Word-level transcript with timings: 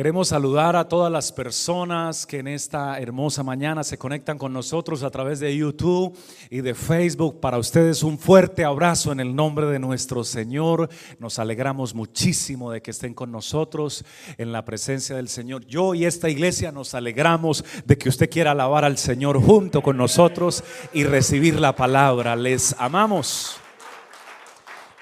Queremos 0.00 0.28
saludar 0.28 0.76
a 0.76 0.88
todas 0.88 1.12
las 1.12 1.30
personas 1.30 2.24
que 2.24 2.38
en 2.38 2.48
esta 2.48 2.98
hermosa 2.98 3.42
mañana 3.42 3.84
se 3.84 3.98
conectan 3.98 4.38
con 4.38 4.50
nosotros 4.50 5.02
a 5.02 5.10
través 5.10 5.40
de 5.40 5.54
YouTube 5.54 6.16
y 6.48 6.62
de 6.62 6.74
Facebook. 6.74 7.38
Para 7.38 7.58
ustedes 7.58 8.02
un 8.02 8.18
fuerte 8.18 8.64
abrazo 8.64 9.12
en 9.12 9.20
el 9.20 9.36
nombre 9.36 9.66
de 9.66 9.78
nuestro 9.78 10.24
Señor. 10.24 10.88
Nos 11.18 11.38
alegramos 11.38 11.94
muchísimo 11.94 12.70
de 12.70 12.80
que 12.80 12.92
estén 12.92 13.12
con 13.12 13.30
nosotros 13.30 14.02
en 14.38 14.52
la 14.52 14.64
presencia 14.64 15.16
del 15.16 15.28
Señor. 15.28 15.66
Yo 15.66 15.92
y 15.92 16.06
esta 16.06 16.30
iglesia 16.30 16.72
nos 16.72 16.94
alegramos 16.94 17.62
de 17.84 17.98
que 17.98 18.08
usted 18.08 18.30
quiera 18.30 18.52
alabar 18.52 18.86
al 18.86 18.96
Señor 18.96 19.38
junto 19.38 19.82
con 19.82 19.98
nosotros 19.98 20.64
y 20.94 21.04
recibir 21.04 21.60
la 21.60 21.76
palabra. 21.76 22.36
Les 22.36 22.74
amamos 22.78 23.56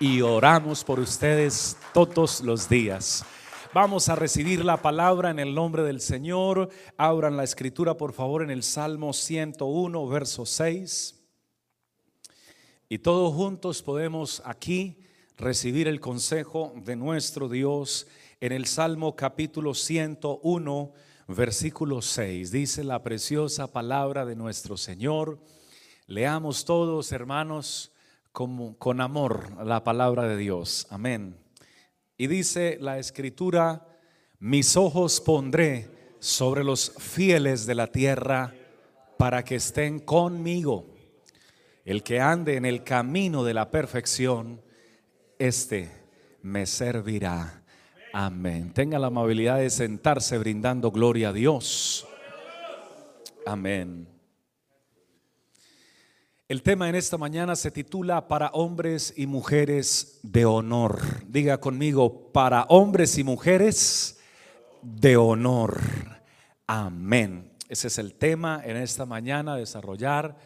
y 0.00 0.22
oramos 0.22 0.83
por 0.83 0.98
ustedes 0.98 1.77
todos 1.94 2.41
los 2.41 2.69
días. 2.69 3.24
Vamos 3.80 4.09
a 4.09 4.16
recibir 4.16 4.64
la 4.64 4.82
palabra 4.82 5.30
en 5.30 5.38
el 5.38 5.55
nombre 5.55 5.84
del 5.84 6.00
Señor. 6.00 6.69
Abran 6.96 7.36
la 7.36 7.45
escritura, 7.45 7.96
por 7.96 8.12
favor, 8.12 8.42
en 8.42 8.50
el 8.50 8.64
Salmo 8.64 9.12
101, 9.12 10.09
verso 10.09 10.45
6. 10.45 11.14
Y 12.88 12.98
todos 12.98 13.33
juntos 13.33 13.80
podemos 13.84 14.42
aquí 14.45 14.98
recibir 15.36 15.86
el 15.86 16.00
consejo 16.00 16.72
de 16.74 16.96
nuestro 16.96 17.48
Dios 17.48 18.09
en 18.41 18.50
el 18.50 18.66
Salmo 18.66 19.14
capítulo 19.14 19.74
101, 19.74 20.92
versículo 21.28 22.02
6. 22.02 22.50
Dice 22.50 22.83
la 22.83 23.05
preciosa 23.05 23.69
palabra 23.69 24.27
de 24.27 24.34
nuestro 24.34 24.77
Señor. 24.77 25.38
Leamos 26.08 26.64
todos, 26.64 27.12
hermanos, 27.12 27.92
con, 28.33 28.74
con 28.74 29.00
amor 29.00 29.64
la 29.64 29.84
palabra 29.84 30.27
de 30.27 30.36
Dios. 30.36 30.89
Amén. 30.91 31.47
Y 32.20 32.27
dice 32.27 32.78
la 32.80 32.98
escritura, 32.98 33.86
mis 34.41 34.77
ojos 34.77 35.20
pondré 35.20 35.88
sobre 36.19 36.64
los 36.64 36.92
fieles 36.98 37.64
de 37.64 37.77
la 37.77 37.86
tierra 37.86 38.52
para 39.16 39.44
que 39.44 39.55
estén 39.55 40.00
conmigo. 40.00 40.84
El 41.84 42.02
que 42.02 42.20
ande 42.20 42.56
en 42.56 42.64
el 42.64 42.83
camino 42.83 43.44
de 43.44 43.55
la 43.55 43.70
perfección, 43.70 44.61
este 45.39 45.91
me 46.42 46.66
servirá. 46.66 47.62
Amén. 48.12 48.72
Tenga 48.72 48.98
la 48.98 49.06
amabilidad 49.06 49.58
de 49.58 49.70
sentarse 49.70 50.39
brindando 50.39 50.91
gloria 50.91 51.28
a 51.28 51.33
Dios. 51.33 52.05
Amén. 53.46 54.17
El 56.48 56.62
tema 56.62 56.88
en 56.88 56.94
esta 56.94 57.18
mañana 57.18 57.54
se 57.56 57.70
titula 57.70 58.27
Para 58.27 58.48
hombres 58.54 59.12
y 59.18 59.27
mujeres 59.27 60.18
de 60.22 60.46
honor. 60.46 60.98
Diga 61.27 61.60
conmigo, 61.60 62.32
para 62.32 62.62
hombres 62.70 63.18
y 63.18 63.22
mujeres 63.22 64.18
de 64.80 65.18
honor. 65.18 65.78
Amén. 66.66 67.52
Ese 67.68 67.88
es 67.88 67.98
el 67.98 68.14
tema 68.14 68.62
en 68.64 68.78
esta 68.78 69.05
mañana, 69.05 69.56
desarrollar 69.56 70.38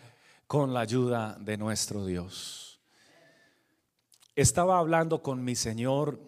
con 0.48 0.75
la 0.75 0.81
ayuda 0.81 1.39
de 1.39 1.56
nuestro 1.56 2.05
Dios. 2.05 2.81
Estaba 4.34 4.81
hablando 4.81 5.22
con 5.22 5.44
mi 5.44 5.55
Señor 5.55 6.19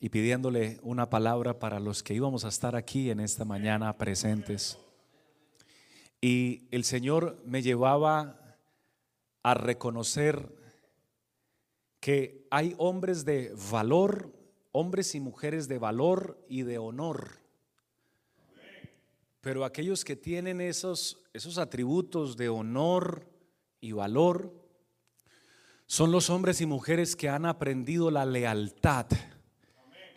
y 0.00 0.08
pidiéndole 0.08 0.80
una 0.82 1.10
palabra 1.10 1.60
para 1.60 1.78
los 1.78 2.02
que 2.02 2.14
íbamos 2.14 2.44
a 2.44 2.48
estar 2.48 2.74
aquí 2.74 3.08
en 3.12 3.20
esta 3.20 3.44
mañana 3.44 3.96
presentes. 3.96 4.78
Y 6.20 6.66
el 6.72 6.82
Señor 6.82 7.40
me 7.46 7.62
llevaba 7.62 8.41
a 9.42 9.54
reconocer 9.54 10.48
que 12.00 12.46
hay 12.50 12.74
hombres 12.78 13.24
de 13.24 13.54
valor, 13.70 14.32
hombres 14.72 15.14
y 15.14 15.20
mujeres 15.20 15.68
de 15.68 15.78
valor 15.78 16.44
y 16.48 16.62
de 16.62 16.78
honor. 16.78 17.42
Pero 19.40 19.64
aquellos 19.64 20.04
que 20.04 20.16
tienen 20.16 20.60
esos, 20.60 21.18
esos 21.32 21.58
atributos 21.58 22.36
de 22.36 22.48
honor 22.48 23.26
y 23.80 23.92
valor 23.92 24.52
son 25.86 26.10
los 26.10 26.30
hombres 26.30 26.60
y 26.60 26.66
mujeres 26.66 27.16
que 27.16 27.28
han 27.28 27.44
aprendido 27.44 28.10
la 28.10 28.24
lealtad, 28.24 29.06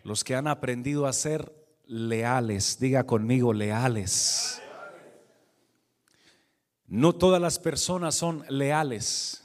los 0.04 0.24
que 0.24 0.34
han 0.34 0.46
aprendido 0.46 1.06
a 1.06 1.12
ser 1.12 1.52
leales. 1.86 2.78
Diga 2.78 3.04
conmigo, 3.04 3.52
leales. 3.52 4.62
No 6.88 7.14
todas 7.14 7.40
las 7.40 7.58
personas 7.58 8.14
son 8.14 8.44
leales. 8.48 9.44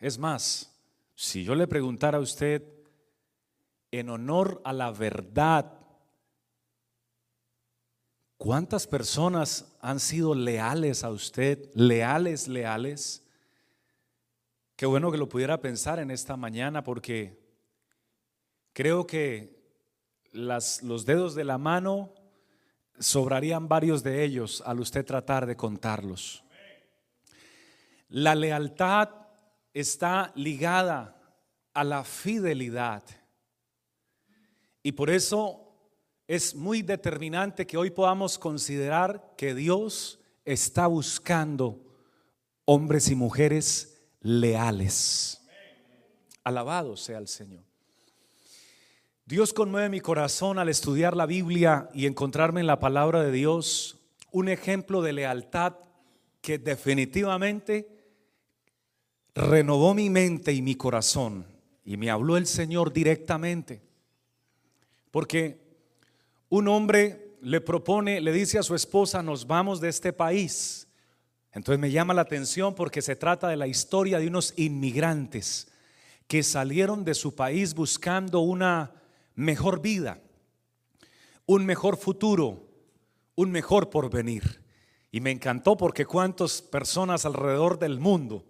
Es 0.00 0.18
más, 0.18 0.74
si 1.14 1.44
yo 1.44 1.54
le 1.54 1.68
preguntara 1.68 2.18
a 2.18 2.20
usted 2.20 2.62
en 3.90 4.10
honor 4.10 4.60
a 4.64 4.72
la 4.72 4.90
verdad, 4.90 5.72
¿cuántas 8.36 8.86
personas 8.86 9.76
han 9.80 10.00
sido 10.00 10.34
leales 10.34 11.04
a 11.04 11.10
usted? 11.10 11.70
Leales, 11.74 12.48
leales. 12.48 13.24
Qué 14.74 14.86
bueno 14.86 15.10
que 15.10 15.18
lo 15.18 15.28
pudiera 15.28 15.60
pensar 15.60 15.98
en 15.98 16.10
esta 16.10 16.36
mañana 16.36 16.82
porque 16.82 17.38
creo 18.72 19.06
que 19.06 19.58
los 20.32 21.04
dedos 21.04 21.34
de 21.34 21.44
la 21.44 21.58
mano 21.58 22.14
sobrarían 22.98 23.68
varios 23.68 24.02
de 24.02 24.24
ellos 24.24 24.62
al 24.66 24.80
usted 24.80 25.04
tratar 25.04 25.46
de 25.46 25.56
contarlos. 25.56 26.44
La 28.08 28.34
lealtad 28.34 29.10
está 29.74 30.32
ligada 30.34 31.14
a 31.74 31.84
la 31.84 32.04
fidelidad. 32.04 33.02
Y 34.82 34.92
por 34.92 35.10
eso 35.10 35.68
es 36.26 36.54
muy 36.54 36.82
determinante 36.82 37.66
que 37.66 37.76
hoy 37.76 37.90
podamos 37.90 38.38
considerar 38.38 39.34
que 39.36 39.54
Dios 39.54 40.20
está 40.44 40.86
buscando 40.86 41.84
hombres 42.64 43.10
y 43.10 43.14
mujeres 43.14 44.00
leales. 44.20 45.40
Alabado 46.44 46.96
sea 46.96 47.18
el 47.18 47.28
Señor. 47.28 47.64
Dios 49.26 49.52
conmueve 49.52 49.90
mi 49.90 50.00
corazón 50.00 50.58
al 50.58 50.70
estudiar 50.70 51.14
la 51.14 51.26
Biblia 51.26 51.90
y 51.92 52.06
encontrarme 52.06 52.60
en 52.60 52.66
la 52.66 52.80
palabra 52.80 53.22
de 53.22 53.30
Dios 53.30 53.98
un 54.30 54.48
ejemplo 54.48 55.02
de 55.02 55.12
lealtad 55.12 55.74
que 56.40 56.58
definitivamente 56.58 57.97
renovó 59.38 59.94
mi 59.94 60.10
mente 60.10 60.52
y 60.52 60.62
mi 60.62 60.74
corazón 60.74 61.46
y 61.84 61.96
me 61.96 62.10
habló 62.10 62.36
el 62.36 62.46
Señor 62.46 62.92
directamente. 62.92 63.80
Porque 65.10 65.60
un 66.48 66.66
hombre 66.68 67.36
le 67.40 67.60
propone, 67.60 68.20
le 68.20 68.32
dice 68.32 68.58
a 68.58 68.64
su 68.64 68.74
esposa, 68.74 69.22
nos 69.22 69.46
vamos 69.46 69.80
de 69.80 69.88
este 69.88 70.12
país. 70.12 70.88
Entonces 71.52 71.78
me 71.78 71.90
llama 71.90 72.14
la 72.14 72.22
atención 72.22 72.74
porque 72.74 73.00
se 73.00 73.16
trata 73.16 73.48
de 73.48 73.56
la 73.56 73.68
historia 73.68 74.18
de 74.18 74.26
unos 74.26 74.54
inmigrantes 74.56 75.68
que 76.26 76.42
salieron 76.42 77.04
de 77.04 77.14
su 77.14 77.34
país 77.34 77.74
buscando 77.74 78.40
una 78.40 78.92
mejor 79.34 79.80
vida, 79.80 80.20
un 81.46 81.64
mejor 81.64 81.96
futuro, 81.96 82.68
un 83.36 83.52
mejor 83.52 83.88
porvenir. 83.88 84.62
Y 85.12 85.20
me 85.20 85.30
encantó 85.30 85.76
porque 85.76 86.04
cuántas 86.04 86.60
personas 86.60 87.24
alrededor 87.24 87.78
del 87.78 88.00
mundo 88.00 88.44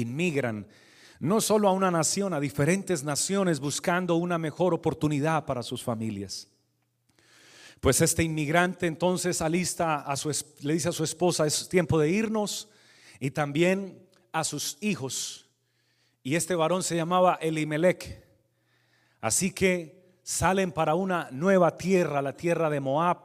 inmigran 0.00 0.66
no 1.20 1.42
solo 1.42 1.68
a 1.68 1.72
una 1.72 1.90
nación, 1.90 2.32
a 2.32 2.40
diferentes 2.40 3.04
naciones 3.04 3.60
buscando 3.60 4.16
una 4.16 4.38
mejor 4.38 4.72
oportunidad 4.72 5.44
para 5.44 5.62
sus 5.62 5.84
familias. 5.84 6.48
Pues 7.80 8.00
este 8.00 8.22
inmigrante 8.22 8.86
entonces 8.86 9.42
alista 9.42 10.00
a 10.00 10.16
su, 10.16 10.34
le 10.62 10.72
dice 10.72 10.88
a 10.88 10.92
su 10.92 11.04
esposa, 11.04 11.46
es 11.46 11.68
tiempo 11.68 11.98
de 11.98 12.10
irnos, 12.10 12.70
y 13.20 13.30
también 13.32 14.02
a 14.32 14.44
sus 14.44 14.78
hijos. 14.80 15.46
Y 16.22 16.36
este 16.36 16.54
varón 16.54 16.82
se 16.82 16.96
llamaba 16.96 17.38
Elimelech. 17.42 18.24
Así 19.20 19.50
que 19.50 20.14
salen 20.22 20.72
para 20.72 20.94
una 20.94 21.28
nueva 21.30 21.76
tierra, 21.76 22.22
la 22.22 22.34
tierra 22.34 22.70
de 22.70 22.80
Moab, 22.80 23.18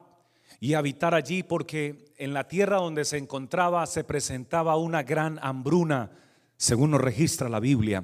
y 0.60 0.74
habitar 0.74 1.13
allí 1.13 1.44
porque 1.44 2.13
en 2.18 2.33
la 2.33 2.48
tierra 2.50 2.78
donde 2.78 3.06
se 3.06 3.18
encontraba 3.18 3.86
se 3.86 4.04
presentaba 4.04 4.75
una 4.75 5.04
gran 5.04 5.39
hambruna 5.42 6.12
según 6.57 6.92
nos 6.92 7.02
registra 7.02 7.50
la 7.50 7.60
Biblia. 7.60 8.04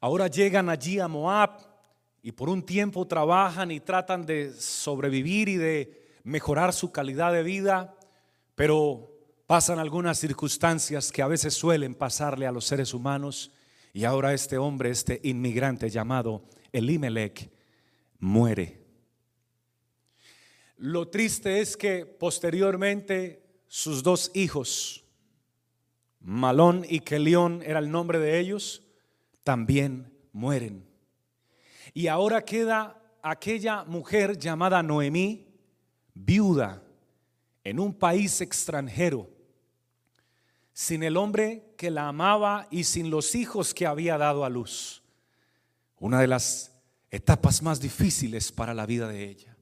Ahora 0.00 0.28
llegan 0.28 0.68
allí 0.68 0.98
a 0.98 1.08
Moab 1.08 1.58
y 2.22 2.32
por 2.32 2.48
un 2.48 2.64
tiempo 2.64 3.06
trabajan 3.06 3.70
y 3.70 3.80
tratan 3.80 4.26
de 4.26 4.52
sobrevivir 4.52 5.48
y 5.48 5.56
de 5.56 6.04
mejorar 6.24 6.72
su 6.72 6.90
calidad 6.90 7.32
de 7.32 7.42
vida, 7.42 7.96
pero 8.54 9.14
pasan 9.46 9.78
algunas 9.78 10.18
circunstancias 10.18 11.12
que 11.12 11.22
a 11.22 11.28
veces 11.28 11.54
suelen 11.54 11.94
pasarle 11.94 12.46
a 12.46 12.52
los 12.52 12.64
seres 12.64 12.94
humanos 12.94 13.52
y 13.92 14.04
ahora 14.04 14.34
este 14.34 14.58
hombre, 14.58 14.90
este 14.90 15.20
inmigrante 15.22 15.88
llamado 15.90 16.44
Elimelech, 16.72 17.50
muere. 18.18 18.82
Lo 20.78 21.08
triste 21.08 21.60
es 21.60 21.76
que 21.76 22.04
posteriormente 22.04 23.44
sus 23.68 24.02
dos 24.02 24.30
hijos, 24.34 25.03
Malón 26.24 26.86
y 26.88 27.00
Kelión 27.00 27.62
era 27.62 27.78
el 27.78 27.90
nombre 27.90 28.18
de 28.18 28.40
ellos, 28.40 28.82
también 29.42 30.10
mueren. 30.32 30.88
Y 31.92 32.06
ahora 32.06 32.46
queda 32.46 32.98
aquella 33.22 33.84
mujer 33.84 34.38
llamada 34.38 34.82
Noemí, 34.82 35.46
viuda, 36.14 36.82
en 37.62 37.78
un 37.78 37.92
país 37.92 38.40
extranjero, 38.40 39.28
sin 40.72 41.02
el 41.02 41.18
hombre 41.18 41.74
que 41.76 41.90
la 41.90 42.08
amaba 42.08 42.68
y 42.70 42.84
sin 42.84 43.10
los 43.10 43.34
hijos 43.34 43.74
que 43.74 43.86
había 43.86 44.16
dado 44.16 44.46
a 44.46 44.48
luz. 44.48 45.02
Una 45.98 46.20
de 46.20 46.26
las 46.26 46.72
etapas 47.10 47.62
más 47.62 47.80
difíciles 47.80 48.50
para 48.50 48.72
la 48.72 48.86
vida 48.86 49.08
de 49.08 49.24
ella. 49.24 49.56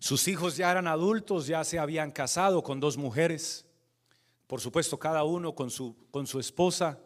Sus 0.00 0.26
hijos 0.26 0.56
ya 0.56 0.70
eran 0.72 0.88
adultos, 0.88 1.46
ya 1.46 1.62
se 1.62 1.78
habían 1.78 2.10
casado 2.10 2.62
con 2.62 2.80
dos 2.80 2.98
mujeres, 2.98 3.63
por 4.54 4.60
supuesto 4.60 5.00
cada 5.00 5.24
uno 5.24 5.52
con 5.52 5.68
su, 5.68 5.96
con 6.12 6.28
su 6.28 6.38
esposa. 6.38 7.00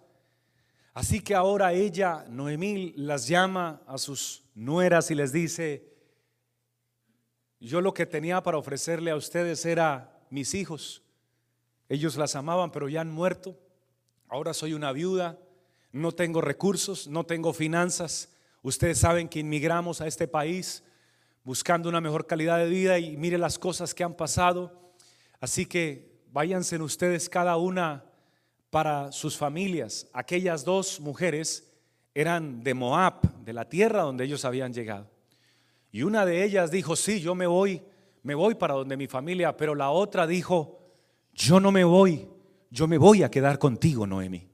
Así 0.93 1.23
que 1.23 1.35
ahora 1.35 1.73
ella, 1.73 2.27
Noemí, 2.29 2.93
las 2.95 3.27
llama 3.27 3.81
a 3.87 3.97
sus 3.97 4.45
nueras 4.55 5.11
y 5.11 5.15
les 5.15 5.33
dice, 5.33 5.91
yo 7.59 7.81
lo 7.81 7.95
que 7.95 8.05
tenía 8.05 8.43
para 8.43 8.59
ofrecerle 8.59 9.11
a 9.11 9.17
ustedes 9.17 9.65
era 9.65 10.21
mis 10.29 10.53
hijos. 10.53 11.03
Ellos 11.89 12.19
las 12.19 12.37
amaban, 12.37 12.71
pero 12.71 12.87
ya 12.87 13.01
han 13.01 13.11
muerto. 13.11 13.59
Ahora 14.29 14.53
soy 14.53 14.75
una 14.75 14.93
viuda, 14.93 15.39
no 15.91 16.13
tengo 16.13 16.43
recursos, 16.43 17.09
no 17.09 17.25
tengo 17.25 17.55
finanzas. 17.55 18.29
Ustedes 18.61 18.99
saben 18.99 19.27
que 19.27 19.39
inmigramos 19.39 20.03
a 20.03 20.07
este 20.07 20.29
país 20.29 20.85
buscando 21.45 21.89
una 21.89 22.03
mejor 22.03 22.27
calidad 22.27 22.59
de 22.59 22.69
vida 22.69 22.99
y 22.99 23.17
mire 23.17 23.39
las 23.39 23.59
cosas 23.59 23.95
que 23.95 24.05
han 24.05 24.13
pasado. 24.13 24.93
Así 25.41 25.65
que 25.65 26.18
váyanse 26.33 26.81
ustedes 26.81 27.29
cada 27.29 27.57
una 27.57 28.05
para 28.71 29.13
sus 29.13 29.37
familias. 29.37 30.09
Aquellas 30.13 30.65
dos 30.65 31.01
mujeres 31.01 31.71
eran 32.15 32.63
de 32.63 32.75
Moab, 32.75 33.45
de 33.45 33.53
la 33.53 33.69
tierra 33.69 34.03
donde 34.03 34.25
ellos 34.25 34.45
habían 34.45 34.73
llegado. 34.73 35.11
Y 35.91 36.03
una 36.03 36.27
de 36.27 36.45
ellas 36.45 36.71
dijo, 36.71 36.97
sí, 36.97 37.21
yo 37.21 37.35
me 37.35 37.47
voy, 37.47 37.83
me 38.23 38.35
voy 38.35 38.55
para 38.55 38.75
donde 38.75 38.97
mi 38.97 39.07
familia, 39.07 39.57
pero 39.57 39.75
la 39.75 39.91
otra 39.91 40.27
dijo, 40.27 40.79
yo 41.33 41.61
no 41.61 41.73
me 41.73 41.85
voy, 41.85 42.29
yo 42.71 42.87
me 42.87 42.99
voy 42.99 43.23
a 43.23 43.31
quedar 43.31 43.59
contigo, 43.59 44.07
Noemi. 44.07 44.47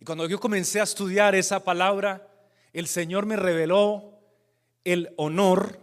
Y 0.00 0.04
cuando 0.04 0.26
yo 0.26 0.40
comencé 0.40 0.80
a 0.80 0.84
estudiar 0.84 1.34
esa 1.34 1.62
palabra, 1.62 2.28
el 2.72 2.88
Señor 2.88 3.26
me 3.26 3.36
reveló 3.36 4.18
el 4.84 5.12
honor 5.16 5.78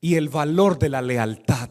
y 0.00 0.16
el 0.16 0.28
valor 0.28 0.78
de 0.78 0.88
la 0.88 1.02
lealtad. 1.02 1.70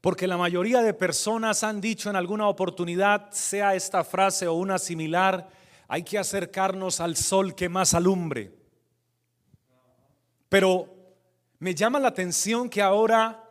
Porque 0.00 0.26
la 0.26 0.38
mayoría 0.38 0.82
de 0.82 0.94
personas 0.94 1.62
han 1.62 1.80
dicho 1.80 2.08
en 2.08 2.16
alguna 2.16 2.48
oportunidad, 2.48 3.30
sea 3.32 3.74
esta 3.74 4.02
frase 4.02 4.46
o 4.46 4.54
una 4.54 4.78
similar, 4.78 5.48
hay 5.88 6.02
que 6.02 6.18
acercarnos 6.18 7.00
al 7.00 7.16
sol 7.16 7.54
que 7.54 7.68
más 7.68 7.94
alumbre. 7.94 8.54
Pero 10.48 10.88
me 11.58 11.74
llama 11.74 12.00
la 12.00 12.08
atención 12.08 12.70
que 12.70 12.80
ahora 12.80 13.44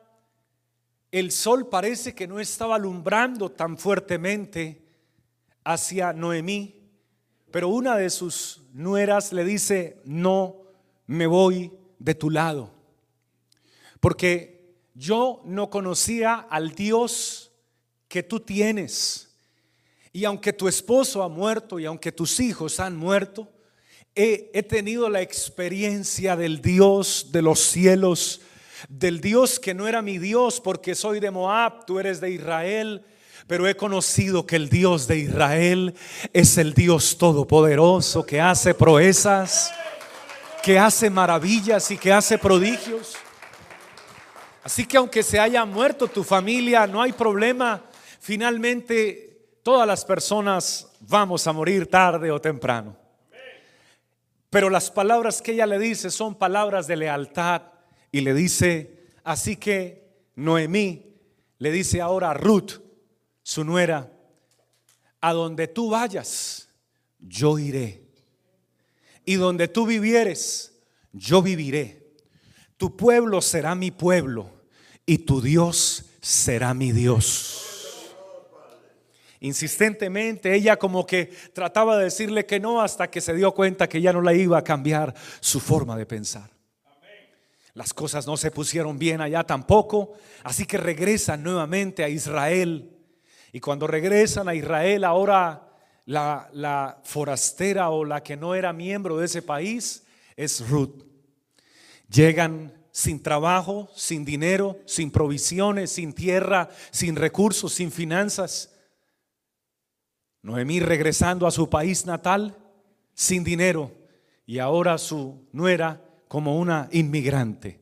el 1.12 1.32
sol 1.32 1.68
parece 1.68 2.14
que 2.16 2.28
no 2.28 2.40
estaba 2.40 2.76
alumbrando 2.76 3.52
tan 3.52 3.78
fuertemente 3.78 4.82
hacia 5.64 6.14
Noemí, 6.14 6.90
pero 7.52 7.70
una 7.70 7.96
de 7.96 8.10
sus 8.10 8.62
nueras 8.74 9.34
le 9.34 9.44
dice, 9.44 10.02
no 10.06 10.58
me 11.08 11.28
voy 11.28 11.72
de 11.98 12.16
tu 12.16 12.30
lado, 12.30 12.72
porque 14.00 14.59
yo 15.00 15.42
no 15.46 15.70
conocía 15.70 16.46
al 16.50 16.76
Dios 16.76 17.54
que 18.10 18.22
tú 18.22 18.42
tienes. 18.42 19.30
Y 20.12 20.26
aunque 20.26 20.52
tu 20.52 20.68
esposo 20.68 21.24
ha 21.24 21.30
muerto 21.30 21.80
y 21.80 21.86
aunque 21.86 22.12
tus 22.12 22.42
hijos 22.42 22.82
han 22.82 22.98
muerto, 22.98 23.50
he, 24.14 24.62
tenido 24.64 25.10
la 25.10 25.22
experiencia 25.22 26.36
del 26.36 26.62
Dios 26.62 27.28
de 27.32 27.42
los 27.42 27.62
cielos, 27.62 28.42
del 28.90 29.22
Dios 29.22 29.58
que 29.58 29.74
no 29.74 29.88
era 29.88 30.02
mi 30.02 30.18
Dios 30.18 30.60
porque 30.60 30.96
soy 30.96 31.22
de 31.22 31.32
Moab, 31.32 31.86
tú 31.86 31.98
eres 31.98 32.20
de 32.20 32.32
Israel, 32.32 33.06
pero 33.48 33.70
he 33.70 33.78
conocido 33.78 34.46
que 34.46 34.58
el 34.58 34.68
Dios 34.68 35.08
de 35.08 35.20
Israel 35.20 35.96
es 36.34 36.58
el 36.58 36.74
Dios 36.74 37.18
todopoderoso 37.18 38.26
que 38.26 38.42
hace 38.42 38.74
proezas, 38.74 39.72
que 40.62 40.78
hace 40.78 41.10
maravillas 41.10 41.90
y 41.90 41.98
que 41.98 42.12
hace 42.12 42.38
prodigios. 42.38 43.16
Así 44.64 44.86
que 44.86 44.98
aunque 44.98 45.24
se 45.24 45.40
haya 45.40 45.66
muerto 45.66 46.08
tu 46.08 46.24
familia, 46.24 46.86
no 46.86 47.02
hay 47.02 47.14
problema. 47.14 47.84
Finalmente, 48.20 49.58
todas 49.64 49.88
las 49.88 50.04
personas 50.04 50.92
vamos 51.02 51.48
a 51.48 51.54
morir 51.54 51.88
tarde 51.88 52.32
o 52.32 52.42
temprano. 52.42 52.98
Pero 54.50 54.70
las 54.70 54.90
palabras 54.90 55.42
que 55.42 55.52
ella 55.52 55.66
le 55.66 55.80
dice 55.80 56.10
son 56.10 56.36
palabras 56.36 56.88
de 56.88 56.98
lealtad 56.98 57.62
y 58.12 58.22
le 58.22 58.34
dice, 58.34 59.06
así 59.24 59.56
que 59.56 60.10
Noemí 60.36 61.16
le 61.60 61.72
dice 61.72 62.02
ahora 62.02 62.32
a 62.32 62.34
Ruth, 62.34 62.82
su 63.44 63.64
nuera, 63.64 64.12
a 65.22 65.34
donde 65.34 65.68
tú 65.68 65.92
vayas, 65.92 66.70
yo 67.20 67.60
iré. 67.60 68.04
Y 69.26 69.36
donde 69.36 69.68
tú 69.68 69.86
vivieres, 69.86 70.80
yo 71.12 71.42
viviré. 71.42 72.09
Tu 72.80 72.96
pueblo 72.96 73.42
será 73.42 73.76
mi 73.76 73.92
pueblo 73.92 74.50
y 75.06 75.18
tu 75.18 75.42
Dios 75.42 76.06
será 76.22 76.74
mi 76.74 76.94
Dios. 76.94 78.16
Insistentemente 79.42 80.56
ella 80.56 80.78
como 80.78 81.06
que 81.06 81.26
trataba 81.54 81.98
de 81.98 82.06
decirle 82.06 82.46
que 82.46 82.62
no 82.62 82.82
hasta 82.82 83.12
que 83.12 83.20
se 83.20 83.34
dio 83.34 83.52
cuenta 83.54 83.90
que 83.90 84.00
ya 84.00 84.14
no 84.14 84.22
la 84.22 84.34
iba 84.34 84.58
a 84.58 84.64
cambiar 84.64 85.14
su 85.42 85.60
forma 85.60 85.98
de 85.98 86.06
pensar. 86.06 86.52
Las 87.74 87.94
cosas 87.94 88.26
no 88.26 88.38
se 88.38 88.50
pusieron 88.50 88.98
bien 88.98 89.20
allá 89.20 89.44
tampoco, 89.44 90.14
así 90.44 90.66
que 90.66 90.78
regresan 90.78 91.44
nuevamente 91.44 92.06
a 92.06 92.08
Israel. 92.08 92.98
Y 93.52 93.60
cuando 93.60 93.88
regresan 93.88 94.48
a 94.48 94.56
Israel, 94.56 95.04
ahora 95.04 95.68
la, 96.06 96.50
la 96.54 97.02
forastera 97.04 97.90
o 97.90 98.06
la 98.06 98.24
que 98.24 98.38
no 98.38 98.56
era 98.56 98.72
miembro 98.72 99.18
de 99.18 99.26
ese 99.26 99.42
país 99.42 100.06
es 100.38 100.66
Ruth. 100.70 101.09
Llegan 102.10 102.74
sin 102.92 103.22
trabajo, 103.22 103.90
sin 103.96 104.26
dinero, 104.26 104.80
sin 104.86 105.12
provisiones, 105.12 105.92
sin 105.92 106.14
tierra, 106.14 106.70
sin 106.92 107.16
recursos, 107.16 107.74
sin 107.74 107.92
finanzas. 107.92 108.76
Noemí 110.42 110.80
regresando 110.80 111.46
a 111.46 111.52
su 111.52 111.70
país 111.70 112.06
natal 112.06 112.58
sin 113.14 113.44
dinero 113.44 113.92
y 114.46 114.60
ahora 114.60 114.98
su 114.98 115.48
nuera 115.52 116.02
como 116.28 116.58
una 116.58 116.90
inmigrante. 116.92 117.80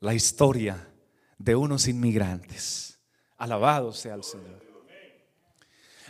La 0.00 0.14
historia 0.14 0.88
de 1.38 1.54
unos 1.54 1.88
inmigrantes. 1.88 2.98
Alabado 3.36 3.92
sea 3.92 4.14
el 4.14 4.24
Señor. 4.24 4.64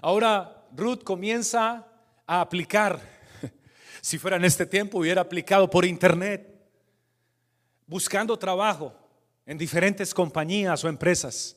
Ahora 0.00 0.66
Ruth 0.74 1.02
comienza 1.04 1.86
a 2.26 2.40
aplicar. 2.40 3.00
Si 4.00 4.18
fuera 4.18 4.36
en 4.36 4.44
este 4.44 4.66
tiempo 4.66 4.98
hubiera 4.98 5.20
aplicado 5.20 5.68
por 5.68 5.84
internet 5.84 6.55
buscando 7.86 8.38
trabajo 8.38 8.92
en 9.44 9.58
diferentes 9.58 10.12
compañías 10.12 10.82
o 10.84 10.88
empresas. 10.88 11.56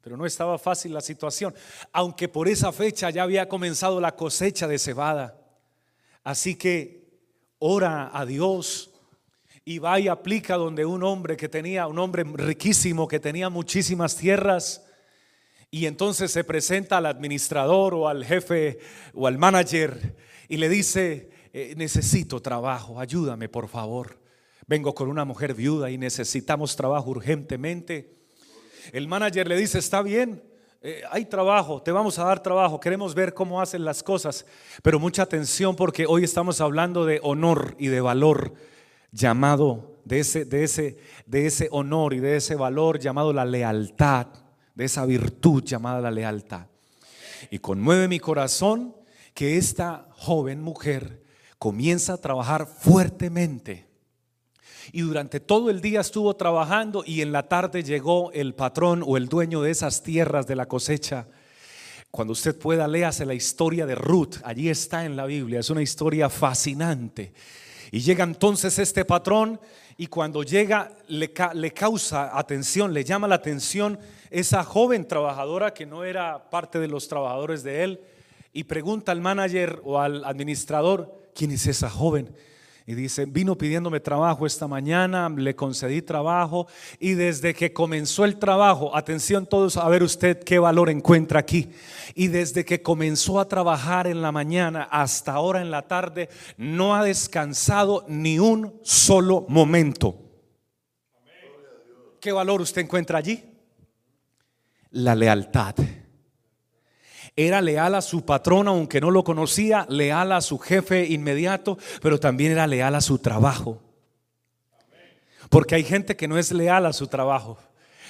Pero 0.00 0.16
no 0.16 0.26
estaba 0.26 0.58
fácil 0.58 0.92
la 0.92 1.00
situación, 1.00 1.54
aunque 1.92 2.28
por 2.28 2.48
esa 2.48 2.72
fecha 2.72 3.08
ya 3.10 3.22
había 3.22 3.48
comenzado 3.48 4.00
la 4.00 4.14
cosecha 4.14 4.68
de 4.68 4.78
cebada. 4.78 5.40
Así 6.22 6.56
que 6.56 7.08
ora 7.58 8.10
a 8.12 8.26
Dios 8.26 8.90
y 9.64 9.78
va 9.78 9.98
y 9.98 10.08
aplica 10.08 10.56
donde 10.56 10.84
un 10.84 11.02
hombre 11.02 11.36
que 11.36 11.48
tenía, 11.48 11.86
un 11.86 11.98
hombre 11.98 12.24
riquísimo 12.24 13.08
que 13.08 13.18
tenía 13.18 13.48
muchísimas 13.48 14.16
tierras, 14.16 14.82
y 15.74 15.86
entonces 15.86 16.30
se 16.30 16.44
presenta 16.44 16.98
al 16.98 17.06
administrador 17.06 17.94
o 17.94 18.06
al 18.06 18.24
jefe 18.24 18.78
o 19.12 19.26
al 19.26 19.38
manager 19.38 20.14
y 20.48 20.56
le 20.58 20.68
dice, 20.68 21.30
eh, 21.52 21.74
necesito 21.76 22.40
trabajo, 22.40 23.00
ayúdame 23.00 23.48
por 23.48 23.66
favor. 23.66 24.23
Vengo 24.66 24.94
con 24.94 25.08
una 25.08 25.24
mujer 25.24 25.54
viuda 25.54 25.90
y 25.90 25.98
necesitamos 25.98 26.76
trabajo 26.76 27.10
urgentemente. 27.10 28.14
El 28.92 29.08
manager 29.08 29.46
le 29.48 29.56
dice, 29.56 29.78
está 29.78 30.02
bien, 30.02 30.42
eh, 30.80 31.02
hay 31.10 31.24
trabajo, 31.24 31.82
te 31.82 31.92
vamos 31.92 32.18
a 32.18 32.24
dar 32.24 32.42
trabajo, 32.42 32.80
queremos 32.80 33.14
ver 33.14 33.32
cómo 33.34 33.60
hacen 33.60 33.84
las 33.84 34.02
cosas, 34.02 34.44
pero 34.82 34.98
mucha 35.00 35.22
atención 35.22 35.76
porque 35.76 36.06
hoy 36.06 36.24
estamos 36.24 36.60
hablando 36.60 37.06
de 37.06 37.20
honor 37.22 37.74
y 37.78 37.88
de 37.88 38.00
valor 38.00 38.54
llamado, 39.10 39.98
de 40.04 40.20
ese, 40.20 40.44
de 40.44 40.64
ese, 40.64 40.98
de 41.26 41.46
ese 41.46 41.68
honor 41.70 42.12
y 42.12 42.20
de 42.20 42.36
ese 42.36 42.54
valor 42.54 42.98
llamado 42.98 43.32
la 43.32 43.46
lealtad, 43.46 44.26
de 44.74 44.84
esa 44.84 45.06
virtud 45.06 45.64
llamada 45.64 46.00
la 46.00 46.10
lealtad. 46.10 46.66
Y 47.50 47.58
conmueve 47.58 48.08
mi 48.08 48.18
corazón 48.18 48.94
que 49.32 49.56
esta 49.56 50.08
joven 50.12 50.60
mujer 50.60 51.22
comienza 51.58 52.14
a 52.14 52.18
trabajar 52.18 52.66
fuertemente 52.66 53.93
y 54.92 55.00
durante 55.02 55.40
todo 55.40 55.70
el 55.70 55.80
día 55.80 56.00
estuvo 56.00 56.34
trabajando 56.34 57.02
y 57.06 57.20
en 57.20 57.32
la 57.32 57.48
tarde 57.48 57.82
llegó 57.82 58.32
el 58.32 58.54
patrón 58.54 59.02
o 59.06 59.16
el 59.16 59.28
dueño 59.28 59.62
de 59.62 59.70
esas 59.70 60.02
tierras 60.02 60.46
de 60.46 60.56
la 60.56 60.66
cosecha. 60.66 61.26
Cuando 62.10 62.32
usted 62.32 62.56
pueda, 62.56 62.86
léase 62.86 63.26
la 63.26 63.34
historia 63.34 63.86
de 63.86 63.96
Ruth. 63.96 64.36
Allí 64.44 64.68
está 64.68 65.04
en 65.04 65.16
la 65.16 65.26
Biblia. 65.26 65.60
Es 65.60 65.70
una 65.70 65.82
historia 65.82 66.30
fascinante. 66.30 67.32
Y 67.90 68.00
llega 68.00 68.24
entonces 68.24 68.78
este 68.78 69.04
patrón 69.04 69.60
y 69.96 70.06
cuando 70.06 70.42
llega 70.42 70.92
le, 71.08 71.32
le, 71.54 71.70
causa 71.72 72.36
atención, 72.38 72.92
le 72.92 73.04
llama 73.04 73.28
la 73.28 73.36
atención 73.36 73.98
esa 74.30 74.64
joven 74.64 75.06
trabajadora 75.06 75.74
que 75.74 75.86
no 75.86 76.04
era 76.04 76.50
parte 76.50 76.78
de 76.78 76.88
los 76.88 77.08
trabajadores 77.08 77.62
de 77.62 77.84
él 77.84 78.00
y 78.52 78.64
pregunta 78.64 79.12
al 79.12 79.20
manager 79.20 79.80
o 79.84 80.00
al 80.00 80.24
administrador, 80.24 81.30
¿quién 81.34 81.50
es 81.50 81.66
esa 81.66 81.90
joven? 81.90 82.34
Y 82.86 82.94
dice, 82.94 83.24
vino 83.24 83.56
pidiéndome 83.56 83.98
trabajo 83.98 84.44
esta 84.44 84.68
mañana, 84.68 85.30
le 85.30 85.56
concedí 85.56 86.02
trabajo 86.02 86.66
y 86.98 87.14
desde 87.14 87.54
que 87.54 87.72
comenzó 87.72 88.26
el 88.26 88.36
trabajo, 88.36 88.94
atención 88.94 89.46
todos 89.46 89.78
a 89.78 89.88
ver 89.88 90.02
usted 90.02 90.44
qué 90.44 90.58
valor 90.58 90.90
encuentra 90.90 91.40
aquí. 91.40 91.70
Y 92.14 92.26
desde 92.26 92.66
que 92.66 92.82
comenzó 92.82 93.40
a 93.40 93.48
trabajar 93.48 94.06
en 94.06 94.20
la 94.20 94.32
mañana 94.32 94.82
hasta 94.90 95.32
ahora 95.32 95.62
en 95.62 95.70
la 95.70 95.88
tarde, 95.88 96.28
no 96.58 96.94
ha 96.94 97.02
descansado 97.02 98.04
ni 98.06 98.38
un 98.38 98.78
solo 98.82 99.46
momento. 99.48 100.20
¿Qué 102.20 102.32
valor 102.32 102.60
usted 102.60 102.82
encuentra 102.82 103.18
allí? 103.18 103.42
La 104.90 105.14
lealtad. 105.14 105.74
Era 107.36 107.60
leal 107.60 107.96
a 107.96 108.02
su 108.02 108.24
patrón, 108.24 108.68
aunque 108.68 109.00
no 109.00 109.10
lo 109.10 109.24
conocía, 109.24 109.86
leal 109.88 110.30
a 110.32 110.40
su 110.40 110.58
jefe 110.58 111.06
inmediato, 111.06 111.78
pero 112.00 112.20
también 112.20 112.52
era 112.52 112.66
leal 112.66 112.94
a 112.94 113.00
su 113.00 113.18
trabajo. 113.18 113.80
Porque 115.50 115.74
hay 115.74 115.84
gente 115.84 116.16
que 116.16 116.28
no 116.28 116.38
es 116.38 116.52
leal 116.52 116.86
a 116.86 116.92
su 116.92 117.08
trabajo. 117.08 117.58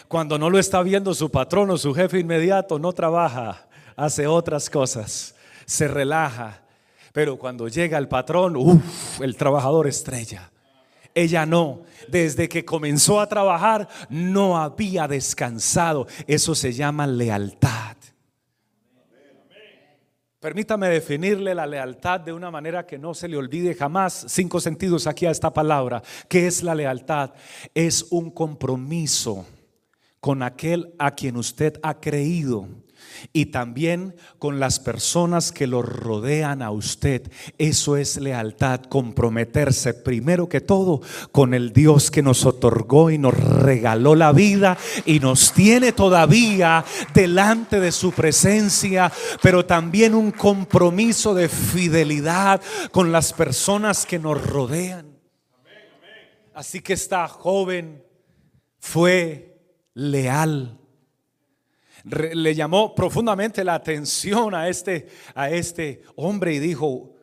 Cuando 0.09 0.38
no 0.38 0.50
lo 0.50 0.59
está 0.59 0.83
viendo 0.83 1.14
su 1.14 1.31
patrón 1.31 1.71
o 1.71 1.78
su 1.78 1.95
jefe 1.95 2.19
inmediato, 2.19 2.78
no 2.78 2.93
trabaja, 2.93 3.66
hace 3.97 4.26
otras 4.26 4.69
cosas, 4.69 5.35
se 5.64 5.88
relaja. 5.88 6.62
Pero 7.12 7.38
cuando 7.38 7.69
llega 7.69 7.97
el 7.97 8.09
patrón, 8.09 8.57
uff, 8.57 9.21
el 9.23 9.37
trabajador 9.37 9.87
estrella. 9.87 10.50
Ella 11.14 11.47
no. 11.47 11.83
Desde 12.09 12.49
que 12.49 12.64
comenzó 12.64 13.21
a 13.21 13.28
trabajar, 13.28 13.88
no 14.11 14.59
había 14.59 15.09
descansado. 15.09 16.07
Eso 16.26 16.54
se 16.54 16.73
llama 16.73 17.07
lealtad. 17.07 17.97
Permítame 20.44 20.90
definirle 20.90 21.54
la 21.54 21.66
lealtad 21.66 22.20
de 22.20 22.30
una 22.30 22.50
manera 22.50 22.84
que 22.84 22.98
no 22.98 23.14
se 23.14 23.28
le 23.28 23.38
olvide 23.38 23.74
jamás. 23.74 24.26
Cinco 24.28 24.60
sentidos 24.60 25.06
aquí 25.06 25.24
a 25.24 25.30
esta 25.30 25.50
palabra. 25.54 26.02
¿Qué 26.28 26.46
es 26.46 26.62
la 26.62 26.74
lealtad? 26.74 27.30
Es 27.72 28.08
un 28.10 28.30
compromiso 28.30 29.46
con 30.20 30.42
aquel 30.42 30.92
a 30.98 31.12
quien 31.12 31.38
usted 31.38 31.80
ha 31.82 31.98
creído 31.98 32.68
y 33.33 33.47
también 33.47 34.14
con 34.38 34.61
las 34.61 34.80
personas 34.80 35.52
que 35.52 35.66
lo 35.66 35.83
rodean 35.83 36.62
a 36.62 36.71
usted. 36.71 37.30
Eso 37.59 37.97
es 37.97 38.16
lealtad, 38.16 38.80
comprometerse 38.83 39.94
primero 39.94 40.49
que 40.49 40.61
todo 40.61 41.00
con 41.33 41.54
el 41.54 41.73
Dios 41.73 42.11
que 42.11 42.23
nos 42.23 42.44
otorgó 42.47 43.11
y 43.11 43.18
nos 43.18 43.35
regaló 43.35 44.14
la 44.14 44.33
vida 44.33 44.76
y 45.04 45.21
nos 45.21 45.52
tiene 45.52 45.92
todavía 45.92 46.85
delante 47.12 47.80
de 47.80 47.92
su 47.92 48.12
presencia, 48.12 49.12
pero 49.42 49.66
también 49.66 50.14
un 50.14 50.30
compromiso 50.30 51.35
de 51.35 51.49
fidelidad 51.49 52.61
con 52.90 53.12
las 53.12 53.33
personas 53.33 54.06
que 54.06 54.18
nos 54.18 54.44
rodean. 54.44 55.14
Así 56.54 56.80
que 56.80 56.92
esta 56.92 57.26
joven 57.26 58.04
fue 58.78 59.59
leal 59.94 60.78
le 62.04 62.54
llamó 62.54 62.94
profundamente 62.94 63.64
la 63.64 63.75
atención 63.75 64.54
a 64.54 64.68
este, 64.68 65.08
a 65.34 65.50
este 65.50 66.02
hombre 66.16 66.54
y 66.54 66.58
dijo, 66.58 67.14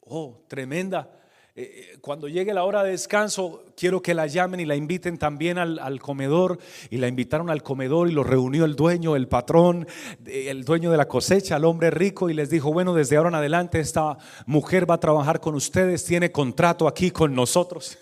oh, 0.00 0.44
tremenda. 0.48 1.10
Eh, 1.54 1.62
eh, 1.94 1.98
cuando 2.00 2.28
llegue 2.28 2.54
la 2.54 2.62
hora 2.62 2.84
de 2.84 2.92
descanso, 2.92 3.64
quiero 3.76 4.00
que 4.00 4.14
la 4.14 4.28
llamen 4.28 4.60
y 4.60 4.64
la 4.64 4.76
inviten 4.76 5.18
también 5.18 5.58
al, 5.58 6.00
comedor. 6.00 6.58
Y 6.90 6.98
la 6.98 7.08
invitaron 7.08 7.50
al 7.50 7.62
comedor 7.62 8.08
y 8.08 8.12
lo 8.12 8.22
reunió 8.22 8.64
el 8.64 8.76
dueño, 8.76 9.16
el 9.16 9.26
patrón, 9.28 9.86
el 10.24 10.64
dueño 10.64 10.90
de 10.90 10.96
la 10.98 11.08
cosecha, 11.08 11.56
el 11.56 11.64
hombre 11.64 11.90
rico, 11.90 12.30
y 12.30 12.34
les 12.34 12.50
dijo, 12.50 12.72
bueno, 12.72 12.94
desde 12.94 13.16
ahora 13.16 13.30
en 13.30 13.34
adelante 13.36 13.80
esta 13.80 14.18
mujer 14.46 14.88
va 14.88 14.94
a 14.94 15.00
trabajar 15.00 15.40
con 15.40 15.54
ustedes, 15.54 16.04
tiene 16.04 16.30
contrato 16.30 16.86
aquí 16.86 17.10
con 17.10 17.34
nosotros. 17.34 17.98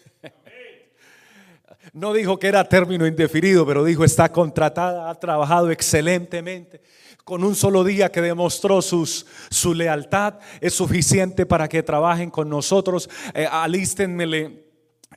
No 1.92 2.12
dijo 2.12 2.38
que 2.38 2.48
era 2.48 2.68
término 2.68 3.06
indefinido, 3.06 3.66
pero 3.66 3.84
dijo 3.84 4.04
está 4.04 4.30
contratada, 4.30 5.10
ha 5.10 5.14
trabajado 5.14 5.70
excelentemente. 5.70 6.80
Con 7.24 7.42
un 7.42 7.54
solo 7.54 7.82
día 7.82 8.10
que 8.10 8.20
demostró 8.20 8.80
sus, 8.82 9.26
su 9.50 9.74
lealtad 9.74 10.34
es 10.60 10.74
suficiente 10.74 11.44
para 11.44 11.68
que 11.68 11.82
trabajen 11.82 12.30
con 12.30 12.48
nosotros. 12.48 13.10
Eh, 13.34 13.48
alístenmele 13.50 14.64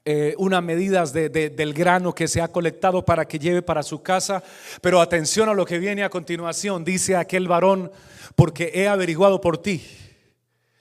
eh, 0.05 0.33
unas 0.37 0.63
medidas 0.63 1.13
del 1.13 1.73
grano 1.73 2.15
que 2.15 2.27
se 2.27 2.41
ha 2.41 2.47
colectado 2.47 3.05
para 3.05 3.27
que 3.27 3.37
lleve 3.37 3.61
para 3.61 3.83
su 3.83 4.01
casa. 4.01 4.41
Pero 4.81 5.01
atención 5.01 5.49
a 5.49 5.53
lo 5.53 5.65
que 5.65 5.77
viene 5.77 6.03
a 6.03 6.09
continuación. 6.09 6.83
Dice 6.83 7.15
aquel 7.15 7.47
varón, 7.47 7.91
porque 8.35 8.71
he 8.73 8.87
averiguado 8.87 9.39
por 9.39 9.59
ti. 9.59 9.83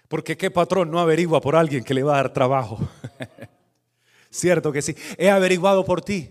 Porque 0.09 0.39
qué 0.39 0.51
patrón 0.51 0.91
no 0.91 0.99
averigua 0.99 1.41
por 1.43 1.57
alguien 1.57 1.85
que 1.85 1.93
le 1.93 2.03
va 2.03 2.15
a 2.15 2.23
dar 2.23 2.33
trabajo. 2.33 2.79
Cierto 4.31 4.73
que 4.73 4.83
sí. 4.83 4.95
He 5.17 5.31
averiguado 5.31 5.85
por 5.85 6.03
ti 6.03 6.31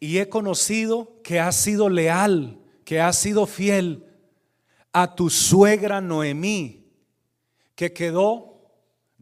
y 0.00 0.18
he 0.18 0.28
conocido 0.28 1.20
que 1.22 1.40
has 1.40 1.56
sido 1.56 1.88
leal, 1.88 2.58
que 2.84 3.00
has 3.00 3.18
sido 3.18 3.46
fiel 3.46 4.04
a 4.92 5.14
tu 5.14 5.30
suegra 5.30 6.00
Noemí, 6.00 6.86
que 7.74 7.92
quedó 7.92 8.55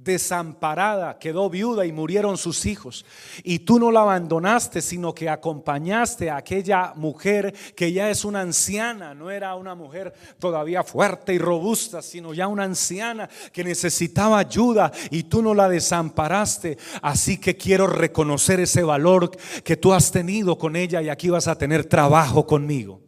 desamparada, 0.04 1.18
quedó 1.18 1.48
viuda 1.48 1.86
y 1.86 1.92
murieron 1.92 2.36
sus 2.36 2.66
hijos. 2.66 3.04
Y 3.42 3.60
tú 3.60 3.78
no 3.78 3.90
la 3.90 4.02
abandonaste, 4.02 4.82
sino 4.82 5.14
que 5.14 5.28
acompañaste 5.28 6.30
a 6.30 6.36
aquella 6.36 6.92
mujer 6.94 7.54
que 7.74 7.92
ya 7.92 8.10
es 8.10 8.24
una 8.24 8.42
anciana, 8.42 9.14
no 9.14 9.30
era 9.30 9.54
una 9.54 9.74
mujer 9.74 10.12
todavía 10.38 10.84
fuerte 10.84 11.32
y 11.34 11.38
robusta, 11.38 12.02
sino 12.02 12.34
ya 12.34 12.46
una 12.46 12.64
anciana 12.64 13.28
que 13.52 13.64
necesitaba 13.64 14.38
ayuda 14.38 14.92
y 15.10 15.24
tú 15.24 15.42
no 15.42 15.54
la 15.54 15.68
desamparaste. 15.68 16.76
Así 17.02 17.38
que 17.38 17.56
quiero 17.56 17.86
reconocer 17.86 18.60
ese 18.60 18.82
valor 18.82 19.30
que 19.62 19.76
tú 19.76 19.92
has 19.92 20.10
tenido 20.10 20.58
con 20.58 20.76
ella 20.76 21.00
y 21.02 21.08
aquí 21.08 21.30
vas 21.30 21.48
a 21.48 21.56
tener 21.56 21.84
trabajo 21.84 22.46
conmigo. 22.46 23.03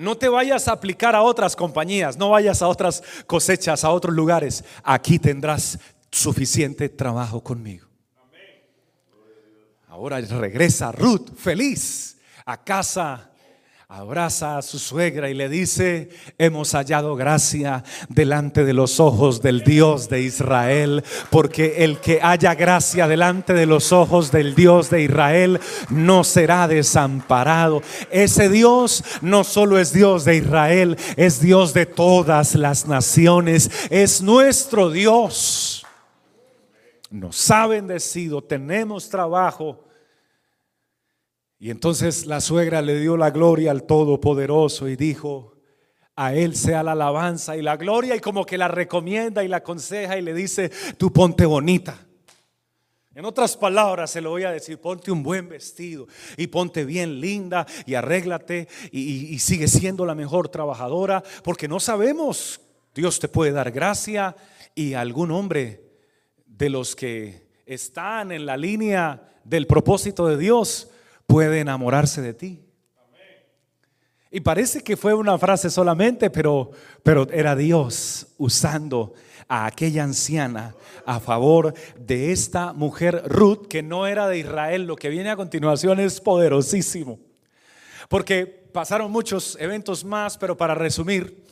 No 0.00 0.16
te 0.16 0.30
vayas 0.30 0.66
a 0.66 0.72
aplicar 0.72 1.14
a 1.14 1.20
otras 1.20 1.54
compañías, 1.54 2.16
no 2.16 2.30
vayas 2.30 2.62
a 2.62 2.68
otras 2.68 3.02
cosechas, 3.26 3.84
a 3.84 3.90
otros 3.90 4.14
lugares. 4.14 4.64
Aquí 4.82 5.18
tendrás 5.18 5.78
suficiente 6.10 6.88
trabajo 6.88 7.44
conmigo. 7.44 7.86
Ahora 9.88 10.18
regresa 10.22 10.90
Ruth 10.90 11.34
feliz 11.36 12.16
a 12.46 12.64
casa 12.64 13.29
abraza 13.92 14.56
a 14.56 14.62
su 14.62 14.78
suegra 14.78 15.30
y 15.30 15.34
le 15.34 15.48
dice, 15.48 16.10
hemos 16.38 16.74
hallado 16.74 17.16
gracia 17.16 17.82
delante 18.08 18.64
de 18.64 18.72
los 18.72 19.00
ojos 19.00 19.42
del 19.42 19.64
Dios 19.64 20.08
de 20.08 20.22
Israel, 20.22 21.02
porque 21.28 21.82
el 21.82 21.98
que 21.98 22.20
haya 22.22 22.54
gracia 22.54 23.08
delante 23.08 23.52
de 23.52 23.66
los 23.66 23.90
ojos 23.90 24.30
del 24.30 24.54
Dios 24.54 24.90
de 24.90 25.02
Israel 25.02 25.58
no 25.88 26.22
será 26.22 26.68
desamparado. 26.68 27.82
Ese 28.12 28.48
Dios 28.48 29.02
no 29.22 29.42
solo 29.42 29.76
es 29.76 29.92
Dios 29.92 30.24
de 30.24 30.36
Israel, 30.36 30.96
es 31.16 31.40
Dios 31.40 31.74
de 31.74 31.86
todas 31.86 32.54
las 32.54 32.86
naciones, 32.86 33.88
es 33.90 34.22
nuestro 34.22 34.90
Dios. 34.90 35.84
Nos 37.10 37.50
ha 37.50 37.66
bendecido, 37.66 38.40
tenemos 38.40 39.08
trabajo 39.08 39.89
y 41.62 41.68
entonces 41.68 42.24
la 42.24 42.40
suegra 42.40 42.80
le 42.80 42.98
dio 42.98 43.18
la 43.18 43.30
gloria 43.30 43.70
al 43.70 43.82
Todopoderoso 43.82 44.88
y 44.88 44.96
dijo, 44.96 45.58
a 46.16 46.34
Él 46.34 46.56
sea 46.56 46.82
la 46.82 46.92
alabanza 46.92 47.54
y 47.54 47.60
la 47.60 47.76
gloria 47.76 48.16
y 48.16 48.20
como 48.20 48.46
que 48.46 48.56
la 48.56 48.66
recomienda 48.66 49.44
y 49.44 49.48
la 49.48 49.58
aconseja 49.58 50.16
y 50.16 50.22
le 50.22 50.32
dice, 50.32 50.70
tú 50.96 51.12
ponte 51.12 51.44
bonita. 51.44 52.06
En 53.14 53.26
otras 53.26 53.58
palabras 53.58 54.10
se 54.10 54.22
lo 54.22 54.30
voy 54.30 54.44
a 54.44 54.52
decir, 54.52 54.78
ponte 54.78 55.12
un 55.12 55.22
buen 55.22 55.50
vestido 55.50 56.08
y 56.38 56.46
ponte 56.46 56.86
bien 56.86 57.20
linda 57.20 57.66
y 57.84 57.92
arréglate 57.92 58.66
y, 58.90 59.26
y 59.26 59.38
sigue 59.40 59.68
siendo 59.68 60.06
la 60.06 60.14
mejor 60.14 60.48
trabajadora 60.48 61.22
porque 61.44 61.68
no 61.68 61.78
sabemos, 61.78 62.62
Dios 62.94 63.20
te 63.20 63.28
puede 63.28 63.52
dar 63.52 63.70
gracia 63.70 64.34
y 64.74 64.94
algún 64.94 65.30
hombre 65.30 65.84
de 66.46 66.70
los 66.70 66.96
que 66.96 67.50
están 67.66 68.32
en 68.32 68.46
la 68.46 68.56
línea 68.56 69.28
del 69.44 69.66
propósito 69.66 70.26
de 70.26 70.38
Dios 70.38 70.90
puede 71.30 71.60
enamorarse 71.60 72.20
de 72.20 72.34
ti. 72.34 72.60
Y 74.32 74.40
parece 74.40 74.82
que 74.82 74.96
fue 74.96 75.14
una 75.14 75.38
frase 75.38 75.70
solamente, 75.70 76.28
pero, 76.28 76.72
pero 77.04 77.28
era 77.30 77.54
Dios 77.54 78.26
usando 78.36 79.14
a 79.46 79.66
aquella 79.66 80.02
anciana 80.02 80.74
a 81.06 81.20
favor 81.20 81.72
de 81.98 82.32
esta 82.32 82.72
mujer 82.72 83.22
Ruth, 83.26 83.68
que 83.68 83.80
no 83.80 84.08
era 84.08 84.26
de 84.26 84.38
Israel. 84.38 84.86
Lo 84.86 84.96
que 84.96 85.08
viene 85.08 85.30
a 85.30 85.36
continuación 85.36 86.00
es 86.00 86.20
poderosísimo. 86.20 87.20
Porque 88.08 88.46
pasaron 88.46 89.12
muchos 89.12 89.56
eventos 89.60 90.04
más, 90.04 90.36
pero 90.36 90.56
para 90.56 90.74
resumir, 90.74 91.48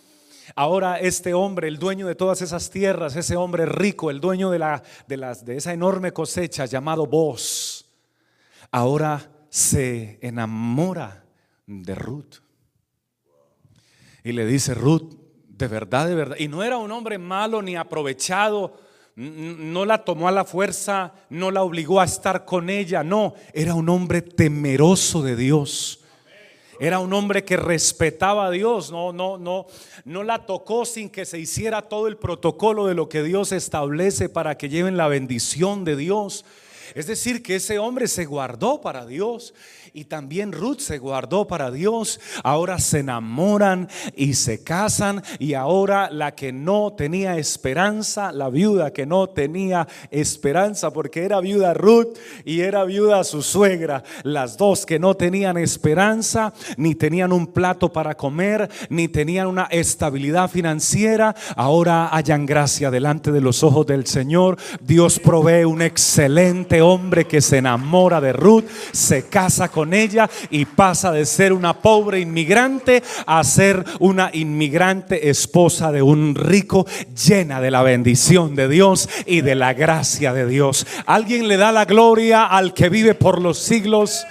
Ahora 0.54 0.98
este 0.98 1.34
hombre, 1.34 1.68
el 1.68 1.78
dueño 1.78 2.06
de 2.06 2.14
todas 2.14 2.40
esas 2.40 2.70
tierras, 2.70 3.14
ese 3.16 3.36
hombre 3.36 3.66
rico, 3.66 4.10
el 4.10 4.18
dueño 4.18 4.48
de, 4.48 4.58
la, 4.58 4.82
de, 5.06 5.18
las, 5.18 5.44
de 5.44 5.58
esa 5.58 5.74
enorme 5.74 6.12
cosecha 6.12 6.64
llamado 6.64 7.06
Boz, 7.06 7.84
ahora 8.70 9.30
se 9.48 10.18
enamora 10.22 11.24
de 11.66 11.94
Ruth. 11.94 12.36
Y 14.24 14.32
le 14.32 14.46
dice, 14.46 14.74
Ruth, 14.74 15.14
de 15.48 15.68
verdad, 15.68 16.06
de 16.06 16.14
verdad. 16.14 16.36
Y 16.38 16.48
no 16.48 16.62
era 16.62 16.78
un 16.78 16.90
hombre 16.92 17.18
malo 17.18 17.62
ni 17.62 17.76
aprovechado, 17.76 18.78
no 19.16 19.84
la 19.84 20.04
tomó 20.04 20.28
a 20.28 20.32
la 20.32 20.44
fuerza, 20.44 21.12
no 21.28 21.50
la 21.50 21.62
obligó 21.62 22.00
a 22.00 22.04
estar 22.04 22.44
con 22.44 22.70
ella, 22.70 23.02
no, 23.02 23.34
era 23.52 23.74
un 23.74 23.88
hombre 23.88 24.22
temeroso 24.22 25.22
de 25.22 25.34
Dios. 25.34 26.04
Era 26.80 27.00
un 27.00 27.12
hombre 27.12 27.44
que 27.44 27.56
respetaba 27.56 28.46
a 28.46 28.50
Dios, 28.52 28.92
no, 28.92 29.12
no, 29.12 29.36
no, 29.36 29.66
no 30.04 30.22
la 30.22 30.46
tocó 30.46 30.84
sin 30.84 31.10
que 31.10 31.24
se 31.24 31.40
hiciera 31.40 31.82
todo 31.82 32.06
el 32.06 32.16
protocolo 32.16 32.86
de 32.86 32.94
lo 32.94 33.08
que 33.08 33.24
Dios 33.24 33.50
establece 33.50 34.28
para 34.28 34.56
que 34.56 34.68
lleven 34.68 34.96
la 34.96 35.08
bendición 35.08 35.84
de 35.84 35.96
Dios. 35.96 36.44
Es 36.94 37.06
decir, 37.06 37.42
que 37.42 37.56
ese 37.56 37.78
hombre 37.78 38.08
se 38.08 38.24
guardó 38.24 38.80
para 38.80 39.06
Dios 39.06 39.54
y 39.92 40.04
también 40.04 40.52
Ruth 40.52 40.80
se 40.80 40.98
guardó 40.98 41.46
para 41.46 41.70
Dios. 41.70 42.20
Ahora 42.44 42.78
se 42.78 43.00
enamoran 43.00 43.88
y 44.16 44.34
se 44.34 44.62
casan 44.62 45.22
y 45.38 45.54
ahora 45.54 46.10
la 46.10 46.34
que 46.34 46.52
no 46.52 46.92
tenía 46.92 47.36
esperanza, 47.36 48.32
la 48.32 48.48
viuda 48.48 48.92
que 48.92 49.06
no 49.06 49.28
tenía 49.28 49.88
esperanza 50.10 50.92
porque 50.92 51.24
era 51.24 51.40
viuda 51.40 51.74
Ruth 51.74 52.16
y 52.44 52.60
era 52.60 52.84
viuda 52.84 53.24
su 53.24 53.42
suegra, 53.42 54.02
las 54.22 54.56
dos 54.56 54.86
que 54.86 54.98
no 54.98 55.14
tenían 55.14 55.56
esperanza, 55.56 56.52
ni 56.76 56.94
tenían 56.94 57.32
un 57.32 57.48
plato 57.48 57.92
para 57.92 58.16
comer, 58.16 58.70
ni 58.90 59.08
tenían 59.08 59.46
una 59.46 59.64
estabilidad 59.64 60.50
financiera, 60.50 61.34
ahora 61.56 62.14
hayan 62.14 62.46
gracia 62.46 62.90
delante 62.90 63.32
de 63.32 63.40
los 63.40 63.62
ojos 63.62 63.86
del 63.86 64.06
Señor. 64.06 64.58
Dios 64.80 65.18
provee 65.18 65.64
un 65.64 65.82
excelente 65.82 66.77
hombre 66.80 67.26
que 67.26 67.40
se 67.40 67.58
enamora 67.58 68.20
de 68.20 68.32
Ruth, 68.32 68.64
se 68.92 69.26
casa 69.28 69.68
con 69.68 69.94
ella 69.94 70.28
y 70.50 70.64
pasa 70.64 71.12
de 71.12 71.26
ser 71.26 71.52
una 71.52 71.80
pobre 71.80 72.20
inmigrante 72.20 73.02
a 73.26 73.42
ser 73.44 73.84
una 74.00 74.30
inmigrante 74.32 75.28
esposa 75.28 75.92
de 75.92 76.02
un 76.02 76.34
rico 76.34 76.86
llena 77.26 77.60
de 77.60 77.70
la 77.70 77.82
bendición 77.82 78.54
de 78.54 78.68
Dios 78.68 79.08
y 79.26 79.40
de 79.40 79.54
la 79.54 79.74
gracia 79.74 80.32
de 80.32 80.46
Dios. 80.46 80.86
¿Alguien 81.06 81.48
le 81.48 81.56
da 81.56 81.72
la 81.72 81.84
gloria 81.84 82.46
al 82.46 82.74
que 82.74 82.88
vive 82.88 83.14
por 83.14 83.40
los 83.40 83.58
siglos 83.58 84.24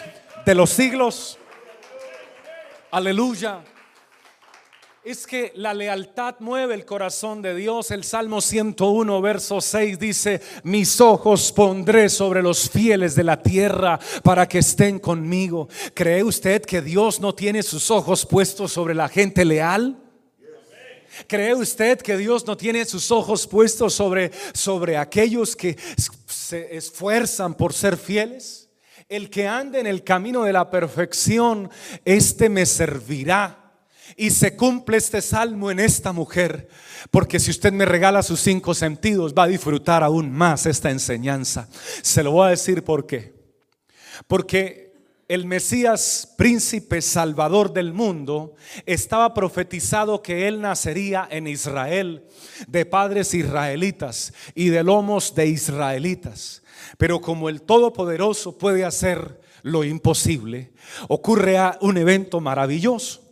de 0.45 0.55
los 0.55 0.69
siglos? 0.69 1.37
Aleluya 2.91 3.59
es 5.07 5.25
que 5.25 5.53
la 5.55 5.73
lealtad 5.73 6.35
mueve 6.39 6.73
el 6.73 6.83
corazón 6.83 7.41
de 7.41 7.55
Dios. 7.55 7.91
El 7.91 8.03
Salmo 8.03 8.41
101, 8.41 9.21
verso 9.21 9.61
6 9.61 9.97
dice, 9.97 10.41
mis 10.63 10.99
ojos 10.99 11.53
pondré 11.53 12.09
sobre 12.09 12.41
los 12.41 12.69
fieles 12.69 13.15
de 13.15 13.23
la 13.23 13.41
tierra 13.41 13.97
para 14.21 14.49
que 14.49 14.59
estén 14.59 14.99
conmigo. 14.99 15.69
¿Cree 15.93 16.25
usted 16.25 16.61
que 16.61 16.81
Dios 16.81 17.21
no 17.21 17.33
tiene 17.33 17.63
sus 17.63 17.89
ojos 17.89 18.25
puestos 18.25 18.73
sobre 18.73 18.93
la 18.93 19.07
gente 19.07 19.45
leal? 19.45 19.97
¿Cree 21.25 21.55
usted 21.55 21.99
que 22.01 22.17
Dios 22.17 22.45
no 22.45 22.57
tiene 22.57 22.83
sus 22.83 23.09
ojos 23.09 23.47
puestos 23.47 23.93
sobre, 23.93 24.29
sobre 24.53 24.97
aquellos 24.97 25.55
que 25.55 25.77
se 26.25 26.75
esfuerzan 26.75 27.53
por 27.53 27.71
ser 27.71 27.95
fieles? 27.95 28.69
El 29.07 29.29
que 29.29 29.47
ande 29.47 29.79
en 29.79 29.87
el 29.87 30.03
camino 30.03 30.43
de 30.43 30.51
la 30.51 30.69
perfección, 30.69 31.69
este 32.03 32.49
me 32.49 32.65
servirá. 32.65 33.66
Y 34.15 34.31
se 34.31 34.55
cumple 34.55 34.97
este 34.97 35.21
salmo 35.21 35.69
en 35.69 35.79
esta 35.79 36.13
mujer, 36.13 36.69
porque 37.11 37.39
si 37.39 37.51
usted 37.51 37.73
me 37.73 37.85
regala 37.85 38.23
sus 38.23 38.39
cinco 38.39 38.73
sentidos, 38.73 39.33
va 39.37 39.43
a 39.43 39.47
disfrutar 39.47 40.03
aún 40.03 40.31
más 40.31 40.65
esta 40.65 40.89
enseñanza. 40.89 41.67
Se 42.01 42.23
lo 42.23 42.31
voy 42.31 42.47
a 42.47 42.51
decir 42.51 42.83
por 42.83 43.05
qué. 43.05 43.35
Porque 44.27 44.87
el 45.27 45.45
Mesías, 45.45 46.33
príncipe 46.37 47.01
salvador 47.01 47.73
del 47.73 47.93
mundo, 47.93 48.55
estaba 48.85 49.33
profetizado 49.33 50.21
que 50.21 50.47
él 50.47 50.61
nacería 50.61 51.27
en 51.29 51.47
Israel, 51.47 52.25
de 52.67 52.85
padres 52.85 53.33
israelitas 53.33 54.33
y 54.55 54.69
de 54.69 54.83
lomos 54.83 55.35
de 55.35 55.47
israelitas. 55.47 56.63
Pero 56.97 57.19
como 57.19 57.49
el 57.49 57.61
Todopoderoso 57.61 58.57
puede 58.57 58.85
hacer 58.85 59.41
lo 59.63 59.83
imposible, 59.83 60.71
ocurre 61.09 61.59
un 61.81 61.97
evento 61.97 62.39
maravilloso. 62.39 63.26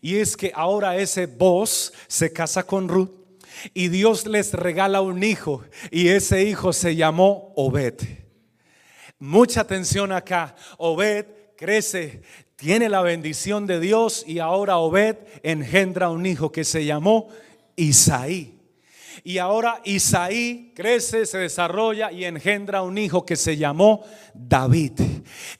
Y 0.00 0.16
es 0.16 0.36
que 0.36 0.52
ahora 0.54 0.96
ese 0.96 1.26
voz 1.26 1.92
se 2.06 2.32
casa 2.32 2.64
con 2.64 2.88
Ruth 2.88 3.10
y 3.74 3.88
Dios 3.88 4.26
les 4.26 4.52
regala 4.52 5.00
un 5.00 5.22
hijo 5.22 5.62
y 5.90 6.08
ese 6.08 6.44
hijo 6.44 6.72
se 6.72 6.96
llamó 6.96 7.52
Obed. 7.56 7.94
Mucha 9.18 9.62
atención 9.62 10.12
acá. 10.12 10.54
Obed 10.76 11.26
crece, 11.56 12.22
tiene 12.56 12.88
la 12.88 13.02
bendición 13.02 13.66
de 13.66 13.80
Dios 13.80 14.24
y 14.26 14.38
ahora 14.38 14.78
Obed 14.78 15.16
engendra 15.42 16.10
un 16.10 16.26
hijo 16.26 16.52
que 16.52 16.64
se 16.64 16.84
llamó 16.84 17.28
Isaí. 17.76 18.57
Y 19.24 19.38
ahora 19.38 19.80
Isaí 19.84 20.72
crece, 20.74 21.26
se 21.26 21.38
desarrolla 21.38 22.12
y 22.12 22.24
engendra 22.24 22.82
un 22.82 22.98
hijo 22.98 23.24
que 23.26 23.36
se 23.36 23.56
llamó 23.56 24.04
David. 24.34 24.92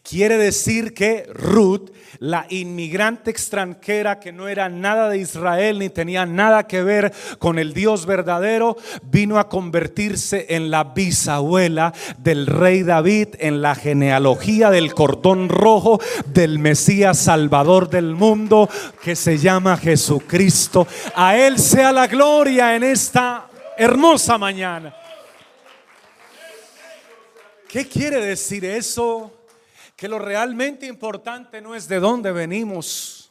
Quiere 0.02 0.38
decir 0.38 0.94
que 0.94 1.28
Ruth, 1.32 1.90
la 2.20 2.46
inmigrante 2.48 3.30
extranjera 3.30 4.20
que 4.20 4.32
no 4.32 4.48
era 4.48 4.68
nada 4.68 5.08
de 5.08 5.18
Israel 5.18 5.80
ni 5.80 5.88
tenía 5.88 6.24
nada 6.26 6.66
que 6.66 6.82
ver 6.82 7.12
con 7.38 7.58
el 7.58 7.74
Dios 7.74 8.06
verdadero, 8.06 8.76
vino 9.02 9.38
a 9.38 9.48
convertirse 9.48 10.46
en 10.50 10.70
la 10.70 10.84
bisabuela 10.84 11.92
del 12.18 12.46
rey 12.46 12.82
David, 12.82 13.28
en 13.38 13.60
la 13.60 13.74
genealogía 13.74 14.70
del 14.70 14.94
cordón 14.94 15.48
rojo 15.48 16.00
del 16.26 16.58
Mesías 16.58 17.18
Salvador 17.18 17.90
del 17.90 18.14
mundo 18.14 18.68
que 19.02 19.16
se 19.16 19.38
llama 19.38 19.76
Jesucristo. 19.76 20.86
A 21.14 21.36
Él 21.36 21.58
sea 21.58 21.92
la 21.92 22.06
gloria 22.06 22.76
en 22.76 22.84
esta 22.84 23.47
hermosa 23.78 24.36
mañana. 24.36 24.94
¿Qué 27.68 27.86
quiere 27.86 28.20
decir 28.20 28.64
eso? 28.64 29.32
Que 29.94 30.08
lo 30.08 30.18
realmente 30.18 30.86
importante 30.86 31.60
no 31.60 31.74
es 31.74 31.86
de 31.86 32.00
dónde 32.00 32.32
venimos, 32.32 33.30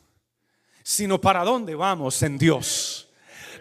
sino 0.84 1.20
para 1.20 1.44
dónde 1.44 1.76
vamos 1.76 2.24
en 2.24 2.38
Dios. 2.38 3.10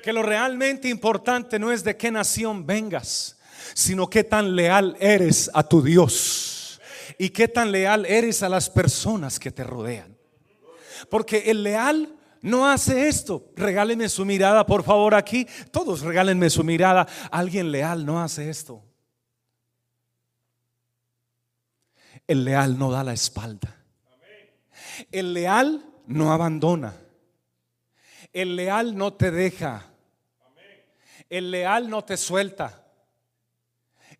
Que 0.02 0.12
lo 0.12 0.22
realmente 0.22 0.88
importante 0.88 1.58
no 1.58 1.72
es 1.72 1.82
de 1.82 1.96
qué 1.96 2.12
nación 2.12 2.64
vengas, 2.64 3.36
sino 3.74 4.08
qué 4.08 4.22
tan 4.22 4.54
leal 4.54 4.96
eres 5.00 5.50
a 5.52 5.64
tu 5.64 5.82
Dios 5.82 6.80
y 7.18 7.30
qué 7.30 7.48
tan 7.48 7.72
leal 7.72 8.06
eres 8.06 8.44
a 8.44 8.48
las 8.48 8.70
personas 8.70 9.40
que 9.40 9.50
te 9.50 9.64
rodean. 9.64 10.16
Porque 11.10 11.50
el 11.50 11.64
leal 11.64 12.15
no 12.46 12.70
hace 12.70 13.08
esto. 13.08 13.50
Regálenme 13.56 14.08
su 14.08 14.24
mirada, 14.24 14.64
por 14.64 14.84
favor, 14.84 15.14
aquí. 15.14 15.46
Todos 15.72 16.02
regálenme 16.02 16.48
su 16.48 16.62
mirada. 16.62 17.06
Alguien 17.30 17.72
leal 17.72 18.06
no 18.06 18.22
hace 18.22 18.48
esto. 18.48 18.84
El 22.26 22.44
leal 22.44 22.78
no 22.78 22.92
da 22.92 23.02
la 23.02 23.12
espalda. 23.12 23.76
El 25.10 25.34
leal 25.34 25.84
no 26.06 26.32
abandona. 26.32 26.94
El 28.32 28.54
leal 28.54 28.96
no 28.96 29.12
te 29.14 29.32
deja. 29.32 29.90
El 31.28 31.50
leal 31.50 31.90
no 31.90 32.04
te 32.04 32.16
suelta. 32.16 32.86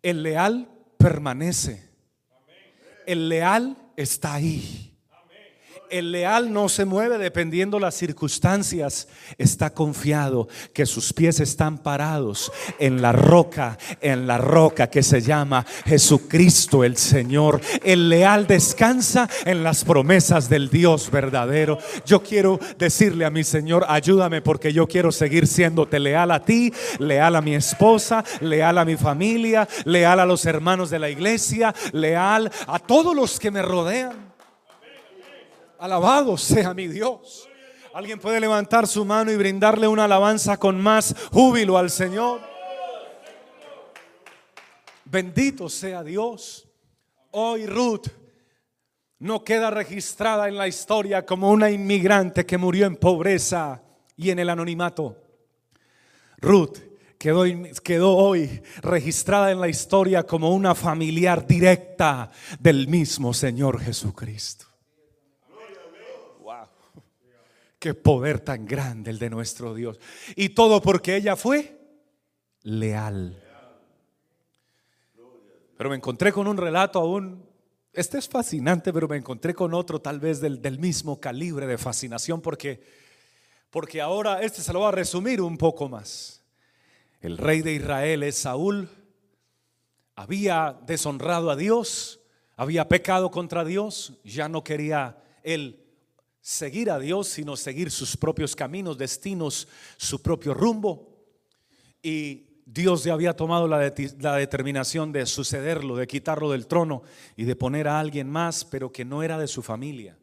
El 0.01 0.21
leal 0.21 0.69
permanece. 0.97 1.89
El 3.05 3.29
leal 3.29 3.77
está 3.95 4.33
ahí. 4.33 4.86
El 5.89 6.11
leal 6.11 6.51
no 6.51 6.69
se 6.69 6.85
mueve 6.85 7.17
dependiendo 7.17 7.79
las 7.79 7.95
circunstancias. 7.95 9.07
Está 9.37 9.69
confiado 9.69 10.47
que 10.73 10.85
sus 10.85 11.13
pies 11.13 11.39
están 11.39 11.77
parados 11.77 12.51
en 12.79 13.01
la 13.01 13.11
roca, 13.11 13.77
en 14.01 14.27
la 14.27 14.37
roca 14.37 14.87
que 14.89 15.03
se 15.03 15.21
llama 15.21 15.65
Jesucristo 15.85 16.83
el 16.83 16.97
Señor. 16.97 17.61
El 17.83 18.09
leal 18.09 18.47
descansa 18.47 19.29
en 19.45 19.63
las 19.63 19.83
promesas 19.83 20.49
del 20.49 20.69
Dios 20.69 21.09
verdadero. 21.11 21.77
Yo 22.05 22.21
quiero 22.21 22.59
decirle 22.77 23.25
a 23.25 23.29
mi 23.29 23.43
Señor, 23.43 23.85
ayúdame 23.87 24.41
porque 24.41 24.73
yo 24.73 24.87
quiero 24.87 25.11
seguir 25.11 25.47
siéndote 25.47 25.99
leal 25.99 26.31
a 26.31 26.43
ti, 26.43 26.73
leal 26.99 27.35
a 27.35 27.41
mi 27.41 27.55
esposa, 27.55 28.23
leal 28.41 28.77
a 28.77 28.85
mi 28.85 28.97
familia, 28.97 29.67
leal 29.85 30.19
a 30.19 30.25
los 30.25 30.45
hermanos 30.45 30.89
de 30.89 30.99
la 30.99 31.09
iglesia, 31.09 31.73
leal 31.93 32.51
a 32.67 32.79
todos 32.79 33.15
los 33.15 33.39
que 33.39 33.51
me 33.51 33.61
rodean. 33.61 34.26
Alabado 35.79 36.37
sea 36.37 36.73
mi 36.73 36.87
Dios. 36.87 37.47
Alguien 37.93 38.19
puede 38.19 38.39
levantar 38.39 38.87
su 38.87 39.05
mano 39.05 39.31
y 39.31 39.37
brindarle 39.37 39.87
una 39.87 40.05
alabanza 40.05 40.57
con 40.57 40.79
más 40.79 41.15
júbilo 41.31 41.77
al 41.77 41.89
Señor. 41.89 42.41
Bendito 45.05 45.69
sea 45.69 46.03
Dios. 46.03 46.67
Hoy 47.31 47.65
Ruth 47.65 48.07
no 49.19 49.43
queda 49.43 49.71
registrada 49.71 50.47
en 50.47 50.57
la 50.57 50.67
historia 50.67 51.25
como 51.25 51.49
una 51.49 51.71
inmigrante 51.71 52.45
que 52.45 52.57
murió 52.57 52.85
en 52.85 52.97
pobreza 52.97 53.81
y 54.15 54.29
en 54.29 54.39
el 54.39 54.49
anonimato. 54.49 55.17
Ruth 56.37 56.77
quedó, 57.17 57.45
quedó 57.83 58.15
hoy 58.15 58.61
registrada 58.81 59.51
en 59.51 59.59
la 59.59 59.69
historia 59.69 60.23
como 60.23 60.53
una 60.53 60.75
familiar 60.75 61.47
directa 61.47 62.29
del 62.59 62.87
mismo 62.87 63.33
Señor 63.33 63.79
Jesucristo. 63.79 64.66
Qué 67.79 67.93
poder 67.93 68.39
tan 68.39 68.65
grande 68.65 69.11
el 69.11 69.19
de 69.19 69.29
nuestro 69.29 69.75
Dios. 69.75 69.99
Y 70.35 70.49
todo 70.49 70.81
porque 70.81 71.15
ella 71.15 71.35
fue 71.35 71.77
leal. 72.63 73.43
Pero 75.77 75.89
me 75.91 75.95
encontré 75.95 76.31
con 76.33 76.47
un 76.47 76.57
relato 76.57 76.99
aún, 76.99 77.45
este 77.93 78.17
es 78.17 78.27
fascinante, 78.27 78.91
pero 78.91 79.07
me 79.07 79.17
encontré 79.17 79.53
con 79.53 79.75
otro 79.75 80.01
tal 80.01 80.19
vez 80.19 80.41
del, 80.41 80.61
del 80.61 80.79
mismo 80.79 81.19
calibre 81.19 81.67
de 81.67 81.77
fascinación 81.77 82.41
porque, 82.41 82.81
porque 83.69 84.01
ahora 84.01 84.41
este 84.41 84.61
se 84.61 84.73
lo 84.73 84.81
va 84.81 84.89
a 84.89 84.91
resumir 84.91 85.39
un 85.39 85.57
poco 85.57 85.87
más. 85.87 86.43
El 87.21 87.37
rey 87.37 87.61
de 87.61 87.73
Israel 87.73 88.23
es 88.23 88.37
Saúl, 88.37 88.89
había 90.15 90.79
deshonrado 90.85 91.51
a 91.51 91.55
Dios, 91.55 92.21
había 92.55 92.87
pecado 92.87 93.29
contra 93.29 93.63
Dios, 93.63 94.13
ya 94.23 94.49
no 94.49 94.63
quería 94.63 95.23
él 95.43 95.86
seguir 96.47 96.89
a 96.89 96.97
Dios, 96.97 97.27
sino 97.27 97.57
seguir 97.57 97.91
sus 97.91 98.15
propios 98.15 98.55
caminos, 98.55 98.97
destinos, 98.97 99.67
su 99.97 100.21
propio 100.21 100.53
rumbo. 100.53 101.27
Y 102.01 102.61
Dios 102.65 103.03
ya 103.03 103.11
había 103.11 103.35
tomado 103.35 103.67
la, 103.67 103.79
determinación 103.79 105.11
de 105.11 105.25
sucederlo, 105.25 105.97
de 105.97 106.07
quitarlo 106.07 106.49
del 106.49 106.65
trono 106.65 107.03
y 107.35 107.43
de 107.43 107.57
poner 107.57 107.89
a 107.89 107.99
alguien 107.99 108.29
más, 108.29 108.63
pero 108.63 108.93
que 108.93 109.03
no 109.03 109.23
era 109.23 109.37
de 109.37 109.47
su 109.47 109.61
familia, 109.61 110.17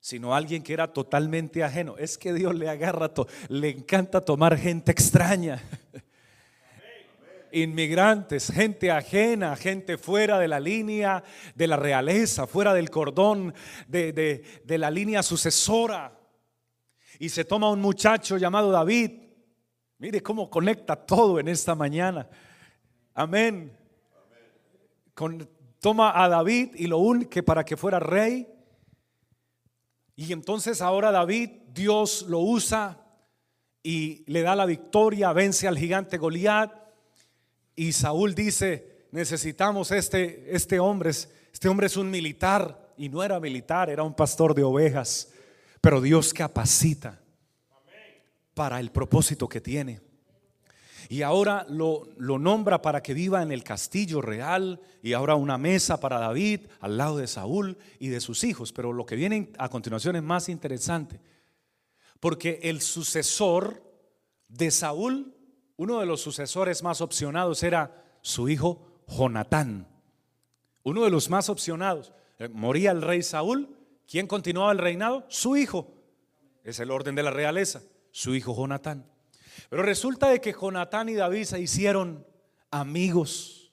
sino 0.00 0.34
alguien 0.34 0.62
que 0.62 0.74
era 0.74 0.92
totalmente 0.92 1.64
ajeno. 1.64 1.96
Es 1.96 2.18
que 2.18 2.34
Dios 2.34 2.54
le 2.54 2.68
agarra, 2.68 3.10
le 3.48 3.70
encanta 3.70 4.22
tomar 4.22 4.58
gente 4.58 4.92
extraña. 4.92 5.62
Inmigrantes, 7.52 8.50
gente 8.52 8.90
ajena, 8.90 9.56
gente 9.56 9.98
fuera 9.98 10.38
de 10.38 10.48
la 10.48 10.60
línea 10.60 11.22
de 11.54 11.66
la 11.66 11.76
realeza, 11.76 12.46
fuera 12.46 12.74
del 12.74 12.90
cordón 12.90 13.54
de, 13.88 14.12
de 14.64 14.78
la 14.78 14.90
línea 14.90 15.22
sucesora. 15.22 16.18
Y 17.18 17.28
se 17.28 17.44
toma 17.44 17.70
un 17.70 17.80
muchacho 17.80 18.38
llamado 18.38 18.70
David, 18.70 19.12
Mire 20.00 20.22
cómo 20.22 20.48
conecta 20.48 20.96
todo 20.96 21.38
en 21.38 21.46
esta 21.48 21.74
mañana. 21.74 22.26
Amén. 23.12 23.76
toma 25.78 26.24
a 26.24 26.26
David 26.26 26.70
y 26.74 26.86
lo 26.86 26.96
une 26.96 27.26
para 27.42 27.66
que 27.66 27.76
fuera 27.76 28.00
rey. 28.00 28.48
Y 30.16 30.32
entonces 30.32 30.80
ahora 30.80 31.10
David, 31.10 31.50
Dios 31.74 32.22
lo 32.22 32.38
usa 32.38 32.98
y 33.82 34.24
le 34.26 34.40
da 34.40 34.56
la 34.56 34.64
victoria, 34.64 35.34
vence 35.34 35.68
al 35.68 35.76
gigante 35.76 36.16
Goliat. 36.16 36.79
Y 37.80 37.92
Saúl 37.92 38.34
dice, 38.34 39.06
necesitamos 39.10 39.90
este, 39.90 40.54
este 40.54 40.78
hombre, 40.78 41.08
este 41.08 41.66
hombre 41.66 41.86
es 41.86 41.96
un 41.96 42.10
militar 42.10 42.92
y 42.98 43.08
no 43.08 43.22
era 43.22 43.40
militar, 43.40 43.88
era 43.88 44.02
un 44.02 44.12
pastor 44.12 44.54
de 44.54 44.62
ovejas, 44.62 45.30
pero 45.80 46.02
Dios 46.02 46.34
capacita 46.34 47.18
para 48.52 48.80
el 48.80 48.90
propósito 48.90 49.48
que 49.48 49.62
tiene. 49.62 50.02
Y 51.08 51.22
ahora 51.22 51.64
lo, 51.70 52.06
lo, 52.18 52.38
nombra 52.38 52.82
para 52.82 53.02
que 53.02 53.14
viva 53.14 53.42
en 53.42 53.50
el 53.50 53.64
castillo 53.64 54.20
real 54.20 54.82
y 55.02 55.14
ahora 55.14 55.34
una 55.36 55.56
mesa 55.56 56.00
para 56.00 56.18
David 56.18 56.66
al 56.80 56.98
lado 56.98 57.16
de 57.16 57.28
Saúl 57.28 57.78
y 57.98 58.08
de 58.08 58.20
sus 58.20 58.44
hijos. 58.44 58.74
Pero 58.74 58.92
lo 58.92 59.06
que 59.06 59.16
viene 59.16 59.52
a 59.56 59.70
continuación 59.70 60.16
es 60.16 60.22
más 60.22 60.50
interesante. 60.50 61.18
Porque 62.20 62.60
el 62.62 62.82
sucesor 62.82 63.82
de 64.48 64.70
Saúl, 64.70 65.34
uno 65.80 65.98
de 66.00 66.04
los 66.04 66.20
sucesores 66.20 66.82
más 66.82 67.00
opcionados 67.00 67.62
era 67.62 68.04
su 68.20 68.50
hijo 68.50 69.02
Jonatán. 69.08 69.88
Uno 70.82 71.04
de 71.04 71.10
los 71.10 71.30
más 71.30 71.48
opcionados. 71.48 72.12
Eh, 72.38 72.50
moría 72.50 72.90
el 72.90 73.00
rey 73.00 73.22
Saúl. 73.22 73.78
¿Quién 74.06 74.26
continuaba 74.26 74.72
el 74.72 74.78
reinado? 74.78 75.24
Su 75.28 75.56
hijo. 75.56 75.90
Es 76.64 76.80
el 76.80 76.90
orden 76.90 77.14
de 77.14 77.22
la 77.22 77.30
realeza 77.30 77.80
su 78.10 78.34
hijo 78.34 78.54
Jonatán. 78.54 79.10
Pero 79.70 79.82
resulta 79.82 80.28
de 80.28 80.42
que 80.42 80.52
Jonatán 80.52 81.08
y 81.08 81.14
David 81.14 81.44
se 81.44 81.58
hicieron 81.58 82.26
amigos. 82.70 83.72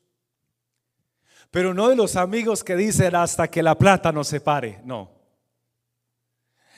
Pero 1.52 1.74
no 1.74 1.90
de 1.90 1.98
los 1.98 2.16
amigos 2.16 2.64
que 2.64 2.78
dicen 2.78 3.16
hasta 3.16 3.50
que 3.50 3.62
la 3.62 3.78
plata 3.78 4.14
nos 4.14 4.30
separe, 4.30 4.80
no. 4.86 5.12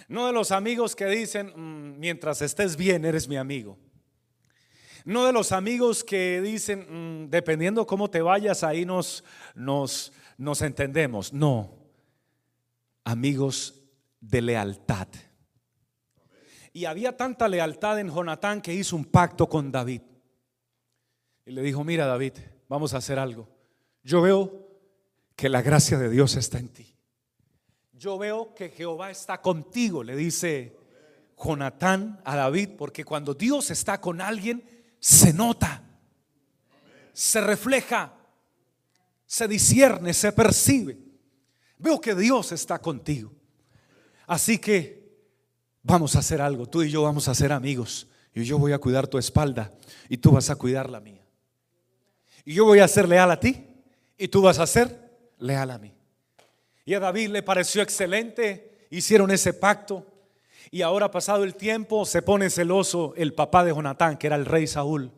No 0.08 0.26
de 0.26 0.34
los 0.34 0.52
amigos 0.52 0.96
que 0.96 1.06
dicen, 1.06 1.54
mm, 1.56 2.00
mientras 2.00 2.42
estés 2.42 2.76
bien, 2.76 3.06
eres 3.06 3.28
mi 3.28 3.38
amigo. 3.38 3.78
No 5.10 5.26
de 5.26 5.34
los 5.34 5.52
amigos 5.54 6.04
que 6.04 6.39
dicen, 6.39 7.24
mm, 7.24 7.32
dependiendo 7.32 7.88
cómo 7.88 8.12
te 8.12 8.22
vayas, 8.22 8.63
ahí 8.63 8.86
nos, 8.86 9.24
nos, 9.56 10.13
nos 10.38 10.62
entendemos. 10.62 11.34
No. 11.34 11.74
Amigos 13.04 13.74
de 14.22 14.43
lealtad. 14.43 15.08
Y 16.74 16.86
había 16.86 17.17
tanta 17.17 17.48
lealtad 17.48 18.00
en 18.00 18.13
Jonatán 18.13 18.62
que 18.62 18.72
hizo 18.72 18.95
un 18.95 19.06
pacto 19.06 19.50
con 19.50 19.72
David. 19.72 20.04
Y 21.43 21.54
le 21.54 21.63
dijo, 21.63 21.84
mira 21.84 22.06
David, 22.06 22.34
vamos 22.67 22.93
a 22.93 22.98
hacer 22.98 23.17
algo. 23.17 23.50
Yo 24.04 24.22
veo 24.22 24.69
que 25.36 25.50
la 25.50 25.63
gracia 25.63 25.98
de 25.98 26.12
Dios 26.12 26.36
está 26.36 26.60
en 26.60 26.69
ti. 26.69 26.95
Yo 27.93 28.19
veo 28.19 28.54
que 28.54 28.69
Jehová 28.69 29.10
está 29.10 29.41
contigo, 29.41 30.04
le 30.04 30.15
dice 30.15 30.78
Jonatán 31.36 32.22
a 32.26 32.36
David, 32.36 32.74
porque 32.78 33.04
cuando 33.04 33.34
Dios 33.34 33.72
está 33.72 34.00
con 34.00 34.22
alguien, 34.22 34.78
se 34.99 35.33
nota, 35.33 35.81
se 37.13 37.41
refleja, 37.41 38.13
se 39.25 39.47
discierne, 39.47 40.13
se 40.13 40.31
percibe. 40.31 40.97
Veo 41.77 41.99
que 42.01 42.15
Dios 42.15 42.51
está 42.51 42.79
contigo. 42.79 43.31
Así 44.27 44.57
que 44.57 44.99
vamos 45.81 46.15
a 46.15 46.19
hacer 46.19 46.41
algo, 46.41 46.67
tú 46.67 46.83
y 46.83 46.91
yo 46.91 47.03
vamos 47.03 47.27
a 47.27 47.35
ser 47.35 47.51
amigos. 47.51 48.07
Y 48.33 48.43
yo 48.43 48.59
voy 48.59 48.73
a 48.73 48.79
cuidar 48.79 49.07
tu 49.07 49.17
espalda 49.17 49.71
y 50.07 50.17
tú 50.17 50.31
vas 50.31 50.49
a 50.49 50.55
cuidar 50.55 50.89
la 50.89 50.99
mía. 50.99 51.25
Y 52.45 52.53
yo 52.53 52.65
voy 52.65 52.79
a 52.79 52.88
ser 52.88 53.07
leal 53.07 53.31
a 53.31 53.39
ti 53.39 53.65
y 54.17 54.27
tú 54.27 54.41
vas 54.41 54.59
a 54.59 54.67
ser 54.67 55.09
leal 55.39 55.71
a 55.71 55.77
mí. 55.77 55.93
Y 56.85 56.93
a 56.93 56.99
David 56.99 57.29
le 57.29 57.43
pareció 57.43 57.81
excelente, 57.81 58.88
hicieron 58.89 59.31
ese 59.31 59.53
pacto. 59.53 60.05
Y 60.72 60.82
ahora 60.82 61.12
pasado 61.12 61.43
el 61.43 61.56
tiempo 61.56 62.06
se 62.06 62.22
pone 62.22 62.50
celoso 62.50 63.13
el 63.17 63.34
papá 63.34 63.63
de 63.63 63.72
Jonatán, 63.72 64.17
que 64.17 64.28
era 64.28 64.36
el 64.36 64.45
rey 64.45 64.67
Saúl, 64.67 65.12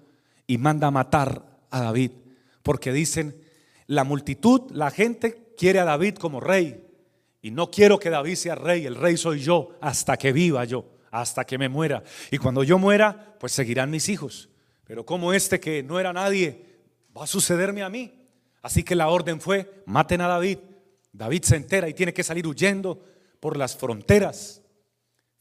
y 0.47 0.57
manda 0.57 0.87
a 0.87 0.91
matar 0.91 1.43
a 1.69 1.81
David. 1.81 2.11
Porque 2.63 2.91
dicen, 2.91 3.41
la 3.87 4.03
multitud, 4.03 4.71
la 4.71 4.91
gente 4.91 5.53
quiere 5.57 5.79
a 5.79 5.85
David 5.85 6.15
como 6.15 6.39
rey. 6.39 6.87
Y 7.41 7.51
no 7.51 7.71
quiero 7.71 7.99
que 7.99 8.09
David 8.09 8.35
sea 8.35 8.55
rey, 8.55 8.85
el 8.85 8.95
rey 8.95 9.17
soy 9.17 9.41
yo 9.41 9.77
hasta 9.81 10.17
que 10.17 10.31
viva 10.31 10.63
yo, 10.65 10.85
hasta 11.09 11.43
que 11.43 11.57
me 11.57 11.69
muera. 11.69 12.03
Y 12.29 12.37
cuando 12.37 12.63
yo 12.63 12.77
muera, 12.77 13.35
pues 13.39 13.51
seguirán 13.51 13.89
mis 13.89 14.09
hijos. 14.09 14.49
Pero 14.85 15.05
como 15.05 15.33
este 15.33 15.59
que 15.59 15.83
no 15.83 15.99
era 15.99 16.13
nadie, 16.13 16.65
va 17.17 17.23
a 17.23 17.27
sucederme 17.27 17.81
a 17.81 17.89
mí. 17.89 18.13
Así 18.61 18.83
que 18.83 18.95
la 18.95 19.09
orden 19.09 19.41
fue, 19.41 19.83
maten 19.85 20.21
a 20.21 20.27
David. 20.27 20.59
David 21.13 21.43
se 21.43 21.55
entera 21.55 21.89
y 21.89 21.93
tiene 21.93 22.13
que 22.13 22.23
salir 22.23 22.47
huyendo 22.47 23.03
por 23.39 23.57
las 23.57 23.75
fronteras, 23.75 24.61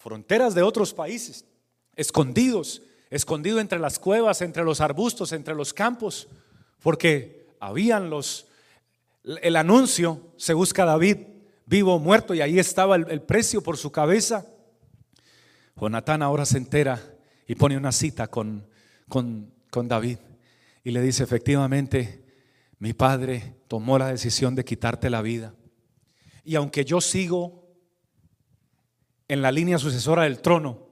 fronteras 0.00 0.54
de 0.54 0.62
otros 0.62 0.94
países, 0.94 1.44
escondidos, 1.94 2.82
escondido 3.10 3.60
entre 3.60 3.78
las 3.78 3.98
cuevas, 3.98 4.40
entre 4.40 4.64
los 4.64 4.80
arbustos, 4.80 5.32
entre 5.32 5.54
los 5.54 5.74
campos, 5.74 6.26
porque 6.82 7.46
habían 7.60 8.08
los, 8.08 8.46
el 9.42 9.56
anuncio, 9.56 10.32
se 10.38 10.54
busca 10.54 10.86
David, 10.86 11.18
vivo 11.66 11.94
o 11.94 11.98
muerto, 11.98 12.32
y 12.32 12.40
ahí 12.40 12.58
estaba 12.58 12.96
el, 12.96 13.20
precio 13.20 13.62
por 13.62 13.76
su 13.76 13.92
cabeza. 13.92 14.46
Jonatán 15.76 16.22
ahora 16.22 16.46
se 16.46 16.56
entera 16.56 16.98
y 17.46 17.54
pone 17.54 17.76
una 17.76 17.92
cita 17.92 18.26
con, 18.28 18.66
con, 19.06 19.52
con 19.70 19.86
David 19.86 20.16
y 20.82 20.92
le 20.92 21.02
dice, 21.02 21.24
efectivamente, 21.24 22.24
mi 22.78 22.94
padre 22.94 23.56
tomó 23.68 23.98
la 23.98 24.08
decisión 24.08 24.54
de 24.54 24.64
quitarte 24.64 25.10
la 25.10 25.20
vida. 25.20 25.54
Y 26.42 26.54
aunque 26.54 26.86
yo 26.86 27.02
sigo 27.02 27.59
en 29.30 29.42
la 29.42 29.52
línea 29.52 29.78
sucesora 29.78 30.24
del 30.24 30.40
trono, 30.40 30.88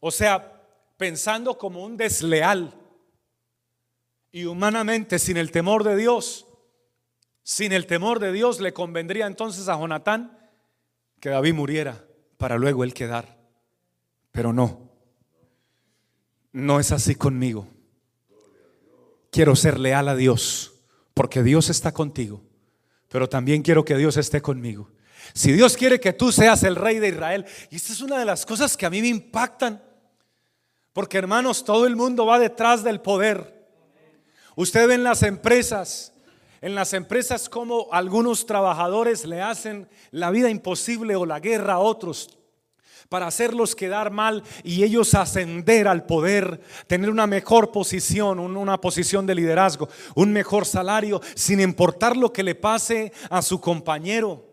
o 0.00 0.10
sea, 0.10 0.64
pensando 0.96 1.56
como 1.56 1.84
un 1.84 1.96
desleal 1.96 2.74
y 4.32 4.46
humanamente 4.46 5.20
sin 5.20 5.36
el 5.36 5.52
temor 5.52 5.84
de 5.84 5.94
Dios, 5.94 6.48
sin 7.44 7.70
el 7.70 7.86
temor 7.86 8.18
de 8.18 8.32
Dios, 8.32 8.58
le 8.58 8.72
convendría 8.72 9.28
entonces 9.28 9.68
a 9.68 9.78
Jonatán 9.78 10.36
que 11.20 11.28
David 11.28 11.54
muriera 11.54 12.04
para 12.36 12.58
luego 12.58 12.82
él 12.82 12.94
quedar. 12.94 13.38
Pero 14.32 14.52
no, 14.52 14.90
no 16.50 16.80
es 16.80 16.90
así 16.90 17.14
conmigo. 17.14 17.68
Quiero 19.30 19.54
ser 19.54 19.78
leal 19.78 20.08
a 20.08 20.16
Dios, 20.16 20.80
porque 21.14 21.44
Dios 21.44 21.70
está 21.70 21.92
contigo, 21.92 22.42
pero 23.08 23.28
también 23.28 23.62
quiero 23.62 23.84
que 23.84 23.96
Dios 23.96 24.16
esté 24.16 24.42
conmigo. 24.42 24.90
Si 25.34 25.52
Dios 25.52 25.76
quiere 25.76 26.00
que 26.00 26.12
tú 26.12 26.32
seas 26.32 26.62
el 26.62 26.76
rey 26.76 26.98
de 26.98 27.08
Israel, 27.08 27.46
y 27.70 27.76
esta 27.76 27.92
es 27.92 28.00
una 28.00 28.18
de 28.18 28.24
las 28.24 28.44
cosas 28.44 28.76
que 28.76 28.86
a 28.86 28.90
mí 28.90 29.00
me 29.02 29.08
impactan, 29.08 29.82
Porque 30.92 31.18
hermanos, 31.18 31.64
todo 31.64 31.86
el 31.86 31.94
mundo 31.94 32.26
va 32.26 32.40
detrás 32.40 32.82
del 32.82 33.00
poder. 33.00 33.68
Usted 34.56 34.88
ve 34.88 34.94
en 34.94 35.04
las 35.04 35.22
empresas, 35.22 36.12
en 36.60 36.74
las 36.74 36.92
empresas 36.92 37.48
como 37.48 37.86
algunos 37.92 38.46
trabajadores 38.46 39.24
le 39.24 39.40
hacen 39.40 39.88
la 40.10 40.32
vida 40.32 40.50
imposible 40.50 41.14
o 41.14 41.24
la 41.24 41.38
guerra 41.38 41.74
a 41.74 41.78
otros 41.78 42.38
para 43.08 43.26
hacerlos 43.26 43.74
quedar 43.74 44.10
mal 44.10 44.42
y 44.62 44.82
ellos 44.84 45.14
ascender 45.14 45.88
al 45.88 46.04
poder, 46.04 46.60
tener 46.86 47.10
una 47.10 47.26
mejor 47.26 47.72
posición, 47.72 48.38
una 48.38 48.80
posición 48.80 49.26
de 49.26 49.34
liderazgo, 49.34 49.88
un 50.14 50.32
mejor 50.32 50.66
salario, 50.66 51.20
sin 51.34 51.60
importar 51.60 52.16
lo 52.16 52.32
que 52.32 52.42
le 52.42 52.54
pase 52.54 53.12
a 53.30 53.40
su 53.40 53.60
compañero. 53.60 54.47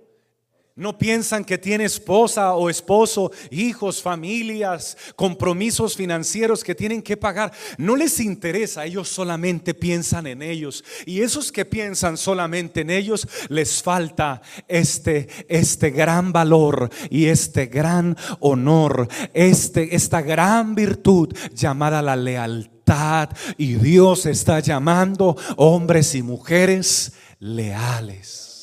No 0.78 0.98
piensan 0.98 1.46
que 1.46 1.58
tiene 1.58 1.86
esposa 1.86 2.54
o 2.54 2.70
esposo, 2.70 3.32
hijos, 3.50 4.02
familias, 4.02 4.98
compromisos 5.16 5.96
financieros 5.96 6.66
que 6.66 6.76
tienen 6.76 7.02
que 7.02 7.16
pagar. 7.16 7.54
No 7.78 7.96
les 7.96 8.20
interesa, 8.20 8.84
ellos 8.84 9.08
solamente 9.08 9.74
piensan 9.74 10.28
en 10.28 10.42
ellos. 10.42 10.84
Y 11.06 11.22
esos 11.22 11.54
que 11.54 11.64
piensan 11.64 12.18
solamente 12.18 12.82
en 12.82 12.90
ellos, 12.90 13.26
les 13.48 13.82
falta 13.82 14.42
este, 14.68 15.30
este 15.48 15.92
gran 15.92 16.34
valor 16.34 16.90
y 17.10 17.28
este 17.28 17.68
gran 17.68 18.18
honor, 18.42 19.08
este, 19.34 19.96
esta 19.96 20.22
gran 20.22 20.76
virtud 20.76 21.34
llamada 21.54 22.02
la 22.02 22.18
lealtad. 22.18 23.30
Y 23.58 23.76
Dios 23.76 24.26
está 24.26 24.60
llamando 24.60 25.38
hombres 25.56 26.16
y 26.16 26.22
mujeres 26.22 27.14
leales. 27.40 28.55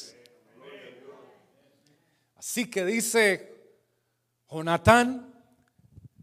Así 2.53 2.67
que 2.67 2.85
dice 2.85 3.51
Jonatán, 4.51 5.35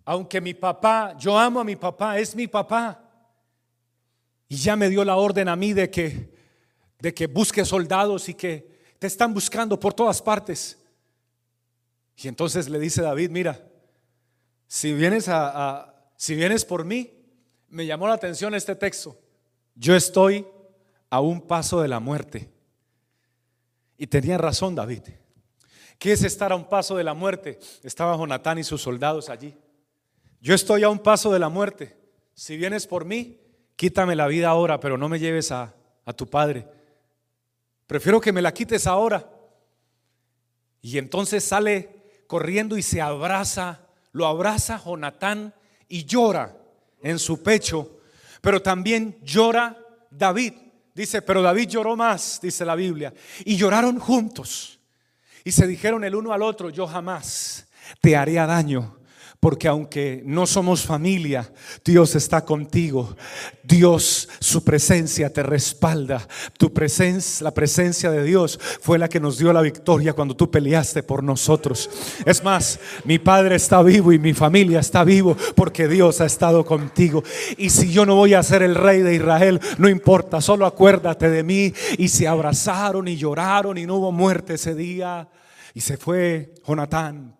aunque 0.05 0.39
mi 0.39 0.53
papá, 0.53 1.17
yo 1.17 1.35
amo 1.35 1.59
a 1.59 1.63
mi 1.63 1.75
papá, 1.75 2.19
es 2.19 2.35
mi 2.35 2.45
papá. 2.47 3.03
Y 4.47 4.55
ya 4.57 4.75
me 4.75 4.89
dio 4.89 5.03
la 5.03 5.15
orden 5.15 5.47
a 5.47 5.55
mí 5.55 5.73
de 5.73 5.89
que, 5.89 6.31
de 6.99 7.15
que 7.15 7.25
busque 7.25 7.65
soldados 7.65 8.29
y 8.29 8.35
que 8.35 8.93
te 8.99 9.07
están 9.07 9.33
buscando 9.33 9.79
por 9.79 9.95
todas 9.95 10.21
partes. 10.21 10.77
Y 12.15 12.27
entonces 12.27 12.69
le 12.69 12.77
dice 12.77 13.01
David, 13.01 13.31
mira, 13.31 13.67
si 14.67 14.93
vienes, 14.93 15.29
a, 15.29 15.95
si 16.15 16.35
vienes 16.35 16.63
por 16.63 16.85
mí, 16.85 17.11
me 17.69 17.87
llamó 17.87 18.07
la 18.07 18.13
atención 18.13 18.53
este 18.53 18.75
texto. 18.75 19.19
Yo 19.73 19.95
estoy 19.95 20.45
a 21.09 21.21
un 21.21 21.41
paso 21.41 21.81
de 21.81 21.87
la 21.87 21.99
muerte. 21.99 22.51
Y 23.97 24.05
tenía 24.05 24.37
razón 24.37 24.75
David. 24.75 25.05
¿Qué 25.99 26.13
es 26.13 26.23
estar 26.23 26.53
a 26.53 26.55
un 26.55 26.63
paso 26.63 26.95
de 26.95 27.03
la 27.03 27.13
muerte? 27.13 27.59
Estaba 27.83 28.15
Jonatán 28.15 28.57
y 28.57 28.63
sus 28.63 28.81
soldados 28.81 29.29
allí. 29.29 29.53
Yo 30.39 30.55
estoy 30.55 30.83
a 30.83 30.89
un 30.89 30.99
paso 30.99 31.31
de 31.31 31.39
la 31.39 31.49
muerte. 31.49 31.97
Si 32.33 32.55
vienes 32.55 32.87
por 32.87 33.03
mí, 33.03 33.37
quítame 33.75 34.15
la 34.15 34.27
vida 34.27 34.47
ahora, 34.47 34.79
pero 34.79 34.97
no 34.97 35.09
me 35.09 35.19
lleves 35.19 35.51
a, 35.51 35.75
a 36.05 36.13
tu 36.13 36.27
padre. 36.27 36.65
Prefiero 37.85 38.21
que 38.21 38.31
me 38.31 38.41
la 38.41 38.53
quites 38.53 38.87
ahora. 38.87 39.29
Y 40.81 40.97
entonces 40.97 41.43
sale 41.43 42.23
corriendo 42.27 42.77
y 42.77 42.81
se 42.81 43.01
abraza, 43.01 43.81
lo 44.13 44.25
abraza 44.25 44.81
Jonatán 44.81 45.53
y 45.89 46.05
llora 46.05 46.55
en 47.01 47.19
su 47.19 47.43
pecho, 47.43 47.99
pero 48.39 48.61
también 48.61 49.17
llora 49.21 49.77
David. 50.09 50.53
Dice, 50.95 51.21
pero 51.21 51.41
David 51.41 51.67
lloró 51.67 51.97
más, 51.97 52.39
dice 52.41 52.63
la 52.63 52.75
Biblia, 52.75 53.13
y 53.43 53.57
lloraron 53.57 53.99
juntos. 53.99 54.78
Y 55.43 55.51
se 55.51 55.67
dijeron 55.67 56.03
el 56.03 56.15
uno 56.15 56.33
al 56.33 56.41
otro, 56.41 56.69
yo 56.69 56.87
jamás 56.87 57.67
te 58.01 58.15
haría 58.15 58.45
daño. 58.45 58.98
Porque 59.39 59.69
aunque 59.69 60.21
no 60.25 60.45
somos 60.45 60.83
familia, 60.83 61.49
Dios 61.85 62.13
está 62.15 62.43
contigo. 62.43 63.15
Dios, 63.63 64.27
su 64.41 64.65
presencia 64.65 65.31
te 65.31 65.43
respalda. 65.43 66.27
Tu 66.57 66.73
presencia, 66.73 67.45
la 67.45 67.53
presencia 67.53 68.11
de 68.11 68.25
Dios 68.25 68.59
fue 68.81 68.99
la 68.99 69.07
que 69.07 69.21
nos 69.21 69.37
dio 69.37 69.53
la 69.53 69.61
victoria 69.61 70.11
cuando 70.11 70.35
tú 70.35 70.51
peleaste 70.51 71.03
por 71.03 71.23
nosotros. 71.23 71.89
Es 72.25 72.43
más, 72.43 72.81
mi 73.05 73.17
padre 73.17 73.55
está 73.55 73.81
vivo 73.81 74.11
y 74.11 74.19
mi 74.19 74.33
familia 74.33 74.81
está 74.81 75.05
vivo 75.05 75.37
porque 75.55 75.87
Dios 75.87 76.19
ha 76.19 76.25
estado 76.25 76.65
contigo. 76.65 77.23
Y 77.57 77.69
si 77.69 77.93
yo 77.93 78.05
no 78.05 78.15
voy 78.15 78.33
a 78.33 78.43
ser 78.43 78.61
el 78.61 78.75
rey 78.75 79.01
de 79.01 79.15
Israel, 79.15 79.61
no 79.77 79.87
importa, 79.87 80.41
solo 80.41 80.65
acuérdate 80.65 81.29
de 81.29 81.43
mí. 81.43 81.73
Y 81.97 82.09
se 82.09 82.27
abrazaron 82.27 83.07
y 83.07 83.15
lloraron 83.15 83.77
y 83.77 83.85
no 83.85 83.95
hubo 83.95 84.11
muerte 84.11 84.55
ese 84.55 84.75
día. 84.75 85.29
Y 85.73 85.79
se 85.79 85.95
fue 85.95 86.55
Jonatán 86.67 87.38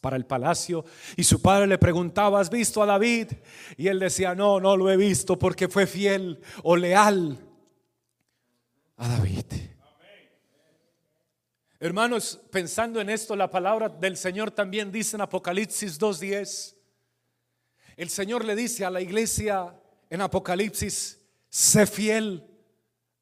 para 0.00 0.16
el 0.16 0.26
palacio 0.26 0.84
y 1.16 1.24
su 1.24 1.40
padre 1.42 1.66
le 1.66 1.78
preguntaba, 1.78 2.40
¿has 2.40 2.50
visto 2.50 2.82
a 2.82 2.86
David? 2.86 3.32
Y 3.76 3.88
él 3.88 3.98
decía, 3.98 4.34
no, 4.34 4.60
no 4.60 4.76
lo 4.76 4.90
he 4.90 4.96
visto 4.96 5.38
porque 5.38 5.68
fue 5.68 5.86
fiel 5.86 6.40
o 6.62 6.76
leal 6.76 7.38
a 8.96 9.08
David. 9.08 9.44
Hermanos, 11.80 12.40
pensando 12.50 13.00
en 13.00 13.08
esto, 13.08 13.36
la 13.36 13.50
palabra 13.50 13.88
del 13.88 14.16
Señor 14.16 14.50
también 14.50 14.90
dice 14.90 15.16
en 15.16 15.20
Apocalipsis 15.20 16.00
2.10, 16.00 16.74
el 17.96 18.10
Señor 18.10 18.44
le 18.44 18.56
dice 18.56 18.84
a 18.84 18.90
la 18.90 19.00
iglesia 19.00 19.74
en 20.10 20.20
Apocalipsis, 20.20 21.20
sé 21.48 21.86
fiel, 21.86 22.44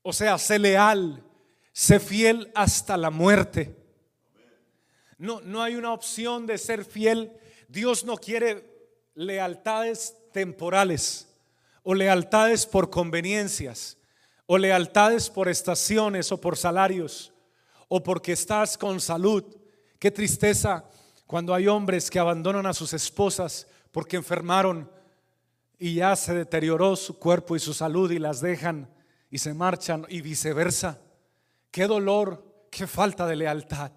o 0.03 0.13
sea, 0.13 0.39
sé 0.39 0.59
leal, 0.59 1.23
sé 1.73 2.01
fiel 2.01 2.51
hasta 2.55 2.97
la 2.97 3.11
muerte. 3.11 3.86
No, 5.19 5.41
no 5.41 5.63
hay 5.63 5.77
una 5.77 5.93
opción 5.93 6.47
de 6.47 6.59
ser 6.59 6.85
fiel. 6.85 7.33
Dios 7.69 8.05
no 8.05 8.17
quiere 8.17 8.65
lealtades 9.15 10.15
temporales 10.33 11.29
o 11.83 11.95
lealtades 11.95 12.67
por 12.67 12.91
conveniencias 12.91 13.97
o 14.47 14.59
lealtades 14.59 15.31
por 15.31 15.49
estaciones 15.49 16.31
o 16.31 16.41
por 16.41 16.57
salarios 16.57 17.33
o 17.89 18.03
porque 18.03 18.33
estás 18.33 18.77
con 18.77 19.01
salud. 19.01 19.45
Qué 19.99 20.11
tristeza 20.11 20.85
cuando 21.27 21.55
hay 21.55 21.67
hombres 21.67 22.11
que 22.11 22.19
abandonan 22.19 22.67
a 22.67 22.75
sus 22.75 22.93
esposas 22.93 23.67
porque 23.91 24.17
enfermaron 24.17 24.91
y 25.79 25.95
ya 25.95 26.15
se 26.17 26.35
deterioró 26.35 26.97
su 26.97 27.19
cuerpo 27.19 27.57
y 27.57 27.61
su 27.61 27.75
salud 27.75 28.11
y 28.11 28.19
las 28.19 28.41
dejan 28.41 28.89
y 29.31 29.39
se 29.39 29.55
marchan 29.55 30.07
y 30.09 30.21
viceversa. 30.21 31.01
Qué 31.71 31.87
dolor, 31.87 32.67
qué 32.71 32.87
falta 32.87 33.27
de 33.27 33.37
lealtad. 33.37 33.93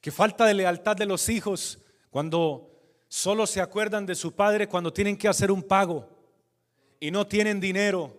Que 0.00 0.10
falta 0.10 0.46
de 0.46 0.54
lealtad 0.54 0.96
de 0.96 1.06
los 1.06 1.28
hijos 1.28 1.78
cuando 2.10 2.70
solo 3.08 3.46
se 3.46 3.60
acuerdan 3.60 4.06
de 4.06 4.14
su 4.14 4.32
padre 4.34 4.68
cuando 4.68 4.92
tienen 4.92 5.16
que 5.16 5.28
hacer 5.28 5.50
un 5.50 5.62
pago 5.62 6.08
y 6.98 7.10
no 7.10 7.26
tienen 7.26 7.60
dinero. 7.60 8.16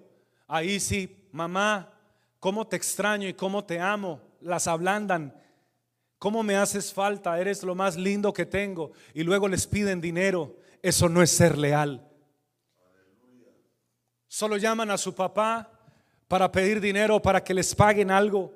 Ahí 0.48 0.80
sí, 0.80 1.28
mamá, 1.32 1.92
cómo 2.40 2.68
te 2.68 2.76
extraño 2.76 3.28
y 3.28 3.34
cómo 3.34 3.64
te 3.64 3.80
amo. 3.80 4.22
Las 4.42 4.68
ablandan. 4.68 5.34
¿Cómo 6.20 6.44
me 6.44 6.56
haces 6.56 6.94
falta? 6.94 7.40
Eres 7.40 7.64
lo 7.64 7.76
más 7.76 7.96
lindo 7.96 8.32
que 8.34 8.46
tengo. 8.46 8.92
Y 9.14 9.24
luego 9.24 9.48
les 9.48 9.68
piden 9.68 10.00
dinero. 10.00 10.56
Eso 10.82 11.08
no 11.10 11.22
es 11.22 11.32
ser 11.32 11.58
leal. 11.58 12.06
Solo 14.28 14.58
llaman 14.58 14.90
a 14.92 14.98
su 14.98 15.14
papá 15.14 15.70
para 16.28 16.52
pedir 16.52 16.82
dinero, 16.82 17.22
para 17.22 17.44
que 17.44 17.54
les 17.54 17.76
paguen 17.76 18.10
algo. 18.10 18.54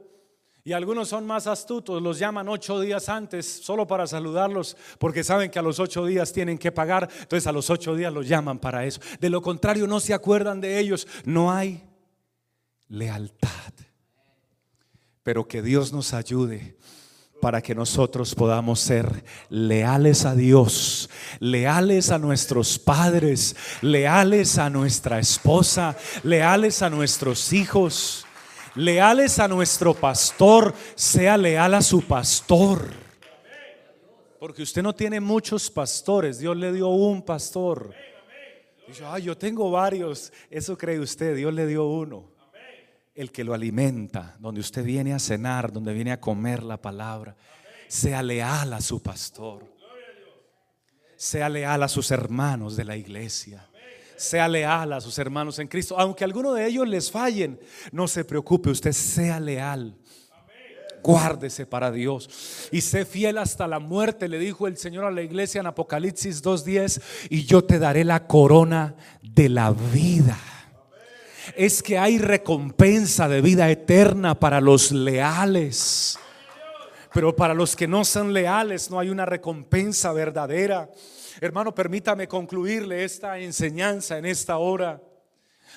Y 0.67 0.73
algunos 0.73 1.07
son 1.07 1.25
más 1.25 1.47
astutos, 1.47 2.01
los 2.01 2.19
llaman 2.19 2.49
ocho 2.49 2.81
días 2.81 3.07
antes 3.07 3.45
solo 3.45 3.87
para 3.87 4.05
saludarlos, 4.05 4.75
porque 4.99 5.23
saben 5.23 5.49
que 5.49 5.59
a 5.59 5.61
los 5.61 5.79
ocho 5.79 6.05
días 6.05 6.33
tienen 6.33 6.57
que 6.57 6.73
pagar, 6.73 7.07
entonces 7.21 7.47
a 7.47 7.53
los 7.53 7.69
ocho 7.69 7.95
días 7.95 8.11
los 8.11 8.27
llaman 8.27 8.59
para 8.59 8.85
eso. 8.85 8.99
De 9.21 9.29
lo 9.29 9.41
contrario, 9.41 9.87
no 9.87 10.01
se 10.01 10.13
acuerdan 10.13 10.59
de 10.59 10.77
ellos, 10.77 11.07
no 11.23 11.53
hay 11.53 11.87
lealtad. 12.89 13.49
Pero 15.23 15.47
que 15.47 15.61
Dios 15.61 15.93
nos 15.93 16.13
ayude 16.13 16.75
para 17.41 17.61
que 17.61 17.73
nosotros 17.73 18.35
podamos 18.35 18.81
ser 18.81 19.23
leales 19.49 20.25
a 20.25 20.35
Dios, 20.35 21.09
leales 21.39 22.11
a 22.11 22.17
nuestros 22.17 22.77
padres, 22.77 23.55
leales 23.81 24.57
a 24.57 24.69
nuestra 24.69 25.17
esposa, 25.17 25.95
leales 26.23 26.81
a 26.81 26.89
nuestros 26.89 27.53
hijos 27.53 28.26
leales 28.77 29.39
a 29.39 29.47
nuestro 29.47 29.93
pastor, 29.93 30.73
sea 30.95 31.35
leal 31.37 31.73
a 31.73 31.81
su 31.81 32.01
pastor. 32.03 32.89
Porque 34.39 34.61
usted 34.61 34.83
no 34.83 34.93
tiene 34.93 35.19
muchos 35.19 35.69
pastores, 35.69 36.39
Dios 36.39 36.55
le 36.55 36.71
dio 36.71 36.89
un 36.89 37.23
pastor. 37.23 37.93
Dice, 38.87 39.03
ay, 39.05 39.23
yo 39.23 39.37
tengo 39.37 39.69
varios. 39.71 40.31
Eso 40.49 40.77
cree 40.77 40.99
usted, 40.99 41.35
Dios 41.35 41.53
le 41.53 41.65
dio 41.65 41.85
uno. 41.85 42.31
El 43.15 43.31
que 43.31 43.43
lo 43.43 43.55
alimenta, 43.55 44.35
donde 44.39 44.61
usted 44.61 44.83
viene 44.83 45.13
a 45.13 45.19
cenar, 45.19 45.73
donde 45.73 45.91
viene 45.91 46.11
a 46.11 46.21
comer 46.21 46.61
la 46.61 46.79
palabra. 46.79 47.35
Sea 47.87 48.21
leal 48.21 48.73
a 48.73 48.79
su 48.79 49.01
pastor. 49.01 49.65
Sea 51.15 51.49
leal 51.49 51.81
a 51.81 51.87
sus 51.87 52.11
hermanos 52.11 52.77
de 52.77 52.85
la 52.85 52.95
iglesia 52.95 53.67
sea 54.17 54.47
leal 54.47 54.91
a 54.91 54.99
sus 54.99 55.17
hermanos 55.19 55.59
en 55.59 55.67
Cristo. 55.67 55.97
Aunque 55.97 56.23
alguno 56.23 56.53
de 56.53 56.67
ellos 56.67 56.87
les 56.87 57.09
fallen, 57.09 57.59
no 57.91 58.07
se 58.07 58.25
preocupe, 58.25 58.69
usted 58.69 58.91
sea 58.91 59.39
leal. 59.39 59.95
guárdese 61.03 61.65
para 61.65 61.89
Dios 61.89 62.69
y 62.71 62.81
sé 62.81 63.05
fiel 63.05 63.37
hasta 63.37 63.67
la 63.67 63.79
muerte, 63.79 64.27
le 64.27 64.39
dijo 64.39 64.67
el 64.67 64.75
Señor 64.75 65.05
a 65.05 65.11
la 65.11 65.21
iglesia 65.21 65.61
en 65.61 65.67
Apocalipsis 65.67 66.43
2.10, 66.43 67.01
y 67.29 67.45
yo 67.45 67.63
te 67.63 67.79
daré 67.79 68.03
la 68.03 68.27
corona 68.27 68.95
de 69.21 69.47
la 69.47 69.71
vida. 69.71 70.37
Es 71.55 71.81
que 71.81 71.97
hay 71.97 72.17
recompensa 72.17 73.29
de 73.29 73.41
vida 73.41 73.69
eterna 73.69 74.37
para 74.37 74.59
los 74.59 74.91
leales. 74.91 76.19
Pero 77.13 77.35
para 77.35 77.53
los 77.53 77.75
que 77.75 77.87
no 77.87 78.03
son 78.03 78.33
leales 78.33 78.91
no 78.91 78.99
hay 78.99 79.09
una 79.09 79.25
recompensa 79.25 80.11
verdadera. 80.11 80.89
Hermano, 81.39 81.73
permítame 81.75 82.27
concluirle 82.27 83.03
esta 83.03 83.37
enseñanza 83.37 84.17
en 84.17 84.25
esta 84.25 84.57
hora. 84.57 85.01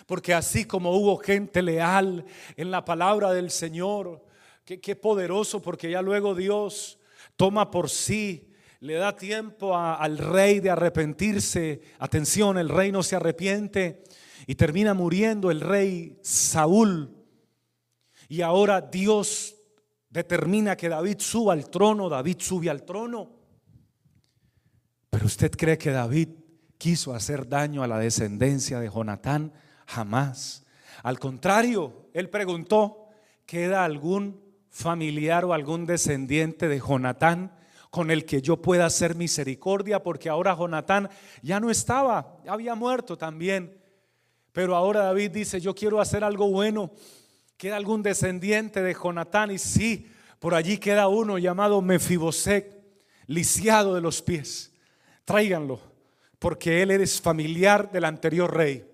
Porque 0.06 0.32
así 0.32 0.64
como 0.64 0.92
hubo 0.92 1.18
gente 1.18 1.62
leal 1.62 2.24
en 2.56 2.70
la 2.70 2.84
palabra 2.84 3.32
del 3.32 3.50
Señor, 3.50 4.24
qué, 4.64 4.96
poderoso, 4.96 5.60
porque 5.60 5.90
ya 5.90 6.00
luego 6.00 6.34
Dios 6.34 6.98
toma 7.36 7.70
por 7.70 7.90
sí, 7.90 8.48
le 8.80 8.94
da 8.94 9.14
tiempo 9.14 9.76
al 9.76 10.16
rey 10.16 10.60
de 10.60 10.70
arrepentirse. 10.70 11.82
Atención, 11.98 12.56
el 12.56 12.68
rey 12.68 12.90
no 12.90 13.02
se 13.02 13.16
arrepiente 13.16 14.02
y 14.46 14.54
termina 14.54 14.94
muriendo 14.94 15.50
el 15.50 15.60
rey 15.60 16.18
Saúl. 16.22 17.14
Y 18.28 18.40
ahora 18.40 18.80
Dios 18.80 19.56
determina 20.08 20.76
que 20.76 20.88
David 20.88 21.18
suba 21.18 21.52
al 21.52 21.68
trono, 21.68 22.08
David 22.08 22.36
sube 22.38 22.70
al 22.70 22.84
trono. 22.84 23.39
Pero 25.10 25.26
usted 25.26 25.50
cree 25.50 25.76
que 25.76 25.90
David 25.90 26.28
quiso 26.78 27.12
hacer 27.12 27.48
daño 27.48 27.82
a 27.82 27.88
la 27.88 27.98
descendencia 27.98 28.78
de 28.80 28.88
Jonatán? 28.88 29.52
Jamás. 29.86 30.64
Al 31.02 31.18
contrario, 31.18 32.08
él 32.14 32.30
preguntó, 32.30 33.08
¿queda 33.44 33.84
algún 33.84 34.40
familiar 34.68 35.44
o 35.44 35.52
algún 35.52 35.84
descendiente 35.84 36.68
de 36.68 36.78
Jonatán 36.78 37.52
con 37.90 38.10
el 38.12 38.24
que 38.24 38.40
yo 38.40 38.62
pueda 38.62 38.86
hacer 38.86 39.16
misericordia? 39.16 40.02
Porque 40.02 40.28
ahora 40.28 40.56
Jonatán 40.56 41.10
ya 41.42 41.58
no 41.58 41.70
estaba, 41.70 42.38
había 42.46 42.76
muerto 42.76 43.18
también. 43.18 43.78
Pero 44.52 44.76
ahora 44.76 45.02
David 45.02 45.32
dice, 45.32 45.60
yo 45.60 45.74
quiero 45.74 46.00
hacer 46.00 46.22
algo 46.22 46.48
bueno. 46.48 46.92
¿Queda 47.56 47.76
algún 47.76 48.02
descendiente 48.02 48.80
de 48.82 48.94
Jonatán? 48.94 49.50
Y 49.50 49.58
sí, 49.58 50.10
por 50.38 50.54
allí 50.54 50.78
queda 50.78 51.08
uno 51.08 51.36
llamado 51.36 51.82
Mefiboset, 51.82 52.80
lisiado 53.26 53.94
de 53.94 54.00
los 54.00 54.22
pies. 54.22 54.72
Tráiganlo, 55.30 55.78
porque 56.40 56.82
él 56.82 56.90
es 56.90 57.20
familiar 57.20 57.92
del 57.92 58.04
anterior 58.04 58.52
rey. 58.52 58.89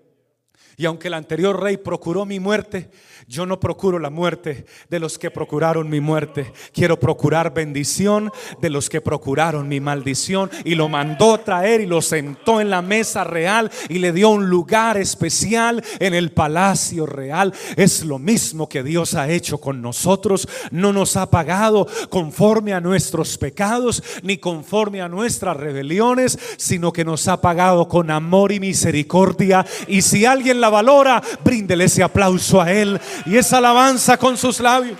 Y 0.78 0.84
aunque 0.84 1.08
el 1.08 1.14
anterior 1.14 1.62
rey 1.62 1.78
procuró 1.78 2.26
mi 2.26 2.38
muerte, 2.38 2.90
yo 3.28 3.46
no 3.46 3.58
procuro 3.58 3.98
la 3.98 4.10
muerte 4.10 4.66
de 4.90 5.00
los 5.00 5.18
que 5.18 5.30
procuraron 5.30 5.88
mi 5.88 6.00
muerte. 6.00 6.52
Quiero 6.72 7.00
procurar 7.00 7.54
bendición 7.54 8.30
de 8.60 8.70
los 8.70 8.90
que 8.90 9.00
procuraron 9.00 9.68
mi 9.68 9.80
maldición. 9.80 10.50
Y 10.64 10.74
lo 10.74 10.88
mandó 10.88 11.38
traer 11.40 11.80
y 11.80 11.86
lo 11.86 12.02
sentó 12.02 12.60
en 12.60 12.68
la 12.68 12.82
mesa 12.82 13.24
real 13.24 13.70
y 13.88 13.98
le 13.98 14.12
dio 14.12 14.28
un 14.28 14.50
lugar 14.50 14.98
especial 14.98 15.82
en 15.98 16.12
el 16.12 16.30
palacio 16.32 17.06
real. 17.06 17.54
Es 17.76 18.04
lo 18.04 18.18
mismo 18.18 18.68
que 18.68 18.82
Dios 18.82 19.14
ha 19.14 19.30
hecho 19.30 19.58
con 19.58 19.80
nosotros. 19.80 20.46
No 20.70 20.92
nos 20.92 21.16
ha 21.16 21.30
pagado 21.30 21.88
conforme 22.10 22.74
a 22.74 22.80
nuestros 22.80 23.38
pecados 23.38 24.02
ni 24.22 24.36
conforme 24.36 25.00
a 25.00 25.08
nuestras 25.08 25.56
rebeliones, 25.56 26.38
sino 26.58 26.92
que 26.92 27.04
nos 27.04 27.28
ha 27.28 27.40
pagado 27.40 27.88
con 27.88 28.10
amor 28.10 28.52
y 28.52 28.60
misericordia. 28.60 29.64
Y 29.88 30.02
si 30.02 30.26
alguien 30.26 30.60
la 30.60 30.65
valora, 30.68 31.22
bríndele 31.42 31.84
ese 31.84 32.02
aplauso 32.02 32.60
a 32.60 32.72
Él 32.72 33.00
y 33.24 33.36
esa 33.36 33.58
alabanza 33.58 34.16
con 34.16 34.36
sus 34.36 34.60
labios. 34.60 34.98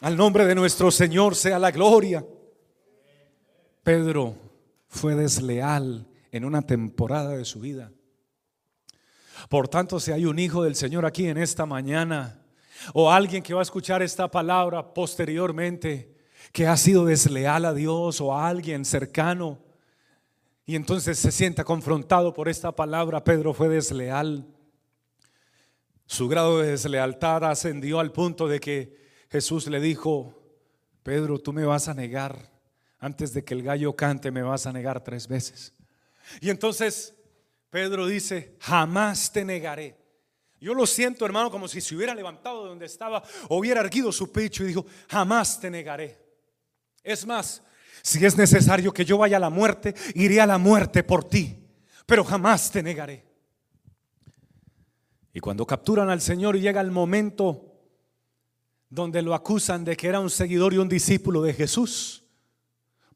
Al 0.00 0.16
nombre 0.16 0.46
de 0.46 0.54
nuestro 0.54 0.90
Señor 0.90 1.36
sea 1.36 1.58
la 1.58 1.70
gloria. 1.70 2.24
Pedro 3.82 4.34
fue 4.88 5.14
desleal 5.14 6.06
en 6.32 6.44
una 6.44 6.62
temporada 6.62 7.36
de 7.36 7.44
su 7.44 7.60
vida. 7.60 7.92
Por 9.48 9.68
tanto, 9.68 10.00
si 10.00 10.12
hay 10.12 10.24
un 10.24 10.38
hijo 10.38 10.62
del 10.62 10.74
Señor 10.74 11.04
aquí 11.04 11.26
en 11.26 11.36
esta 11.36 11.66
mañana, 11.66 12.40
o 12.94 13.10
alguien 13.10 13.42
que 13.42 13.54
va 13.54 13.60
a 13.60 13.62
escuchar 13.62 14.02
esta 14.02 14.30
palabra 14.30 14.94
posteriormente, 14.94 16.14
que 16.52 16.66
ha 16.66 16.76
sido 16.76 17.04
desleal 17.04 17.64
a 17.64 17.74
Dios 17.74 18.20
o 18.20 18.34
a 18.34 18.48
alguien 18.48 18.84
cercano, 18.84 19.58
y 20.66 20.76
entonces 20.76 21.18
se 21.18 21.32
sienta 21.32 21.64
confrontado 21.64 22.32
por 22.32 22.48
esta 22.48 22.70
palabra, 22.70 23.24
Pedro 23.24 23.52
fue 23.52 23.68
desleal. 23.68 24.46
Su 26.06 26.28
grado 26.28 26.60
de 26.60 26.70
deslealtad 26.70 27.44
ascendió 27.44 27.98
al 27.98 28.12
punto 28.12 28.46
de 28.46 28.60
que 28.60 28.96
Jesús 29.30 29.66
le 29.66 29.80
dijo, 29.80 30.40
Pedro, 31.02 31.38
tú 31.38 31.52
me 31.52 31.64
vas 31.64 31.88
a 31.88 31.94
negar, 31.94 32.52
antes 32.98 33.32
de 33.32 33.42
que 33.42 33.54
el 33.54 33.62
gallo 33.62 33.96
cante 33.96 34.30
me 34.30 34.42
vas 34.42 34.66
a 34.66 34.72
negar 34.72 35.02
tres 35.02 35.26
veces. 35.26 35.72
Y 36.40 36.50
entonces 36.50 37.14
Pedro 37.70 38.06
dice, 38.06 38.56
jamás 38.60 39.32
te 39.32 39.44
negaré. 39.44 39.98
Yo 40.60 40.74
lo 40.74 40.86
siento, 40.86 41.24
hermano, 41.24 41.50
como 41.50 41.66
si 41.66 41.80
se 41.80 41.96
hubiera 41.96 42.14
levantado 42.14 42.62
de 42.62 42.68
donde 42.68 42.86
estaba, 42.86 43.24
hubiera 43.48 43.80
erguido 43.80 44.12
su 44.12 44.30
pecho 44.30 44.62
y 44.62 44.68
dijo, 44.68 44.86
jamás 45.08 45.58
te 45.58 45.70
negaré. 45.70 46.29
Es 47.02 47.26
más, 47.26 47.62
si 48.02 48.24
es 48.24 48.36
necesario 48.36 48.92
que 48.92 49.04
yo 49.04 49.18
vaya 49.18 49.36
a 49.36 49.40
la 49.40 49.50
muerte, 49.50 49.94
iré 50.14 50.40
a 50.40 50.46
la 50.46 50.58
muerte 50.58 51.02
por 51.02 51.24
ti, 51.24 51.66
pero 52.06 52.24
jamás 52.24 52.70
te 52.70 52.82
negaré. 52.82 53.26
Y 55.32 55.40
cuando 55.40 55.66
capturan 55.66 56.10
al 56.10 56.20
Señor 56.20 56.56
y 56.56 56.60
llega 56.60 56.80
el 56.80 56.90
momento 56.90 57.66
donde 58.88 59.22
lo 59.22 59.34
acusan 59.34 59.84
de 59.84 59.96
que 59.96 60.08
era 60.08 60.18
un 60.18 60.30
seguidor 60.30 60.74
y 60.74 60.78
un 60.78 60.88
discípulo 60.88 61.42
de 61.42 61.54
Jesús, 61.54 62.24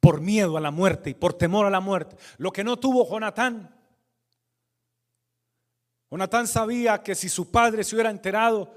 por 0.01 0.21
miedo 0.21 0.57
a 0.57 0.61
la 0.61 0.71
muerte 0.71 1.11
y 1.11 1.15
por 1.15 1.35
temor 1.35 1.67
a 1.67 1.71
la 1.71 1.81
muerte, 1.81 2.17
lo 2.37 2.53
que 2.53 2.63
no 2.63 2.79
tuvo 2.79 3.09
Jonatán. 3.09 3.75
Jonatán 6.11 6.47
sabía 6.47 7.03
que 7.03 7.15
si 7.15 7.29
su 7.29 7.51
padre 7.51 7.83
se 7.83 7.97
hubiera 7.97 8.11
enterado, 8.11 8.73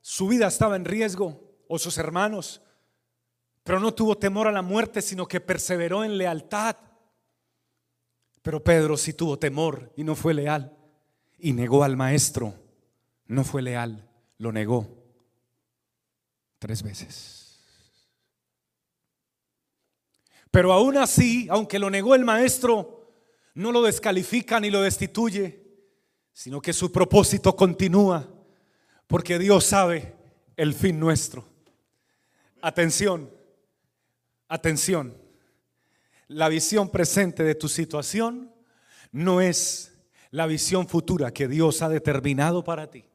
su 0.00 0.26
vida 0.28 0.48
estaba 0.48 0.76
en 0.76 0.84
riesgo, 0.84 1.40
o 1.68 1.78
sus 1.78 1.96
hermanos, 1.96 2.60
pero 3.64 3.78
no 3.78 3.94
tuvo 3.94 4.16
temor 4.16 4.48
a 4.48 4.52
la 4.52 4.62
muerte, 4.62 5.02
sino 5.02 5.26
que 5.26 5.40
perseveró 5.40 6.04
en 6.04 6.18
lealtad. 6.18 6.76
Pero 8.42 8.62
Pedro 8.62 8.96
sí 8.96 9.12
tuvo 9.12 9.38
temor 9.38 9.92
y 9.96 10.04
no 10.04 10.16
fue 10.16 10.34
leal. 10.34 10.76
Y 11.38 11.52
negó 11.52 11.84
al 11.84 11.96
maestro. 11.96 12.54
No 13.26 13.44
fue 13.44 13.62
leal, 13.62 14.08
lo 14.38 14.52
negó 14.52 15.02
tres 16.58 16.82
veces. 16.82 17.60
Pero 20.50 20.72
aún 20.72 20.96
así, 20.96 21.48
aunque 21.50 21.78
lo 21.78 21.90
negó 21.90 22.14
el 22.14 22.24
maestro, 22.24 23.10
no 23.54 23.72
lo 23.72 23.82
descalifica 23.82 24.60
ni 24.60 24.70
lo 24.70 24.82
destituye, 24.82 25.60
sino 26.32 26.60
que 26.60 26.72
su 26.72 26.92
propósito 26.92 27.56
continúa, 27.56 28.28
porque 29.06 29.38
Dios 29.38 29.64
sabe 29.64 30.14
el 30.56 30.74
fin 30.74 31.00
nuestro. 31.00 31.44
Atención. 32.60 33.41
Atención, 34.52 35.16
la 36.28 36.50
visión 36.50 36.90
presente 36.90 37.42
de 37.42 37.54
tu 37.54 37.70
situación 37.70 38.52
no 39.10 39.40
es 39.40 39.94
la 40.30 40.46
visión 40.46 40.86
futura 40.86 41.32
que 41.32 41.48
Dios 41.48 41.80
ha 41.80 41.88
determinado 41.88 42.62
para 42.62 42.90
ti. 42.90 43.06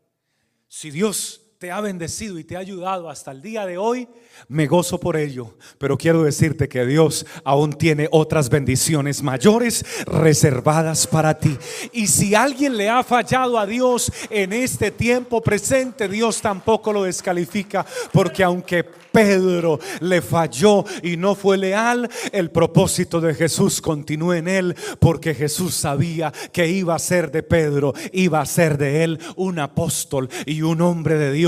Si 0.67 0.89
Dios 0.89 1.46
te 1.57 1.71
ha 1.71 1.81
bendecido 1.81 2.37
y 2.37 2.43
te 2.43 2.55
ha 2.55 2.59
ayudado 2.59 3.09
hasta 3.09 3.31
el 3.31 3.41
día 3.41 3.65
de 3.65 3.79
hoy, 3.79 4.07
me 4.47 4.67
gozo 4.67 4.99
por 4.99 5.17
ello. 5.17 5.55
Pero 5.79 5.97
quiero 5.97 6.21
decirte 6.21 6.69
que 6.69 6.85
Dios 6.85 7.25
aún 7.43 7.73
tiene 7.73 8.07
otras 8.11 8.49
bendiciones 8.49 9.23
mayores 9.23 9.83
reservadas 10.05 11.07
para 11.07 11.39
ti. 11.39 11.57
Y 11.93 12.05
si 12.05 12.35
alguien 12.35 12.77
le 12.77 12.89
ha 12.89 13.03
fallado 13.03 13.57
a 13.57 13.65
Dios 13.65 14.11
en 14.29 14.53
este 14.53 14.91
tiempo 14.91 15.41
presente, 15.41 16.07
Dios 16.07 16.41
tampoco 16.41 16.93
lo 16.93 17.03
descalifica, 17.03 17.83
porque 18.11 18.43
aunque 18.43 18.85
Pedro 19.17 19.79
le 20.01 20.21
falló 20.21 20.85
y 21.01 21.17
no 21.17 21.33
fue 21.33 21.57
leal, 21.57 22.07
el 22.31 22.51
propósito 22.51 23.19
de 23.19 23.33
Jesús 23.33 23.81
continúa 23.81 24.37
en 24.37 24.47
él, 24.47 24.75
porque 24.99 25.33
Jesús 25.33 25.73
sabía 25.73 26.31
que 26.51 26.67
iba 26.67 26.93
a 26.93 26.99
ser 26.99 27.31
de 27.31 27.41
Pedro, 27.41 27.95
iba 28.11 28.41
a 28.41 28.45
ser 28.45 28.77
de 28.77 29.03
él 29.03 29.19
un 29.35 29.57
apóstol 29.57 30.29
y 30.45 30.61
un 30.61 30.81
hombre 30.81 31.17
de 31.17 31.31
Dios, 31.31 31.46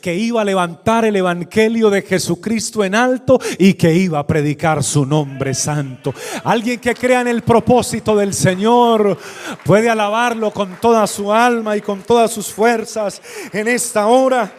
que 0.00 0.14
iba 0.14 0.42
a 0.42 0.44
levantar 0.44 1.04
el 1.04 1.16
evangelio 1.16 1.90
de 1.90 2.02
Jesucristo 2.02 2.84
en 2.84 2.94
alto 2.94 3.38
y 3.58 3.74
que 3.74 3.92
iba 3.92 4.18
a 4.18 4.26
predicar 4.26 4.82
su 4.82 5.04
nombre 5.04 5.54
santo. 5.54 6.14
Alguien 6.44 6.80
que 6.80 6.94
crea 6.94 7.22
en 7.22 7.28
el 7.28 7.42
propósito 7.42 8.16
del 8.16 8.34
Señor 8.34 9.18
puede 9.64 9.90
alabarlo 9.90 10.50
con 10.50 10.80
toda 10.80 11.06
su 11.06 11.32
alma 11.32 11.76
y 11.76 11.80
con 11.80 12.02
todas 12.02 12.30
sus 12.30 12.52
fuerzas 12.52 13.20
en 13.52 13.68
esta 13.68 14.06
hora. 14.06 14.52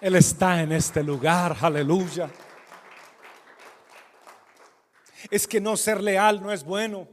Él 0.00 0.16
está 0.16 0.62
en 0.62 0.72
este 0.72 1.02
lugar, 1.02 1.56
aleluya. 1.60 2.30
Es 5.30 5.46
que 5.46 5.60
no 5.60 5.76
ser 5.76 6.02
leal 6.02 6.42
no 6.42 6.52
es 6.52 6.64
bueno, 6.64 7.06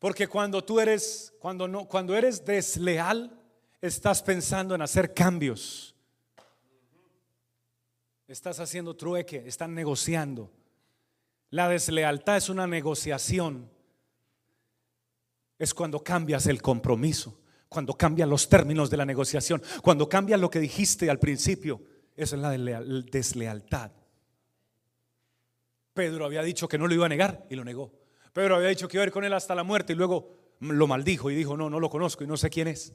Porque 0.00 0.26
cuando 0.26 0.64
tú 0.64 0.80
eres, 0.80 1.32
cuando 1.38 1.68
no, 1.68 1.84
cuando 1.86 2.16
eres 2.16 2.44
desleal, 2.44 3.41
estás 3.82 4.22
pensando 4.22 4.74
en 4.74 4.82
hacer 4.82 5.12
cambios. 5.12 5.94
Estás 8.28 8.60
haciendo 8.60 8.94
trueque, 8.96 9.42
están 9.46 9.74
negociando. 9.74 10.50
La 11.50 11.68
deslealtad 11.68 12.38
es 12.38 12.48
una 12.48 12.66
negociación. 12.66 13.68
Es 15.58 15.74
cuando 15.74 16.02
cambias 16.02 16.46
el 16.46 16.62
compromiso, 16.62 17.38
cuando 17.68 17.94
cambian 17.94 18.30
los 18.30 18.48
términos 18.48 18.88
de 18.88 18.96
la 18.96 19.04
negociación, 19.04 19.62
cuando 19.82 20.08
cambias 20.08 20.40
lo 20.40 20.48
que 20.48 20.60
dijiste 20.60 21.10
al 21.10 21.18
principio. 21.18 21.82
Esa 22.16 22.36
es 22.36 22.42
la 22.42 22.50
deslealtad. 22.50 23.90
Pedro 25.92 26.24
había 26.24 26.42
dicho 26.42 26.68
que 26.68 26.78
no 26.78 26.86
lo 26.86 26.94
iba 26.94 27.06
a 27.06 27.08
negar 27.08 27.46
y 27.50 27.56
lo 27.56 27.64
negó. 27.64 27.92
Pedro 28.32 28.56
había 28.56 28.68
dicho 28.68 28.88
que 28.88 28.96
iba 28.96 29.04
a 29.04 29.06
ir 29.06 29.12
con 29.12 29.24
él 29.24 29.32
hasta 29.34 29.54
la 29.54 29.62
muerte 29.62 29.92
y 29.92 29.96
luego 29.96 30.54
lo 30.60 30.86
maldijo 30.86 31.30
y 31.30 31.34
dijo, 31.34 31.56
no, 31.56 31.68
no 31.68 31.80
lo 31.80 31.90
conozco 31.90 32.24
y 32.24 32.26
no 32.26 32.36
sé 32.36 32.48
quién 32.48 32.68
es. 32.68 32.94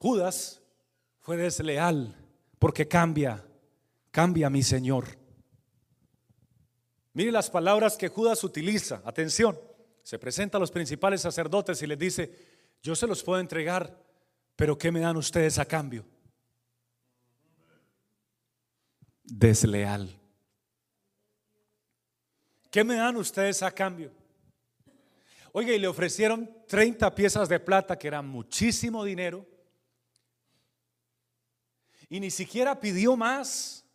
Judas 0.00 0.62
fue 1.18 1.36
desleal 1.36 2.16
porque 2.58 2.88
cambia, 2.88 3.44
cambia 4.10 4.48
mi 4.48 4.62
Señor. 4.62 5.04
Mire 7.12 7.30
las 7.30 7.50
palabras 7.50 7.98
que 7.98 8.08
Judas 8.08 8.42
utiliza. 8.42 9.02
Atención, 9.04 9.60
se 10.02 10.18
presenta 10.18 10.56
a 10.56 10.60
los 10.60 10.70
principales 10.70 11.20
sacerdotes 11.20 11.82
y 11.82 11.86
les 11.86 11.98
dice, 11.98 12.34
yo 12.82 12.96
se 12.96 13.06
los 13.06 13.22
puedo 13.22 13.40
entregar, 13.40 13.94
pero 14.56 14.78
¿qué 14.78 14.90
me 14.90 15.00
dan 15.00 15.18
ustedes 15.18 15.58
a 15.58 15.66
cambio? 15.66 16.06
Desleal. 19.22 20.18
¿Qué 22.70 22.84
me 22.84 22.94
dan 22.94 23.16
ustedes 23.16 23.62
a 23.62 23.70
cambio? 23.70 24.12
Oiga, 25.52 25.74
y 25.74 25.78
le 25.78 25.88
ofrecieron 25.88 26.48
30 26.68 27.14
piezas 27.14 27.50
de 27.50 27.60
plata, 27.60 27.98
que 27.98 28.08
era 28.08 28.22
muchísimo 28.22 29.04
dinero. 29.04 29.49
Y 32.10 32.20
ni 32.20 32.30
siquiera 32.30 32.78
pidió 32.78 33.16
más. 33.16 33.86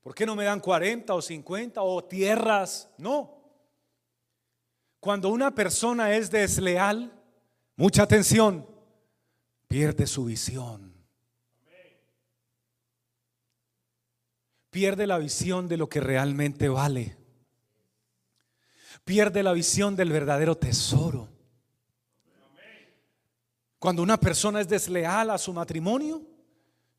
¿Por 0.00 0.14
qué 0.14 0.24
no 0.24 0.34
me 0.34 0.44
dan 0.44 0.60
40 0.60 1.12
o 1.12 1.20
50 1.20 1.82
o 1.82 2.02
tierras? 2.02 2.88
No. 2.96 3.38
Cuando 4.98 5.28
una 5.28 5.54
persona 5.54 6.16
es 6.16 6.30
desleal, 6.30 7.12
mucha 7.76 8.04
atención, 8.04 8.66
pierde 9.68 10.06
su 10.06 10.24
visión. 10.24 10.94
Pierde 14.70 15.06
la 15.06 15.18
visión 15.18 15.68
de 15.68 15.76
lo 15.76 15.90
que 15.90 16.00
realmente 16.00 16.70
vale 16.70 17.18
pierde 19.04 19.42
la 19.42 19.52
visión 19.52 19.96
del 19.96 20.10
verdadero 20.10 20.56
tesoro. 20.56 21.28
Cuando 23.78 24.02
una 24.02 24.18
persona 24.18 24.60
es 24.60 24.68
desleal 24.68 25.30
a 25.30 25.38
su 25.38 25.52
matrimonio, 25.52 26.22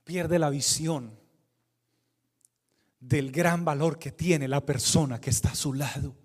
pierde 0.04 0.40
la 0.40 0.50
visión 0.50 1.18
del 3.00 3.32
gran 3.32 3.66
valor 3.66 4.00
que 4.00 4.12
tiene 4.12 4.48
la 4.48 4.66
persona 4.66 5.20
que 5.20 5.30
está 5.30 5.50
a 5.50 5.56
su 5.56 5.74
lado. 5.74 6.16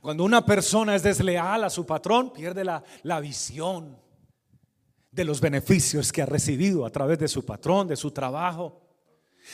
Cuando 0.00 0.24
una 0.24 0.44
persona 0.44 0.96
es 0.96 1.02
desleal 1.02 1.64
a 1.64 1.70
su 1.70 1.86
patrón, 1.86 2.32
pierde 2.32 2.64
la, 2.64 2.82
la 3.02 3.20
visión 3.20 3.96
de 5.10 5.24
los 5.24 5.40
beneficios 5.40 6.10
que 6.10 6.22
ha 6.22 6.26
recibido 6.26 6.86
a 6.86 6.90
través 6.90 7.18
de 7.18 7.28
su 7.28 7.44
patrón, 7.44 7.86
de 7.86 7.96
su 7.96 8.10
trabajo. 8.10 8.80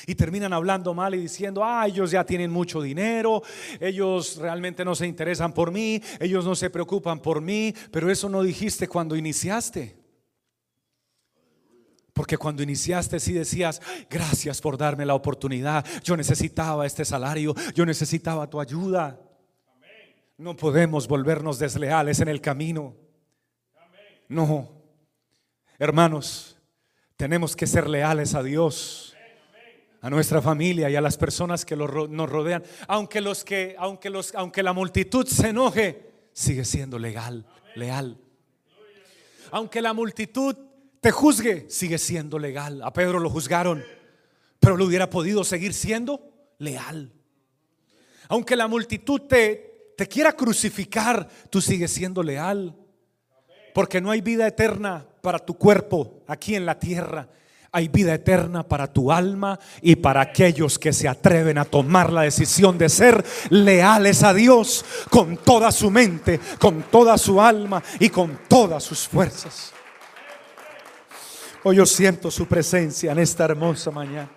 Y 0.07 0.15
terminan 0.15 0.53
hablando 0.53 0.95
mal 0.95 1.15
y 1.15 1.19
diciendo, 1.19 1.65
ah, 1.65 1.87
ellos 1.87 2.11
ya 2.11 2.25
tienen 2.25 2.51
mucho 2.51 2.81
dinero, 2.81 3.43
ellos 3.81 4.37
realmente 4.37 4.85
no 4.85 4.95
se 4.95 5.07
interesan 5.07 5.53
por 5.53 5.73
mí, 5.73 6.01
ellos 6.21 6.45
no 6.45 6.55
se 6.55 6.71
preocupan 6.71 7.21
por 7.21 7.41
mí, 7.41 7.75
pero 7.91 8.11
eso 8.11 8.29
no 8.29 8.43
dijiste 8.43 8.87
cuando 8.87 9.17
iniciaste. 9.17 9.98
Porque 12.19 12.37
cuando 12.37 12.64
iniciaste 12.64 13.21
sí 13.21 13.33
decías, 13.33 13.81
gracias 14.11 14.61
por 14.61 14.77
darme 14.77 15.07
la 15.07 15.14
oportunidad, 15.14 15.87
yo 16.03 16.16
necesitaba 16.16 16.85
este 16.85 17.05
salario, 17.05 17.55
yo 17.77 17.87
necesitaba 17.87 18.51
tu 18.51 18.61
ayuda. 18.61 19.21
No 20.37 20.57
podemos 20.57 21.07
volvernos 21.07 21.61
desleales 21.61 22.19
en 22.19 22.27
el 22.27 22.41
camino. 22.41 22.97
No, 24.27 24.69
hermanos, 25.79 26.57
tenemos 27.16 27.55
que 27.55 27.69
ser 27.69 27.89
leales 27.89 28.35
a 28.35 28.43
Dios 28.43 29.16
a 30.01 30.11
nuestra 30.11 30.43
familia 30.43 30.91
y 30.91 30.97
a 30.97 31.01
las 31.01 31.16
personas 31.16 31.64
que 31.64 31.77
nos 31.77 31.89
rodean. 31.89 32.64
Aunque, 32.89 33.21
los 33.21 33.45
que, 33.45 33.77
aunque, 33.79 34.11
los, 34.11 34.35
aunque 34.35 34.64
la 34.64 34.73
multitud 34.73 35.25
se 35.25 35.51
enoje, 35.51 36.11
sigue 36.33 36.64
siendo 36.64 36.99
legal, 36.99 37.47
leal. 37.77 38.19
Aunque 39.53 39.81
la 39.81 39.93
multitud 39.93 40.68
te 41.01 41.11
juzgue, 41.11 41.67
sigue 41.71 41.99
siendo 41.99 42.39
legal. 42.39 42.83
A 42.83 42.93
Pedro 42.93 43.19
lo 43.19 43.31
juzgaron, 43.31 43.85
pero 44.61 44.77
lo 44.77 44.85
hubiera 44.85 45.09
podido 45.11 45.45
seguir 45.45 45.75
siendo 45.75 46.21
leal. 46.59 47.13
Aunque 48.29 48.57
la 48.57 48.69
multitud 48.69 49.23
te, 49.23 49.93
te 49.97 50.07
quiera 50.07 50.33
crucificar, 50.33 51.29
tú 51.51 51.61
sigues 51.61 51.93
siendo 51.93 52.23
leal. 52.23 52.77
Porque 53.75 54.01
no 54.01 54.11
hay 54.11 54.21
vida 54.21 54.47
eterna 54.47 55.07
para 55.23 55.39
tu 55.39 55.55
cuerpo 55.57 56.23
aquí 56.27 56.55
en 56.55 56.67
la 56.67 56.79
tierra 56.79 57.29
hay 57.71 57.89
vida 57.89 58.15
eterna 58.15 58.63
para 58.63 58.93
tu 58.93 59.13
alma 59.13 59.59
y 59.83 59.97
para 59.97 60.21
aquellos 60.23 60.79
que 60.79 60.93
se 60.93 61.09
atreven 61.09 61.59
a 61.59 61.65
tomar 61.65 62.13
la 62.13 62.23
decisión 62.23 62.79
de 62.79 62.89
ser 62.89 63.25
leales 63.51 64.23
a 64.23 64.33
Dios 64.33 64.85
con 65.11 65.37
toda 65.37 65.71
su 65.71 65.91
mente, 65.91 66.41
con 66.59 66.83
toda 66.85 67.19
su 67.19 67.41
alma 67.41 67.83
y 68.01 68.09
con 68.09 68.39
todas 68.49 68.83
sus 68.83 69.07
fuerzas. 69.07 69.73
Hoy 71.69 71.77
yo 71.77 71.85
siento 71.85 72.31
su 72.31 72.47
presencia 72.47 73.12
en 73.12 73.19
esta 73.19 73.45
hermosa 73.45 73.91
mañana. 73.91 74.31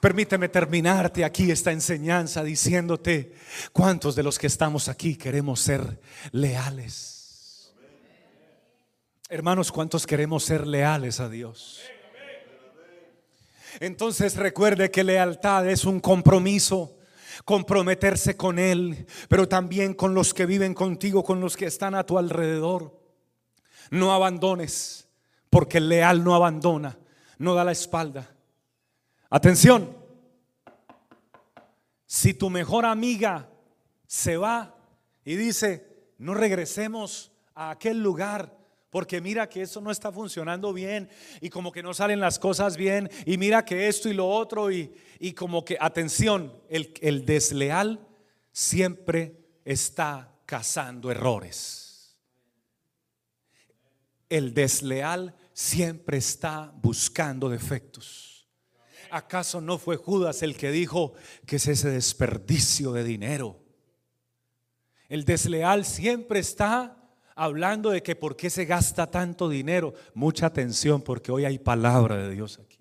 Permíteme 0.00 0.48
terminarte 0.48 1.24
aquí 1.24 1.52
esta 1.52 1.70
enseñanza 1.70 2.42
diciéndote 2.42 3.32
cuántos 3.72 4.16
de 4.16 4.24
los 4.24 4.40
que 4.40 4.48
estamos 4.48 4.88
aquí 4.88 5.14
queremos 5.14 5.60
ser 5.60 6.00
leales. 6.32 7.72
Hermanos, 9.28 9.70
¿cuántos 9.70 10.04
queremos 10.04 10.42
ser 10.42 10.66
leales 10.66 11.20
a 11.20 11.28
Dios? 11.28 11.80
Entonces 13.78 14.34
recuerde 14.34 14.90
que 14.90 15.04
lealtad 15.04 15.68
es 15.68 15.84
un 15.84 16.00
compromiso 16.00 16.98
comprometerse 17.44 18.36
con 18.36 18.58
Él, 18.58 19.06
pero 19.28 19.46
también 19.46 19.94
con 19.94 20.12
los 20.12 20.34
que 20.34 20.46
viven 20.46 20.74
contigo, 20.74 21.22
con 21.22 21.40
los 21.40 21.56
que 21.56 21.66
están 21.66 21.94
a 21.94 22.04
tu 22.04 22.18
alrededor. 22.18 23.00
No 23.92 24.12
abandones, 24.12 25.06
porque 25.52 25.76
el 25.76 25.90
leal 25.90 26.24
no 26.24 26.34
abandona, 26.34 26.98
no 27.36 27.54
da 27.54 27.62
la 27.62 27.72
espalda. 27.72 28.26
Atención, 29.28 29.94
si 32.06 32.32
tu 32.32 32.48
mejor 32.48 32.86
amiga 32.86 33.50
se 34.06 34.38
va 34.38 34.74
y 35.26 35.36
dice, 35.36 36.06
no 36.16 36.32
regresemos 36.32 37.32
a 37.54 37.68
aquel 37.68 38.02
lugar 38.02 38.56
porque 38.88 39.20
mira 39.20 39.50
que 39.50 39.60
eso 39.60 39.82
no 39.82 39.90
está 39.90 40.10
funcionando 40.10 40.72
bien 40.72 41.10
y 41.42 41.50
como 41.50 41.70
que 41.70 41.82
no 41.82 41.92
salen 41.92 42.18
las 42.18 42.38
cosas 42.38 42.78
bien 42.78 43.10
y 43.26 43.36
mira 43.36 43.62
que 43.62 43.88
esto 43.88 44.08
y 44.08 44.14
lo 44.14 44.26
otro 44.30 44.70
y, 44.72 44.94
y 45.18 45.34
como 45.34 45.66
que, 45.66 45.76
atención, 45.78 46.50
el, 46.70 46.94
el 47.02 47.26
desleal 47.26 48.00
siempre 48.52 49.36
está 49.66 50.32
cazando 50.46 51.10
errores. 51.10 52.16
El 54.30 54.54
desleal 54.54 55.34
siempre 55.52 56.18
está 56.18 56.72
buscando 56.82 57.48
defectos. 57.48 58.48
¿Acaso 59.10 59.60
no 59.60 59.78
fue 59.78 59.96
Judas 59.96 60.42
el 60.42 60.56
que 60.56 60.70
dijo 60.70 61.12
que 61.46 61.56
es 61.56 61.68
ese 61.68 61.90
desperdicio 61.90 62.92
de 62.92 63.04
dinero? 63.04 63.60
El 65.08 65.24
desleal 65.24 65.84
siempre 65.84 66.40
está 66.40 66.96
hablando 67.34 67.90
de 67.90 68.02
que 68.02 68.16
por 68.16 68.36
qué 68.36 68.48
se 68.48 68.64
gasta 68.64 69.10
tanto 69.10 69.48
dinero. 69.48 69.92
Mucha 70.14 70.46
atención 70.46 71.02
porque 71.02 71.30
hoy 71.30 71.44
hay 71.44 71.58
palabra 71.58 72.16
de 72.16 72.30
Dios 72.30 72.58
aquí. 72.58 72.71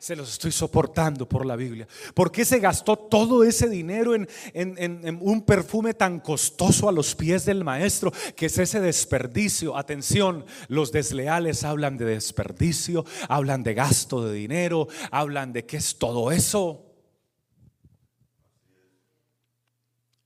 Se 0.00 0.16
los 0.16 0.32
estoy 0.32 0.50
soportando 0.50 1.28
por 1.28 1.44
la 1.44 1.56
Biblia. 1.56 1.86
¿Por 2.14 2.32
qué 2.32 2.46
se 2.46 2.58
gastó 2.58 2.96
todo 2.96 3.44
ese 3.44 3.68
dinero 3.68 4.14
en, 4.14 4.26
en, 4.54 5.18
un 5.20 5.42
perfume 5.42 5.92
tan 5.92 6.20
costoso 6.20 6.88
a 6.88 6.92
los 6.92 7.14
pies 7.14 7.44
del 7.44 7.64
maestro? 7.64 8.10
Que 8.34 8.46
es 8.46 8.56
ese 8.56 8.80
desperdicio. 8.80 9.76
Atención, 9.76 10.46
los 10.68 10.90
desleales 10.90 11.64
hablan 11.64 11.98
de 11.98 12.06
desperdicio, 12.06 13.04
hablan 13.28 13.62
de 13.62 13.74
gasto 13.74 14.24
de 14.24 14.32
dinero, 14.32 14.88
hablan 15.10 15.52
de 15.52 15.66
qué 15.66 15.76
es 15.76 15.98
todo 15.98 16.32
eso. 16.32 16.86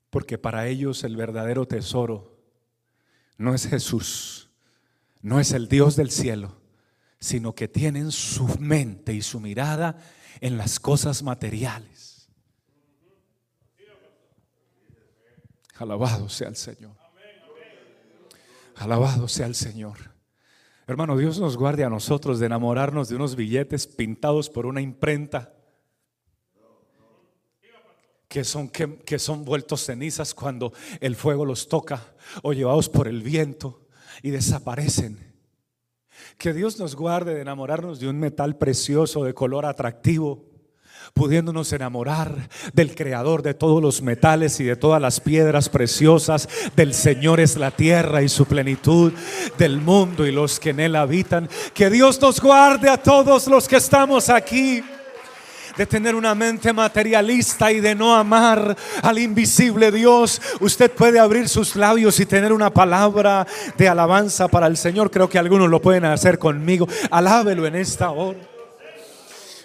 Porque 0.08 0.38
para 0.38 0.68
ellos 0.68 1.02
el 1.02 1.16
verdadero 1.16 1.66
tesoro 1.66 2.38
no 3.38 3.52
es 3.52 3.66
Jesús, 3.66 4.52
no 5.20 5.40
es 5.40 5.50
el 5.50 5.66
Dios 5.66 5.96
del 5.96 6.12
cielo, 6.12 6.63
sino 7.24 7.54
que 7.54 7.68
tienen 7.68 8.12
su 8.12 8.46
mente 8.60 9.14
y 9.14 9.22
su 9.22 9.40
mirada 9.40 9.96
en 10.42 10.58
las 10.58 10.78
cosas 10.78 11.22
materiales. 11.22 12.28
Alabado 15.76 16.28
sea 16.28 16.48
el 16.48 16.56
Señor. 16.56 16.94
Alabado 18.76 19.26
sea 19.26 19.46
el 19.46 19.54
Señor. 19.54 19.96
Hermano, 20.86 21.16
Dios 21.16 21.40
nos 21.40 21.56
guarde 21.56 21.82
a 21.82 21.88
nosotros 21.88 22.40
de 22.40 22.46
enamorarnos 22.46 23.08
de 23.08 23.16
unos 23.16 23.36
billetes 23.36 23.86
pintados 23.86 24.50
por 24.50 24.66
una 24.66 24.82
imprenta 24.82 25.54
que 28.28 28.44
son, 28.44 28.68
que, 28.68 28.98
que 28.98 29.18
son 29.18 29.46
vueltos 29.46 29.86
cenizas 29.86 30.34
cuando 30.34 30.74
el 31.00 31.16
fuego 31.16 31.46
los 31.46 31.68
toca 31.70 32.14
o 32.42 32.52
llevados 32.52 32.90
por 32.90 33.08
el 33.08 33.22
viento 33.22 33.88
y 34.22 34.28
desaparecen. 34.28 35.33
Que 36.38 36.52
Dios 36.52 36.78
nos 36.78 36.96
guarde 36.96 37.34
de 37.34 37.40
enamorarnos 37.40 38.00
de 38.00 38.08
un 38.08 38.18
metal 38.18 38.56
precioso 38.56 39.24
de 39.24 39.34
color 39.34 39.66
atractivo 39.66 40.54
pudiéndonos 41.12 41.72
enamorar 41.72 42.48
del 42.72 42.94
creador 42.94 43.42
de 43.42 43.54
todos 43.54 43.82
los 43.82 44.02
metales 44.02 44.58
y 44.60 44.64
de 44.64 44.76
todas 44.76 45.00
las 45.00 45.20
piedras 45.20 45.68
preciosas. 45.68 46.48
Del 46.76 46.94
Señor 46.94 47.40
es 47.40 47.56
la 47.56 47.70
tierra 47.70 48.22
y 48.22 48.28
su 48.28 48.46
plenitud, 48.46 49.12
del 49.58 49.80
mundo 49.80 50.26
y 50.26 50.32
los 50.32 50.58
que 50.58 50.70
en 50.70 50.80
él 50.80 50.96
habitan. 50.96 51.48
Que 51.72 51.90
Dios 51.90 52.20
nos 52.20 52.40
guarde 52.40 52.88
a 52.88 52.96
todos 52.96 53.46
los 53.46 53.68
que 53.68 53.76
estamos 53.76 54.28
aquí 54.28 54.82
de 55.76 55.86
tener 55.86 56.14
una 56.14 56.34
mente 56.34 56.72
materialista 56.72 57.72
y 57.72 57.80
de 57.80 57.94
no 57.94 58.14
amar 58.14 58.76
al 59.02 59.18
invisible 59.18 59.90
Dios. 59.90 60.40
Usted 60.60 60.90
puede 60.90 61.18
abrir 61.18 61.48
sus 61.48 61.76
labios 61.76 62.18
y 62.20 62.26
tener 62.26 62.52
una 62.52 62.70
palabra 62.70 63.46
de 63.76 63.88
alabanza 63.88 64.48
para 64.48 64.66
el 64.66 64.76
Señor. 64.76 65.10
Creo 65.10 65.28
que 65.28 65.38
algunos 65.38 65.68
lo 65.68 65.80
pueden 65.80 66.04
hacer 66.04 66.38
conmigo. 66.38 66.86
Alábelo 67.10 67.66
en 67.66 67.76
esta 67.76 68.10
hora. 68.10 68.38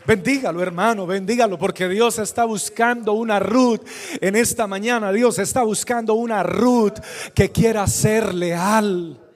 Bendígalo, 0.05 0.64
hermano, 0.64 1.05
bendígalo, 1.05 1.60
porque 1.60 1.88
Dios 1.88 2.18
está 2.18 2.45
buscando 2.45 3.14
una 3.14 3.39
Ruth 3.39 3.82
en 4.20 4.36
esta 4.36 4.66
mañana. 4.66 5.12
Dios 5.12 5.38
está 5.38 5.62
buscando 5.62 6.16
una 6.16 6.41
Ruth 6.41 6.97
que 7.36 7.51
quiera 7.51 7.86
ser 7.86 8.34
leal. 8.34 9.28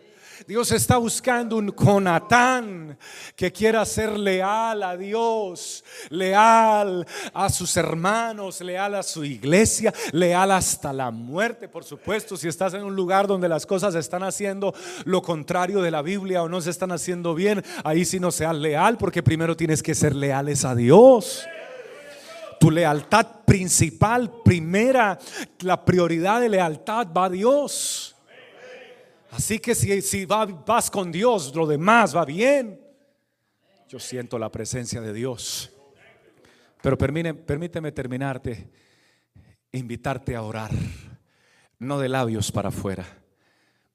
Dios 0.47 0.71
está 0.71 0.97
buscando 0.97 1.57
un 1.57 1.71
Conatán 1.71 2.97
que 3.35 3.51
quiera 3.51 3.85
ser 3.85 4.17
leal 4.17 4.83
a 4.83 4.97
Dios, 4.97 5.83
leal 6.09 7.05
a 7.33 7.49
sus 7.49 7.77
hermanos, 7.77 8.61
leal 8.61 8.95
a 8.95 9.03
su 9.03 9.23
iglesia, 9.23 9.93
leal 10.11 10.51
hasta 10.51 10.91
la 10.91 11.11
muerte, 11.11 11.67
por 11.67 11.83
supuesto. 11.83 12.35
Si 12.35 12.47
estás 12.47 12.73
en 12.73 12.83
un 12.83 12.95
lugar 12.95 13.27
donde 13.27 13.47
las 13.47 13.65
cosas 13.65 13.95
están 13.95 14.23
haciendo 14.23 14.73
lo 15.05 15.21
contrario 15.21 15.81
de 15.81 15.91
la 15.91 16.01
Biblia 16.01 16.43
o 16.43 16.49
no 16.49 16.61
se 16.61 16.69
están 16.71 16.91
haciendo 16.91 17.35
bien, 17.35 17.63
ahí 17.83 18.05
sí 18.05 18.19
no 18.19 18.31
seas 18.31 18.55
leal 18.55 18.97
porque 18.97 19.23
primero 19.23 19.55
tienes 19.55 19.81
que 19.81 19.95
ser 19.95 20.15
leales 20.15 20.65
a 20.65 20.75
Dios 20.75 21.45
tu 22.59 22.71
lealtad 22.71 23.27
principal, 23.43 24.31
primera, 24.41 25.19
la 25.59 25.83
prioridad 25.83 26.39
de 26.39 26.47
lealtad 26.47 27.07
va 27.11 27.25
a 27.25 27.29
Dios. 27.29 28.12
Así 29.33 29.57
que 29.57 29.73
si, 29.73 30.25
vas 30.25 30.91
con 30.91 31.11
Dios, 31.11 31.55
lo 31.55 31.65
demás 31.65 32.15
va 32.15 32.23
bien. 32.23 32.79
Yo 33.89 33.99
siento 33.99 34.37
la 34.37 34.51
presencia 34.51 35.01
de 35.01 35.11
Dios. 35.11 35.71
Pero 36.81 36.97
permíteme, 36.97 37.39
permíteme 37.39 37.91
terminarte, 37.91 38.69
invitarte 39.71 40.35
a 40.35 40.43
orar, 40.43 40.71
no 41.79 41.99
de 41.99 42.09
labios 42.09 42.51
para 42.51 42.69
afuera. 42.69 43.05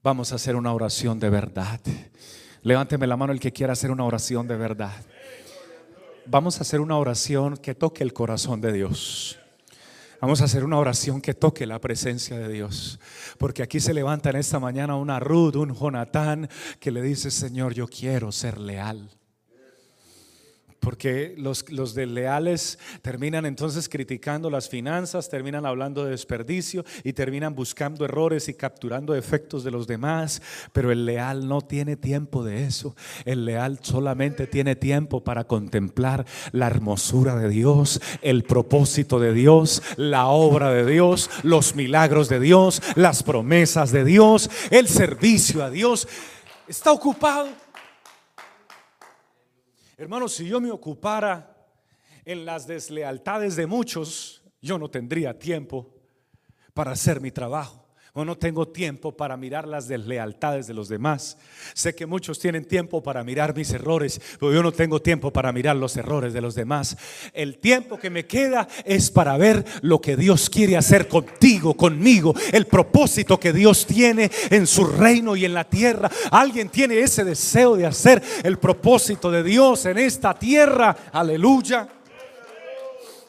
Vamos 0.02 0.32
a 0.32 0.36
hacer 0.36 0.56
una 0.56 0.72
oración 0.72 1.20
de 1.20 1.30
verdad. 1.30 1.80
Levánteme 2.62 3.06
la 3.06 3.16
mano 3.16 3.32
el 3.32 3.38
que 3.38 3.52
quiera 3.52 3.74
hacer 3.74 3.92
una 3.92 4.04
oración 4.04 4.48
de 4.48 4.56
verdad. 4.56 5.04
Vamos 6.26 6.58
a 6.58 6.62
hacer 6.62 6.80
una 6.80 6.96
oración 6.96 7.56
que 7.56 7.76
toque 7.76 8.02
el 8.02 8.12
corazón 8.12 8.60
de 8.60 8.72
Dios. 8.72 9.38
Vamos 10.20 10.40
a 10.40 10.46
hacer 10.46 10.64
una 10.64 10.78
oración 10.78 11.20
que 11.20 11.34
toque 11.34 11.64
la 11.66 11.80
presencia 11.80 12.38
de 12.38 12.48
Dios. 12.48 12.98
Porque 13.38 13.62
aquí 13.62 13.78
se 13.78 13.94
levanta 13.94 14.30
en 14.30 14.36
esta 14.36 14.58
mañana 14.58 14.96
una 14.96 15.20
Ruth, 15.20 15.56
un 15.56 15.74
Jonatán, 15.74 16.48
que 16.80 16.90
le 16.90 17.02
dice, 17.02 17.30
Señor, 17.30 17.72
yo 17.72 17.86
quiero 17.86 18.32
ser 18.32 18.58
leal. 18.58 19.17
Porque 20.88 21.34
los, 21.36 21.70
los 21.70 21.94
desleales 21.94 22.78
terminan 23.02 23.44
entonces 23.44 23.90
criticando 23.90 24.48
las 24.48 24.70
finanzas, 24.70 25.28
terminan 25.28 25.66
hablando 25.66 26.02
de 26.02 26.12
desperdicio 26.12 26.82
y 27.04 27.12
terminan 27.12 27.54
buscando 27.54 28.06
errores 28.06 28.48
y 28.48 28.54
capturando 28.54 29.14
efectos 29.14 29.64
de 29.64 29.70
los 29.70 29.86
demás. 29.86 30.40
Pero 30.72 30.90
el 30.90 31.04
leal 31.04 31.46
no 31.46 31.60
tiene 31.60 31.98
tiempo 31.98 32.42
de 32.42 32.64
eso. 32.64 32.96
El 33.26 33.44
leal 33.44 33.80
solamente 33.82 34.46
tiene 34.46 34.76
tiempo 34.76 35.22
para 35.22 35.44
contemplar 35.44 36.24
la 36.52 36.68
hermosura 36.68 37.36
de 37.36 37.50
Dios, 37.50 38.00
el 38.22 38.44
propósito 38.44 39.20
de 39.20 39.34
Dios, 39.34 39.82
la 39.98 40.28
obra 40.28 40.70
de 40.72 40.90
Dios, 40.90 41.28
los 41.42 41.74
milagros 41.74 42.30
de 42.30 42.40
Dios, 42.40 42.80
las 42.94 43.22
promesas 43.22 43.92
de 43.92 44.06
Dios, 44.06 44.48
el 44.70 44.88
servicio 44.88 45.62
a 45.62 45.68
Dios. 45.68 46.08
Está 46.66 46.92
ocupado 46.92 47.48
Hermanos, 49.98 50.34
si 50.34 50.46
yo 50.46 50.60
me 50.60 50.70
ocupara 50.70 51.56
en 52.24 52.44
las 52.44 52.68
deslealtades 52.68 53.56
de 53.56 53.66
muchos, 53.66 54.44
yo 54.62 54.78
no 54.78 54.88
tendría 54.88 55.36
tiempo 55.36 55.92
para 56.72 56.92
hacer 56.92 57.20
mi 57.20 57.32
trabajo 57.32 57.77
no 58.14 58.36
tengo 58.36 58.68
tiempo 58.68 59.16
para 59.16 59.36
mirar 59.36 59.66
las 59.66 59.88
deslealtades 59.88 60.66
de 60.66 60.74
los 60.74 60.88
demás. 60.88 61.38
Sé 61.74 61.94
que 61.94 62.06
muchos 62.06 62.38
tienen 62.38 62.64
tiempo 62.64 63.02
para 63.02 63.22
mirar 63.24 63.54
mis 63.54 63.70
errores, 63.72 64.20
pero 64.38 64.52
yo 64.52 64.62
no 64.62 64.72
tengo 64.72 65.00
tiempo 65.00 65.32
para 65.32 65.52
mirar 65.52 65.76
los 65.76 65.96
errores 65.96 66.32
de 66.32 66.40
los 66.40 66.54
demás. 66.54 66.96
El 67.32 67.58
tiempo 67.58 67.98
que 67.98 68.10
me 68.10 68.26
queda 68.26 68.68
es 68.84 69.10
para 69.10 69.36
ver 69.36 69.64
lo 69.82 70.00
que 70.00 70.16
Dios 70.16 70.50
quiere 70.50 70.76
hacer 70.76 71.08
contigo, 71.08 71.74
conmigo, 71.74 72.34
el 72.52 72.66
propósito 72.66 73.38
que 73.38 73.52
Dios 73.52 73.86
tiene 73.86 74.30
en 74.50 74.66
su 74.66 74.84
reino 74.84 75.36
y 75.36 75.44
en 75.44 75.54
la 75.54 75.64
tierra. 75.64 76.10
Alguien 76.30 76.68
tiene 76.68 77.00
ese 77.00 77.24
deseo 77.24 77.76
de 77.76 77.86
hacer 77.86 78.22
el 78.42 78.58
propósito 78.58 79.30
de 79.30 79.42
Dios 79.42 79.86
en 79.86 79.98
esta 79.98 80.38
tierra. 80.38 80.96
Aleluya. 81.12 81.88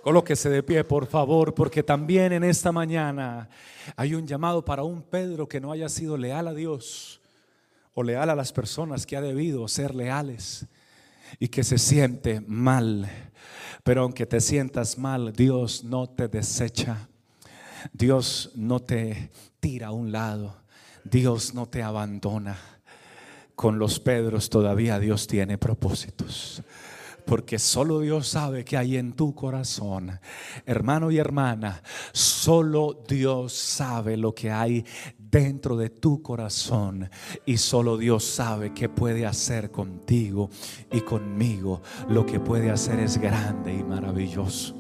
Colóquese 0.02 0.50
de 0.50 0.64
pie, 0.64 0.84
por 0.86 1.08
favor, 1.08 1.54
porque 1.54 1.84
también 1.84 2.32
en 2.32 2.44
esta 2.44 2.72
mañana 2.72 3.50
hay 3.96 4.16
un 4.16 4.28
llamado 4.28 4.64
para 4.64 4.84
un 4.84 5.02
Pedro 5.02 5.48
que 5.48 5.60
no 5.60 5.72
haya 5.72 5.90
sido 5.90 6.18
leal 6.18 6.48
a 6.48 6.54
Dios 6.54 7.22
o 7.94 8.04
leal 8.04 8.30
a 8.30 8.36
las 8.36 8.52
personas 8.52 9.06
que 9.06 9.18
ha 9.18 9.22
debido 9.22 9.68
ser 9.68 9.96
leales 9.96 10.66
y 11.40 11.48
que 11.48 11.64
se 11.64 11.78
siente 11.78 12.42
mal. 12.42 13.10
Pero 13.84 14.04
aunque 14.04 14.26
te 14.26 14.42
sientas 14.42 14.98
mal, 14.98 15.34
Dios 15.34 15.84
no 15.84 16.08
te 16.08 16.28
desecha. 16.28 17.10
Dios 17.94 18.52
no 18.56 18.80
te 18.80 19.32
tira 19.60 19.88
a 19.88 19.92
un 19.92 20.12
lado. 20.12 20.56
Dios 21.04 21.54
no 21.54 21.68
te 21.68 21.84
abandona. 21.84 22.58
Con 23.56 23.80
los 23.80 24.00
Pedros 24.00 24.50
todavía 24.50 25.00
Dios 25.00 25.28
tiene 25.28 25.58
propósitos 25.58 26.64
porque 27.30 27.60
solo 27.60 28.00
Dios 28.00 28.28
sabe 28.28 28.66
que 28.66 28.76
hay 28.76 28.98
en 28.98 29.14
tu 29.14 29.36
corazón. 29.36 30.20
Hermano 30.66 31.12
y 31.12 31.20
hermana, 31.20 31.84
solo 32.12 33.04
Dios 33.08 33.54
sabe 33.54 34.18
lo 34.18 34.34
que 34.34 34.50
hay 34.50 34.84
dentro 35.16 35.78
de 35.78 35.92
tu 35.92 36.24
corazón 36.24 37.08
y 37.46 37.58
solo 37.58 37.98
Dios 37.98 38.24
sabe 38.24 38.74
qué 38.74 38.90
puede 38.90 39.28
hacer 39.28 39.70
contigo 39.70 40.50
y 40.92 41.02
conmigo. 41.02 41.84
Lo 42.10 42.26
que 42.26 42.40
puede 42.40 42.72
hacer 42.72 43.00
es 43.00 43.20
grande 43.20 43.76
y 43.76 43.84
maravilloso. 43.84 44.76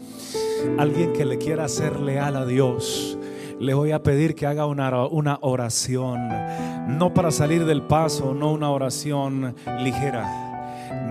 Alguien 0.79 1.13
que 1.13 1.25
le 1.25 1.37
quiera 1.37 1.67
ser 1.67 1.99
leal 1.99 2.35
a 2.35 2.47
Dios. 2.47 3.19
Le 3.59 3.75
voy 3.75 3.91
a 3.91 4.01
pedir 4.01 4.33
que 4.33 4.47
haga 4.47 4.65
una, 4.65 5.05
una 5.05 5.37
oración, 5.41 6.29
no 6.97 7.13
para 7.13 7.29
salir 7.29 7.65
del 7.65 7.83
paso, 7.83 8.33
no 8.33 8.51
una 8.53 8.71
oración 8.71 9.53
ligera 9.83 10.48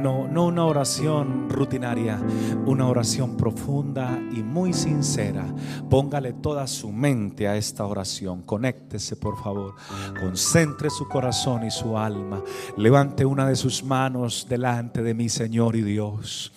no, 0.01 0.29
no 0.29 0.47
una 0.47 0.65
oración 0.65 1.49
rutinaria, 1.51 2.21
una 2.67 2.87
oración 2.89 3.37
profunda 3.37 4.19
y 4.33 4.43
muy 4.43 4.73
sincera. 4.73 5.45
Póngale 5.89 6.35
toda 6.35 6.67
su 6.67 6.93
mente 6.93 7.49
a 7.49 7.57
esta 7.57 7.85
oración. 7.85 8.43
Conéctese, 8.43 9.17
por 9.17 9.43
favor. 9.43 9.75
Concentre 10.21 10.91
su 10.91 11.09
corazón 11.09 11.65
y 11.65 11.71
su 11.71 11.99
alma. 11.99 12.43
Levante 12.77 13.25
una 13.25 13.47
de 13.49 13.57
sus 13.57 13.83
manos 13.83 14.47
delante 14.49 15.03
de 15.03 15.15
mi 15.15 15.29
Señor 15.29 15.77
y 15.77 15.83
Dios. 15.83 16.53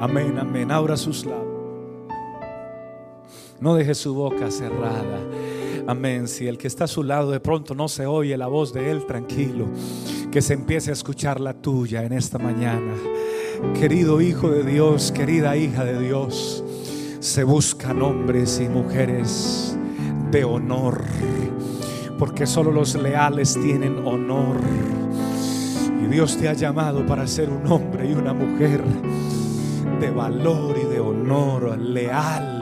Amén, 0.00 0.38
amén. 0.38 0.70
Abra 0.70 0.96
sus 0.96 1.24
labios. 1.24 1.47
No 3.60 3.74
deje 3.74 3.94
su 3.94 4.14
boca 4.14 4.50
cerrada. 4.50 5.18
Amén. 5.88 6.28
Si 6.28 6.46
el 6.46 6.58
que 6.58 6.68
está 6.68 6.84
a 6.84 6.88
su 6.88 7.02
lado 7.02 7.32
de 7.32 7.40
pronto 7.40 7.74
no 7.74 7.88
se 7.88 8.06
oye 8.06 8.36
la 8.36 8.46
voz 8.46 8.72
de 8.72 8.90
Él, 8.90 9.04
tranquilo. 9.04 9.66
Que 10.30 10.42
se 10.42 10.54
empiece 10.54 10.90
a 10.90 10.92
escuchar 10.92 11.40
la 11.40 11.54
tuya 11.54 12.04
en 12.04 12.12
esta 12.12 12.38
mañana. 12.38 12.94
Querido 13.74 14.20
Hijo 14.20 14.48
de 14.48 14.62
Dios, 14.62 15.10
querida 15.10 15.56
hija 15.56 15.84
de 15.84 15.98
Dios, 15.98 16.62
se 17.18 17.42
buscan 17.42 18.00
hombres 18.02 18.60
y 18.60 18.68
mujeres 18.68 19.76
de 20.30 20.44
honor. 20.44 21.02
Porque 22.16 22.46
solo 22.46 22.70
los 22.70 22.94
leales 22.94 23.58
tienen 23.60 24.06
honor. 24.06 24.58
Y 26.04 26.06
Dios 26.06 26.36
te 26.36 26.48
ha 26.48 26.52
llamado 26.52 27.04
para 27.06 27.26
ser 27.26 27.50
un 27.50 27.66
hombre 27.72 28.08
y 28.08 28.12
una 28.12 28.34
mujer 28.34 28.84
de 30.00 30.10
valor 30.10 30.76
y 30.80 30.86
de 30.86 31.00
honor, 31.00 31.76
leal 31.76 32.58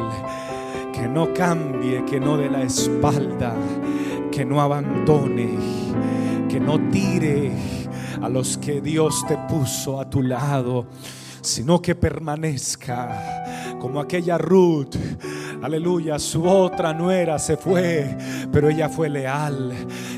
no 1.16 1.32
cambie, 1.32 2.04
que 2.04 2.20
no 2.20 2.36
dé 2.36 2.50
la 2.50 2.62
espalda, 2.62 3.54
que 4.30 4.44
no 4.44 4.60
abandone, 4.60 5.48
que 6.46 6.60
no 6.60 6.78
tire 6.90 7.52
a 8.20 8.28
los 8.28 8.58
que 8.58 8.82
Dios 8.82 9.24
te 9.26 9.38
puso 9.48 9.98
a 9.98 10.10
tu 10.10 10.22
lado, 10.22 10.88
sino 11.40 11.80
que 11.80 11.94
permanezca 11.94 13.78
como 13.80 13.98
aquella 13.98 14.36
Ruth. 14.36 14.94
Aleluya, 15.62 16.18
su 16.18 16.44
otra 16.46 16.92
nuera 16.92 17.38
se 17.38 17.56
fue, 17.56 18.14
pero 18.52 18.68
ella 18.68 18.90
fue 18.90 19.08
leal 19.08 19.72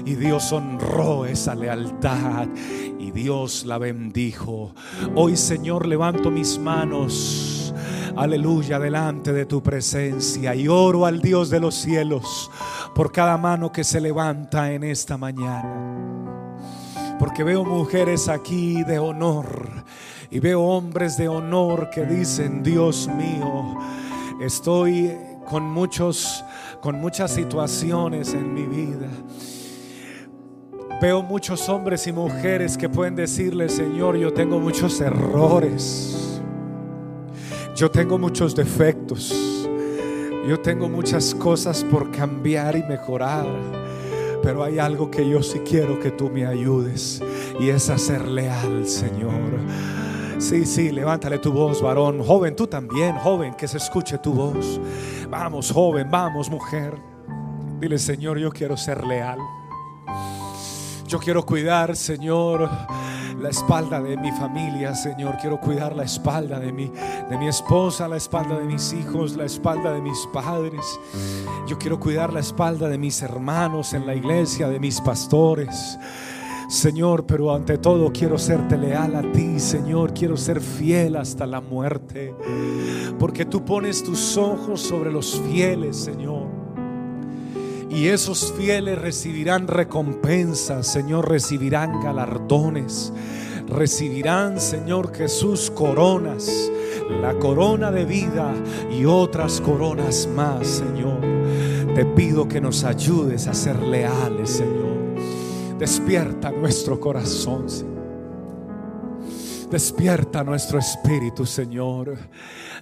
y 0.04 0.16
Dios 0.16 0.50
honró 0.50 1.26
esa 1.26 1.54
lealtad 1.54 2.48
y 2.98 3.12
Dios 3.12 3.64
la 3.66 3.78
bendijo. 3.78 4.74
Hoy 5.14 5.36
Señor 5.36 5.86
levanto 5.86 6.32
mis 6.32 6.58
manos. 6.58 7.57
Aleluya, 8.18 8.80
delante 8.80 9.32
de 9.32 9.46
tu 9.46 9.62
presencia 9.62 10.52
y 10.52 10.66
oro 10.66 11.06
al 11.06 11.22
Dios 11.22 11.50
de 11.50 11.60
los 11.60 11.76
cielos 11.76 12.50
por 12.92 13.12
cada 13.12 13.38
mano 13.38 13.70
que 13.70 13.84
se 13.84 14.00
levanta 14.00 14.72
en 14.72 14.82
esta 14.82 15.16
mañana. 15.16 16.56
Porque 17.20 17.44
veo 17.44 17.64
mujeres 17.64 18.28
aquí 18.28 18.82
de 18.82 18.98
honor 18.98 19.68
y 20.32 20.40
veo 20.40 20.62
hombres 20.62 21.16
de 21.16 21.28
honor 21.28 21.90
que 21.90 22.06
dicen, 22.06 22.64
Dios 22.64 23.06
mío, 23.06 23.78
estoy 24.40 25.16
con 25.48 25.62
muchos 25.62 26.44
con 26.80 27.00
muchas 27.00 27.30
situaciones 27.30 28.34
en 28.34 28.52
mi 28.52 28.66
vida. 28.66 29.06
Veo 31.00 31.22
muchos 31.22 31.68
hombres 31.68 32.04
y 32.08 32.12
mujeres 32.12 32.76
que 32.76 32.88
pueden 32.88 33.14
decirle, 33.14 33.68
Señor, 33.68 34.16
yo 34.16 34.32
tengo 34.32 34.58
muchos 34.58 35.00
errores. 35.00 36.27
Yo 37.78 37.88
tengo 37.88 38.18
muchos 38.18 38.56
defectos. 38.56 39.32
Yo 40.48 40.58
tengo 40.58 40.88
muchas 40.88 41.32
cosas 41.32 41.84
por 41.84 42.10
cambiar 42.10 42.74
y 42.76 42.82
mejorar. 42.82 43.46
Pero 44.42 44.64
hay 44.64 44.80
algo 44.80 45.08
que 45.08 45.28
yo 45.28 45.44
sí 45.44 45.60
quiero 45.60 46.00
que 46.00 46.10
tú 46.10 46.28
me 46.28 46.44
ayudes. 46.44 47.22
Y 47.60 47.68
es 47.68 47.88
a 47.88 47.96
ser 47.96 48.26
leal, 48.26 48.84
Señor. 48.84 49.60
Sí, 50.38 50.66
sí, 50.66 50.90
levántale 50.90 51.38
tu 51.38 51.52
voz, 51.52 51.80
varón. 51.80 52.20
Joven, 52.20 52.56
tú 52.56 52.66
también, 52.66 53.14
joven, 53.14 53.54
que 53.54 53.68
se 53.68 53.76
escuche 53.76 54.18
tu 54.18 54.32
voz. 54.32 54.80
Vamos, 55.30 55.70
joven, 55.70 56.10
vamos, 56.10 56.50
mujer. 56.50 57.00
Dile, 57.78 57.96
Señor, 57.98 58.40
yo 58.40 58.50
quiero 58.50 58.76
ser 58.76 59.04
leal. 59.04 59.38
Yo 61.08 61.18
quiero 61.18 61.42
cuidar, 61.42 61.96
Señor, 61.96 62.68
la 63.40 63.48
espalda 63.48 63.98
de 63.98 64.14
mi 64.18 64.30
familia, 64.30 64.94
Señor. 64.94 65.38
Quiero 65.40 65.58
cuidar 65.58 65.96
la 65.96 66.04
espalda 66.04 66.60
de 66.60 66.70
mi, 66.70 66.92
de 67.30 67.38
mi 67.38 67.48
esposa, 67.48 68.06
la 68.06 68.18
espalda 68.18 68.58
de 68.58 68.66
mis 68.66 68.92
hijos, 68.92 69.34
la 69.34 69.46
espalda 69.46 69.90
de 69.94 70.02
mis 70.02 70.28
padres. 70.34 71.00
Yo 71.66 71.78
quiero 71.78 71.98
cuidar 71.98 72.30
la 72.30 72.40
espalda 72.40 72.90
de 72.90 72.98
mis 72.98 73.22
hermanos 73.22 73.94
en 73.94 74.04
la 74.04 74.14
iglesia, 74.14 74.68
de 74.68 74.78
mis 74.78 75.00
pastores. 75.00 75.98
Señor, 76.68 77.24
pero 77.24 77.54
ante 77.54 77.78
todo 77.78 78.12
quiero 78.12 78.36
serte 78.36 78.76
leal 78.76 79.16
a 79.16 79.22
ti, 79.32 79.58
Señor. 79.58 80.12
Quiero 80.12 80.36
ser 80.36 80.60
fiel 80.60 81.16
hasta 81.16 81.46
la 81.46 81.62
muerte. 81.62 82.34
Porque 83.18 83.46
tú 83.46 83.64
pones 83.64 84.04
tus 84.04 84.36
ojos 84.36 84.82
sobre 84.82 85.10
los 85.10 85.40
fieles, 85.48 85.96
Señor. 85.96 86.57
Y 87.90 88.08
esos 88.08 88.52
fieles 88.52 88.98
recibirán 88.98 89.66
recompensas, 89.66 90.86
Señor, 90.86 91.28
recibirán 91.28 92.00
galardones. 92.00 93.12
Recibirán, 93.66 94.60
Señor 94.60 95.14
Jesús, 95.14 95.70
coronas. 95.70 96.70
La 97.22 97.34
corona 97.38 97.90
de 97.90 98.04
vida 98.04 98.52
y 98.90 99.06
otras 99.06 99.60
coronas 99.60 100.28
más, 100.34 100.66
Señor. 100.66 101.20
Te 101.94 102.04
pido 102.04 102.46
que 102.46 102.60
nos 102.60 102.84
ayudes 102.84 103.46
a 103.46 103.54
ser 103.54 103.82
leales, 103.82 104.50
Señor. 104.50 104.98
Despierta 105.78 106.50
nuestro 106.50 107.00
corazón. 107.00 107.66
Despierta 109.70 110.44
nuestro 110.44 110.78
espíritu, 110.78 111.46
Señor. 111.46 112.16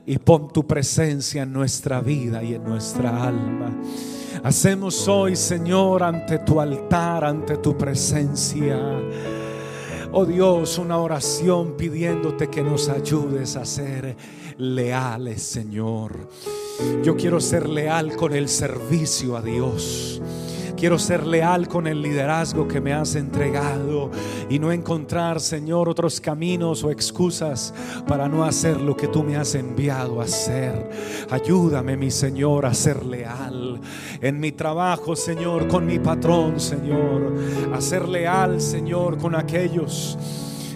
Y 0.04 0.18
pon 0.18 0.52
tu 0.52 0.66
presencia 0.66 1.42
en 1.42 1.52
nuestra 1.52 2.00
vida 2.00 2.42
y 2.42 2.54
en 2.54 2.64
nuestra 2.64 3.24
alma. 3.24 3.70
Hacemos 4.46 5.08
hoy, 5.08 5.34
Señor, 5.34 6.04
ante 6.04 6.38
tu 6.38 6.60
altar, 6.60 7.24
ante 7.24 7.56
tu 7.56 7.76
presencia. 7.76 8.78
Oh 10.12 10.24
Dios, 10.24 10.78
una 10.78 10.98
oración 10.98 11.76
pidiéndote 11.76 12.46
que 12.46 12.62
nos 12.62 12.88
ayudes 12.88 13.56
a 13.56 13.64
ser 13.64 14.16
leales, 14.56 15.42
Señor. 15.42 16.28
Yo 17.02 17.16
quiero 17.16 17.40
ser 17.40 17.68
leal 17.68 18.14
con 18.14 18.34
el 18.34 18.48
servicio 18.48 19.36
a 19.36 19.42
Dios. 19.42 20.22
Quiero 20.76 20.98
ser 20.98 21.26
leal 21.26 21.68
con 21.68 21.86
el 21.86 22.02
liderazgo 22.02 22.68
que 22.68 22.82
me 22.82 22.92
has 22.92 23.14
entregado 23.14 24.10
y 24.50 24.58
no 24.58 24.70
encontrar, 24.70 25.40
Señor, 25.40 25.88
otros 25.88 26.20
caminos 26.20 26.84
o 26.84 26.90
excusas 26.90 27.72
para 28.06 28.28
no 28.28 28.44
hacer 28.44 28.80
lo 28.80 28.94
que 28.94 29.08
tú 29.08 29.22
me 29.22 29.36
has 29.36 29.54
enviado 29.54 30.20
a 30.20 30.24
hacer. 30.24 30.90
Ayúdame, 31.30 31.96
mi 31.96 32.10
Señor, 32.10 32.66
a 32.66 32.74
ser 32.74 33.06
leal 33.06 33.80
en 34.20 34.38
mi 34.38 34.52
trabajo, 34.52 35.16
Señor, 35.16 35.66
con 35.66 35.86
mi 35.86 35.98
patrón, 35.98 36.60
Señor. 36.60 37.34
A 37.72 37.80
ser 37.80 38.06
leal, 38.08 38.60
Señor, 38.60 39.18
con 39.18 39.34
aquellos 39.34 40.18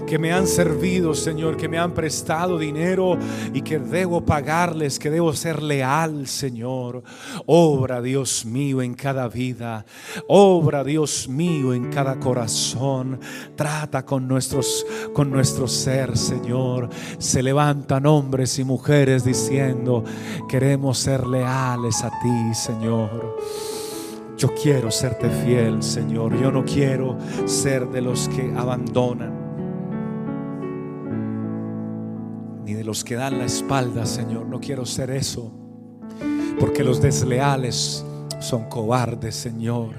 que 0.06 0.18
me 0.18 0.32
han 0.32 0.46
servido, 0.46 1.14
Señor, 1.14 1.56
que 1.56 1.68
me 1.68 1.78
han 1.78 1.92
prestado 1.92 2.58
dinero 2.58 3.16
y 3.52 3.62
que 3.62 3.78
debo 3.78 4.24
pagarles, 4.24 4.98
que 4.98 5.10
debo 5.10 5.32
ser 5.32 5.62
leal, 5.62 6.26
Señor. 6.26 7.02
Obra, 7.46 8.00
Dios 8.00 8.44
mío, 8.44 8.82
en 8.82 8.94
cada 8.94 9.28
vida. 9.28 9.84
Obra, 10.28 10.84
Dios 10.84 11.28
mío, 11.28 11.72
en 11.74 11.90
cada 11.90 12.18
corazón. 12.18 13.20
Trata 13.56 14.04
con 14.04 14.26
nuestros 14.26 14.86
con 15.12 15.30
nuestro 15.30 15.68
ser, 15.68 16.16
Señor. 16.16 16.88
Se 17.18 17.42
levantan 17.42 18.06
hombres 18.06 18.58
y 18.58 18.64
mujeres 18.64 19.24
diciendo, 19.24 20.04
queremos 20.48 20.98
ser 20.98 21.26
leales 21.26 22.02
a 22.02 22.10
ti, 22.10 22.54
Señor. 22.54 23.38
Yo 24.36 24.48
quiero 24.54 24.90
serte 24.90 25.28
fiel, 25.28 25.82
Señor. 25.82 26.40
Yo 26.40 26.50
no 26.50 26.64
quiero 26.64 27.18
ser 27.44 27.88
de 27.90 28.00
los 28.00 28.28
que 28.30 28.52
abandonan. 28.56 29.39
Los 32.90 33.04
que 33.04 33.14
dan 33.14 33.38
la 33.38 33.44
espalda, 33.44 34.04
Señor. 34.04 34.46
No 34.46 34.58
quiero 34.58 34.84
ser 34.84 35.12
eso, 35.12 35.52
porque 36.58 36.82
los 36.82 37.00
desleales 37.00 38.04
son 38.40 38.68
cobardes, 38.68 39.36
Señor. 39.36 39.94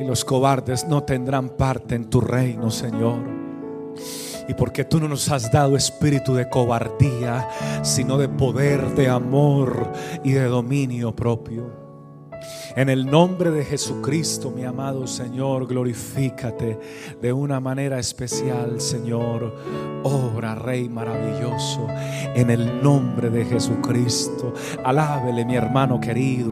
Y 0.00 0.04
los 0.04 0.24
cobardes 0.24 0.84
no 0.88 1.04
tendrán 1.04 1.50
parte 1.50 1.94
en 1.94 2.10
tu 2.10 2.20
reino, 2.20 2.72
Señor. 2.72 3.20
Y 4.48 4.54
porque 4.54 4.84
tú 4.84 4.98
no 4.98 5.06
nos 5.06 5.30
has 5.30 5.52
dado 5.52 5.76
espíritu 5.76 6.34
de 6.34 6.50
cobardía, 6.50 7.48
sino 7.82 8.18
de 8.18 8.28
poder, 8.28 8.96
de 8.96 9.08
amor 9.08 9.92
y 10.24 10.32
de 10.32 10.46
dominio 10.46 11.14
propio. 11.14 11.87
En 12.76 12.88
el 12.88 13.06
nombre 13.06 13.50
de 13.50 13.64
Jesucristo, 13.64 14.50
mi 14.50 14.64
amado 14.64 15.06
Señor, 15.06 15.66
glorifícate 15.66 16.78
de 17.20 17.32
una 17.32 17.60
manera 17.60 17.98
especial, 17.98 18.80
Señor. 18.80 19.54
Obra, 20.04 20.54
Rey 20.54 20.88
maravilloso, 20.88 21.86
en 22.34 22.50
el 22.50 22.82
nombre 22.82 23.30
de 23.30 23.44
Jesucristo. 23.44 24.54
Alábele, 24.84 25.44
mi 25.44 25.56
hermano 25.56 26.00
querido. 26.00 26.50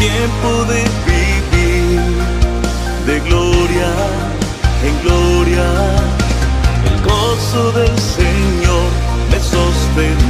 Tiempo 0.00 0.64
de 0.64 1.09
gloria, 5.02 5.66
el 6.84 7.02
gozo 7.02 7.72
del 7.72 7.98
Señor 7.98 8.90
me 9.30 9.38
sostiene. 9.40 10.29